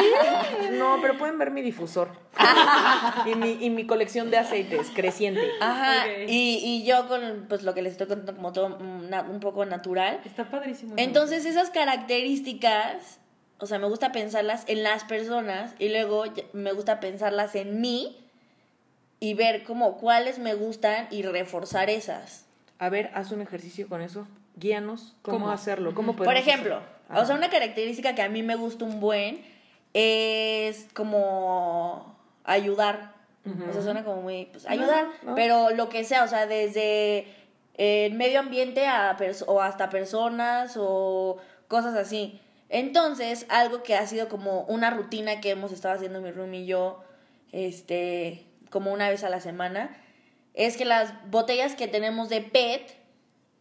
No, 0.78 0.98
pero 1.00 1.18
pueden 1.18 1.38
ver 1.38 1.50
mi 1.50 1.62
difusor. 1.62 2.08
y, 3.30 3.34
mi, 3.34 3.58
y 3.60 3.68
mi 3.70 3.86
colección 3.86 4.30
de 4.30 4.38
aceites 4.38 4.90
creciente. 4.94 5.42
Ajá, 5.60 6.04
Ok. 6.06 6.28
y, 6.28 6.61
y 6.62 6.84
yo 6.84 7.08
con 7.08 7.46
pues 7.48 7.62
lo 7.62 7.74
que 7.74 7.82
les 7.82 7.92
estoy 7.92 8.06
contando 8.06 8.34
como 8.34 8.52
todo 8.52 8.70
mm, 8.70 9.30
un 9.30 9.40
poco 9.40 9.64
natural. 9.64 10.20
Está 10.24 10.48
padrísimo. 10.48 10.94
Entonces 10.96 11.44
esas 11.44 11.70
características, 11.70 13.18
o 13.58 13.66
sea, 13.66 13.78
me 13.78 13.88
gusta 13.88 14.12
pensarlas 14.12 14.64
en 14.68 14.82
las 14.82 15.04
personas 15.04 15.74
y 15.78 15.88
luego 15.88 16.24
me 16.52 16.72
gusta 16.72 17.00
pensarlas 17.00 17.54
en 17.54 17.80
mí 17.80 18.16
y 19.20 19.34
ver 19.34 19.64
como 19.64 19.98
cuáles 19.98 20.38
me 20.38 20.54
gustan 20.54 21.08
y 21.10 21.22
reforzar 21.22 21.90
esas. 21.90 22.46
A 22.78 22.88
ver, 22.88 23.10
haz 23.14 23.30
un 23.30 23.40
ejercicio 23.40 23.88
con 23.88 24.02
eso. 24.02 24.26
Guíanos 24.56 25.14
cómo, 25.22 25.38
¿Cómo? 25.38 25.50
hacerlo. 25.52 25.94
¿Cómo 25.94 26.16
Por 26.16 26.36
ejemplo, 26.36 26.80
o 27.08 27.24
sea, 27.24 27.36
una 27.36 27.50
característica 27.50 28.14
que 28.14 28.22
a 28.22 28.28
mí 28.28 28.42
me 28.42 28.56
gusta 28.56 28.84
un 28.84 29.00
buen 29.00 29.42
es 29.94 30.88
como 30.94 32.16
ayudar. 32.44 33.12
O 33.44 33.72
sea, 33.72 33.82
suena 33.82 34.04
como 34.04 34.22
muy, 34.22 34.46
pues, 34.46 34.66
ayudar, 34.66 35.08
no. 35.22 35.34
pero 35.34 35.70
lo 35.70 35.88
que 35.88 36.04
sea, 36.04 36.22
o 36.24 36.28
sea, 36.28 36.46
desde 36.46 37.26
el 37.74 38.14
medio 38.14 38.38
ambiente 38.38 38.86
a 38.86 39.16
o 39.46 39.60
hasta 39.60 39.90
personas 39.90 40.74
o 40.76 41.38
cosas 41.68 41.94
así. 41.96 42.40
Entonces, 42.68 43.46
algo 43.48 43.82
que 43.82 43.96
ha 43.96 44.06
sido 44.06 44.28
como 44.28 44.62
una 44.62 44.90
rutina 44.90 45.40
que 45.40 45.50
hemos 45.50 45.72
estado 45.72 45.94
haciendo 45.94 46.20
mi 46.20 46.30
room 46.30 46.54
y 46.54 46.66
yo, 46.66 47.02
este, 47.50 48.46
como 48.70 48.92
una 48.92 49.10
vez 49.10 49.24
a 49.24 49.28
la 49.28 49.40
semana, 49.40 49.94
es 50.54 50.76
que 50.76 50.84
las 50.84 51.12
botellas 51.30 51.74
que 51.74 51.88
tenemos 51.88 52.28
de 52.28 52.40
PET, 52.40 52.96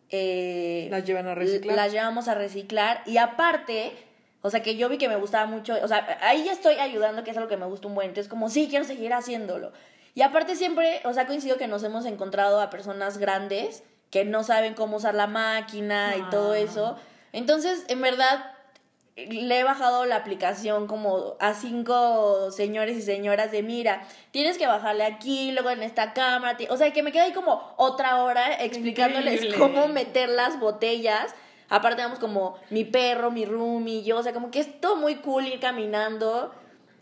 eh, 0.09 0.87
Las 0.91 1.05
llevan 1.05 1.27
a 1.27 1.35
reciclar. 1.35 1.75
las 1.75 1.91
llevamos 1.91 2.27
a 2.27 2.35
reciclar 2.35 3.01
y 3.05 3.17
aparte, 3.17 3.93
o 4.41 4.49
sea, 4.49 4.61
que 4.63 4.75
yo 4.75 4.89
vi 4.89 4.97
que 4.97 5.07
me 5.07 5.15
gustaba 5.15 5.45
mucho, 5.45 5.75
o 5.83 5.87
sea, 5.87 6.17
ahí 6.21 6.43
ya 6.45 6.51
estoy 6.51 6.75
ayudando, 6.75 7.23
que 7.23 7.31
es 7.31 7.37
algo 7.37 7.49
que 7.49 7.57
me 7.57 7.65
gusta 7.65 7.87
un 7.87 7.95
buen, 7.95 8.09
entonces 8.09 8.29
como, 8.29 8.49
sí, 8.49 8.67
quiero 8.69 8.85
seguir 8.85 9.13
haciéndolo. 9.13 9.71
Y 10.15 10.23
aparte 10.23 10.55
siempre, 10.55 10.99
o 11.05 11.13
sea, 11.13 11.25
coincido 11.27 11.57
que 11.57 11.67
nos 11.67 11.83
hemos 11.83 12.05
encontrado 12.05 12.59
a 12.59 12.69
personas 12.69 13.17
grandes 13.17 13.83
que 14.09 14.25
no 14.25 14.43
saben 14.43 14.73
cómo 14.73 14.97
usar 14.97 15.15
la 15.15 15.27
máquina 15.27 16.15
y 16.17 16.29
todo 16.31 16.51
Ah. 16.53 16.59
eso. 16.59 16.97
Entonces, 17.31 17.85
en 17.87 18.01
verdad, 18.01 18.43
le 19.15 19.59
he 19.59 19.63
bajado 19.63 20.05
la 20.05 20.17
aplicación 20.17 20.87
como 20.87 21.35
a 21.39 21.53
cinco 21.53 22.51
señores 22.51 22.97
y 22.97 23.01
señoras 23.01 23.51
de 23.51 23.61
mira, 23.63 24.01
tienes 24.31 24.57
que 24.57 24.67
bajarle 24.67 25.03
aquí, 25.05 25.51
luego 25.51 25.69
en 25.69 25.83
esta 25.83 26.13
cámara, 26.13 26.57
o 26.69 26.77
sea, 26.77 26.91
que 26.91 27.03
me 27.03 27.11
quedé 27.11 27.23
ahí 27.23 27.31
como 27.33 27.73
otra 27.77 28.23
hora 28.23 28.53
explicándoles 28.63 29.35
Increíble. 29.43 29.57
cómo 29.59 29.87
meter 29.87 30.29
las 30.29 30.59
botellas. 30.59 31.33
Aparte 31.71 31.95
tenemos 31.95 32.19
como 32.19 32.55
mi 32.69 32.83
perro, 32.83 33.31
mi 33.31 33.45
roomie, 33.45 34.03
yo, 34.03 34.19
o 34.19 34.23
sea, 34.23 34.33
como 34.33 34.51
que 34.51 34.59
es 34.59 34.79
todo 34.79 34.97
muy 34.97 35.15
cool 35.15 35.47
ir 35.47 35.59
caminando 35.59 36.53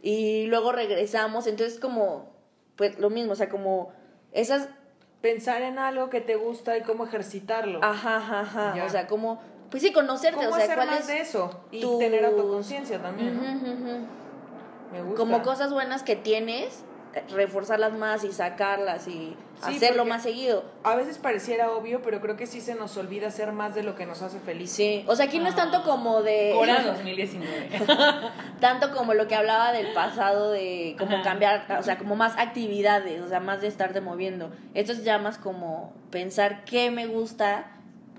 y 0.02 0.46
luego 0.46 0.72
regresamos, 0.72 1.48
entonces 1.48 1.80
como, 1.80 2.30
pues 2.78 2.98
lo 3.00 3.10
mismo, 3.10 3.34
o 3.34 3.36
sea, 3.36 3.50
como 3.50 3.92
esas, 4.32 4.70
Pensar 5.22 5.64
en 5.64 5.80
algo 5.80 6.10
que 6.10 6.22
te 6.22 6.38
gusta 6.38 6.78
y 6.78 6.82
cómo 6.84 7.04
ejercitarlo. 7.04 7.84
ajá, 7.84 8.16
ajá, 8.18 8.40
ajá, 8.40 8.74
Ya. 8.78 8.86
o 8.86 8.90
sea, 8.90 9.06
como, 9.08 9.42
pues 9.70 9.84
sí, 9.84 9.92
conocerte, 9.92 10.38
¿Cómo 10.46 10.52
o 10.52 10.54
sea, 10.56 10.64
hacer 10.64 10.76
cuál 10.78 10.88
más 10.92 11.00
es 11.02 11.08
de 11.08 11.20
eso? 11.20 11.60
Y 11.72 11.82
tu- 11.82 12.00
tener 12.00 12.24
autoconciencia 12.24 13.02
también. 13.02 13.38
Me 14.94 15.02
gusta. 15.02 15.18
como 15.18 15.42
cosas 15.42 15.74
buenas 15.74 16.04
que 16.04 16.16
tienes, 16.16 16.86
reforzarlas 17.32 17.94
más 17.94 18.24
y 18.24 18.32
sacarlas 18.32 19.08
y 19.08 19.36
Sí, 19.66 19.76
hacerlo 19.76 20.06
más 20.06 20.24
seguido. 20.24 20.64
A 20.84 20.96
veces 20.96 21.18
pareciera 21.18 21.72
obvio, 21.72 22.02
pero 22.02 22.22
creo 22.22 22.38
que 22.38 22.48
sí 22.48 22.62
se 22.62 22.76
nos 22.76 22.96
olvida 22.96 23.28
hacer 23.28 23.52
más 23.52 23.76
de 23.76 23.84
lo 23.84 23.96
que 23.96 24.06
nos 24.06 24.22
hace 24.22 24.40
feliz. 24.40 24.72
Sí, 24.72 25.04
o 25.06 25.16
sea, 25.18 25.26
aquí 25.26 25.38
no 25.38 25.50
es 25.50 25.56
tanto 25.56 25.84
como 25.84 26.22
de 26.22 26.54
Hora 26.54 26.82
2019. 26.82 27.70
tanto 28.62 28.96
como 28.96 29.14
lo 29.14 29.28
que 29.28 29.36
hablaba 29.36 29.74
del 29.74 29.92
pasado 29.94 30.52
de 30.52 30.96
como 30.98 31.16
Ajá. 31.16 31.24
cambiar, 31.24 31.66
o 31.78 31.84
sea, 31.84 31.98
como 31.98 32.16
más 32.16 32.38
actividades, 32.38 33.22
o 33.22 33.28
sea, 33.28 33.42
más 33.42 33.60
de 33.60 33.68
estarte 33.68 34.00
moviendo. 34.00 34.50
Esto 34.74 34.94
es 34.94 35.04
ya 35.04 35.18
más 35.18 35.38
como 35.38 35.94
pensar 36.10 36.64
qué 36.64 36.90
me 36.90 37.08
gusta 37.08 37.72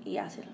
y 0.05 0.17
hacerlo. 0.17 0.51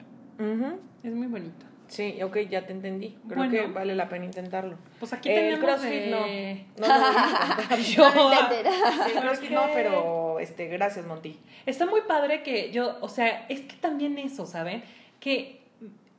Es 1.04 1.14
muy 1.14 1.28
bonito. 1.28 1.67
Sí, 1.88 2.22
ok, 2.22 2.38
ya 2.50 2.66
te 2.66 2.74
entendí. 2.74 3.16
Creo 3.28 3.38
Bueno. 3.38 3.52
que 3.52 3.68
vale 3.68 3.96
la 3.96 4.10
pena 4.10 4.26
intentarlo. 4.26 4.78
Pues 5.00 5.14
aquí 5.14 5.30
el 5.30 5.36
tenemos 5.36 5.60
CrossFit 5.64 5.92
de- 5.92 6.10
no. 6.10 6.88
No. 6.88 7.78
Yo- 7.78 8.14
No. 8.14 8.32
Sí, 9.06 9.12
el 9.16 9.22
CrossFit 9.22 9.50
no, 9.52 9.68
pero 9.74 10.40
este, 10.40 10.68
gracias, 10.68 11.06
Monty. 11.06 11.38
Está 11.66 11.86
muy 11.86 12.02
padre 12.02 12.44
que 12.44 12.72
yo, 12.72 12.98
o 13.02 13.10
sea, 13.10 13.46
es 13.50 13.62
que 13.62 13.76
también 13.78 14.18
eso, 14.18 14.46
¿saben? 14.46 14.84
Que 15.20 15.62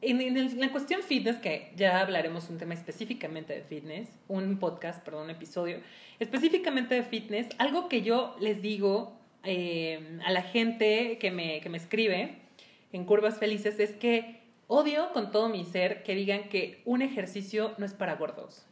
en, 0.00 0.20
en 0.20 0.36
el- 0.36 0.58
la 0.58 0.70
cuestión 0.70 1.02
fitness, 1.02 1.36
que 1.36 1.70
ya 1.76 2.00
hablaremos 2.00 2.48
un 2.48 2.56
tema 2.58 2.72
específicamente 2.74 3.52
de 3.52 3.62
fitness, 3.62 4.08
un 4.28 4.58
podcast, 4.58 5.02
perdón, 5.04 5.24
un 5.24 5.30
episodio, 5.30 5.78
específicamente 6.18 6.94
de 6.94 7.02
fitness, 7.02 7.46
algo 7.58 7.88
que 7.88 8.02
yo 8.02 8.36
les 8.40 8.62
digo 8.62 9.12
eh, 9.44 10.18
a 10.24 10.32
la 10.32 10.42
gente 10.42 11.18
que 11.18 11.30
me, 11.30 11.60
que 11.60 11.68
me 11.68 11.78
escribe 11.78 12.36
en 12.92 13.04
Curvas 13.04 13.38
Felices 13.38 13.78
es 13.78 13.90
que 13.92 14.37
odio 14.68 15.12
con 15.12 15.32
todo 15.32 15.48
mi 15.48 15.64
ser 15.64 16.02
que 16.04 16.14
digan 16.14 16.48
que 16.48 16.80
un 16.84 17.02
ejercicio 17.02 17.72
no 17.78 17.84
es 17.86 17.92
para 17.94 18.14
gordos. 18.14 18.64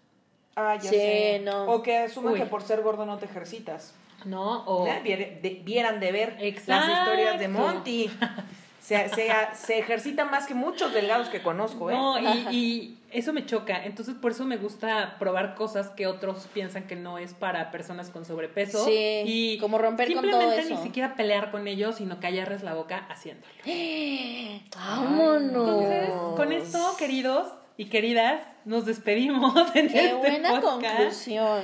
Ah, 0.54 0.76
ya 0.76 0.88
Sí, 0.90 0.96
sé. 0.96 1.40
no. 1.44 1.64
O 1.66 1.82
que 1.82 1.96
asuman 1.98 2.34
Uy. 2.34 2.38
que 2.40 2.46
por 2.46 2.62
ser 2.62 2.80
gordo 2.82 3.04
no 3.04 3.18
te 3.18 3.24
ejercitas. 3.26 3.94
¿No? 4.24 4.64
O, 4.66 4.86
Ya 4.86 5.02
vier- 5.02 5.40
de- 5.42 5.60
vieran 5.64 6.00
de 6.00 6.10
ver 6.12 6.36
Exacto. 6.40 6.88
las 6.88 7.00
historias 7.00 7.38
de 7.38 7.48
Monty. 7.48 8.10
Se, 8.86 9.08
se, 9.08 9.28
se 9.54 9.78
ejercita 9.80 10.24
más 10.26 10.46
que 10.46 10.54
muchos 10.54 10.94
delgados 10.94 11.28
que 11.28 11.42
conozco, 11.42 11.90
¿eh? 11.90 11.94
No, 11.94 12.20
y, 12.20 12.54
y 12.56 12.98
eso 13.10 13.32
me 13.32 13.44
choca. 13.44 13.84
Entonces, 13.84 14.14
por 14.14 14.30
eso 14.30 14.44
me 14.44 14.58
gusta 14.58 15.16
probar 15.18 15.56
cosas 15.56 15.88
que 15.88 16.06
otros 16.06 16.46
piensan 16.54 16.86
que 16.86 16.94
no 16.94 17.18
es 17.18 17.34
para 17.34 17.72
personas 17.72 18.10
con 18.10 18.24
sobrepeso. 18.24 18.84
Sí, 18.84 19.22
y 19.26 19.58
como 19.58 19.78
romper 19.78 20.06
con 20.14 20.22
simplemente 20.22 20.44
todo 20.46 20.58
eso. 20.60 20.76
ni 20.76 20.82
siquiera 20.86 21.16
pelear 21.16 21.50
con 21.50 21.66
ellos, 21.66 21.96
sino 21.96 22.20
callarles 22.20 22.62
la 22.62 22.74
boca 22.74 23.08
haciéndolo. 23.10 23.52
Vámonos. 24.76 25.82
Entonces, 25.82 26.10
con 26.36 26.52
esto, 26.52 26.94
queridos 26.96 27.48
y 27.78 27.86
queridas, 27.86 28.42
nos 28.64 28.86
despedimos 28.86 29.54
en 29.74 29.88
Qué 29.88 30.06
este 30.06 30.14
buena 30.16 30.60
podcast. 30.60 30.96
conclusión. 30.96 31.60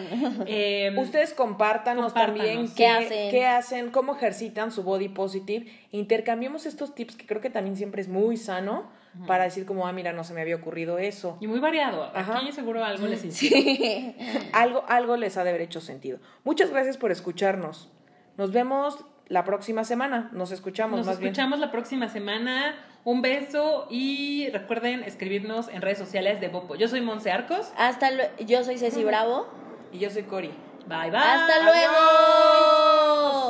Eh, 0.46 0.94
Ustedes 0.98 1.32
compártanos, 1.34 2.12
Compártanos. 2.12 2.38
también 2.38 2.68
¿Qué 2.68 2.74
qué, 2.74 2.86
hacen? 2.88 3.30
qué 3.30 3.46
hacen, 3.46 3.90
cómo 3.90 4.14
ejercitan 4.14 4.70
su 4.72 4.82
body 4.82 5.08
positive. 5.08 5.66
Intercambiemos 5.90 6.66
estos 6.66 6.94
tips 6.94 7.16
que 7.16 7.26
creo 7.26 7.40
que 7.40 7.50
también 7.50 7.76
siempre 7.76 8.02
es 8.02 8.08
muy 8.08 8.36
sano 8.36 8.90
para 9.26 9.44
decir 9.44 9.66
como, 9.66 9.86
ah, 9.86 9.92
mira, 9.92 10.12
no 10.14 10.24
se 10.24 10.32
me 10.32 10.40
había 10.40 10.56
ocurrido 10.56 10.98
eso. 10.98 11.36
y 11.40 11.46
muy 11.46 11.60
variado. 11.60 12.10
Ajá. 12.14 12.38
Aquí 12.38 12.52
seguro 12.52 12.82
algo 12.84 13.06
les. 13.06 13.20
Sí. 13.34 14.14
Algo, 14.54 14.84
algo 14.88 15.16
les 15.18 15.36
ha 15.36 15.44
de 15.44 15.50
haber 15.50 15.60
hecho 15.62 15.80
sentido. 15.82 16.18
Muchas 16.44 16.70
gracias 16.70 16.96
por 16.96 17.10
escucharnos. 17.12 17.90
Nos 18.38 18.52
vemos 18.52 19.04
la 19.28 19.44
próxima 19.44 19.84
semana. 19.84 20.30
Nos 20.32 20.50
escuchamos 20.50 20.98
Nos 20.98 21.06
más 21.06 21.18
escuchamos 21.20 21.58
la 21.58 21.70
próxima 21.70 22.08
semana. 22.08 22.74
Un 23.04 23.20
beso 23.20 23.86
y 23.90 24.48
recuerden 24.50 25.02
escribirnos 25.02 25.68
en 25.68 25.82
redes 25.82 25.98
sociales 25.98 26.40
de 26.40 26.48
Bopo. 26.48 26.76
Yo 26.76 26.86
soy 26.86 27.00
Monse 27.00 27.32
Arcos. 27.32 27.72
Hasta 27.76 28.12
luego. 28.12 28.30
Yo 28.46 28.62
soy 28.62 28.78
Ceci 28.78 29.02
Bravo. 29.04 29.48
Y 29.92 29.98
yo 29.98 30.08
soy 30.10 30.22
Cori. 30.22 30.52
Bye 30.86 31.10
bye. 31.10 31.18
Hasta 31.18 31.62
luego. 31.64 31.94
Adiós. 31.96 33.41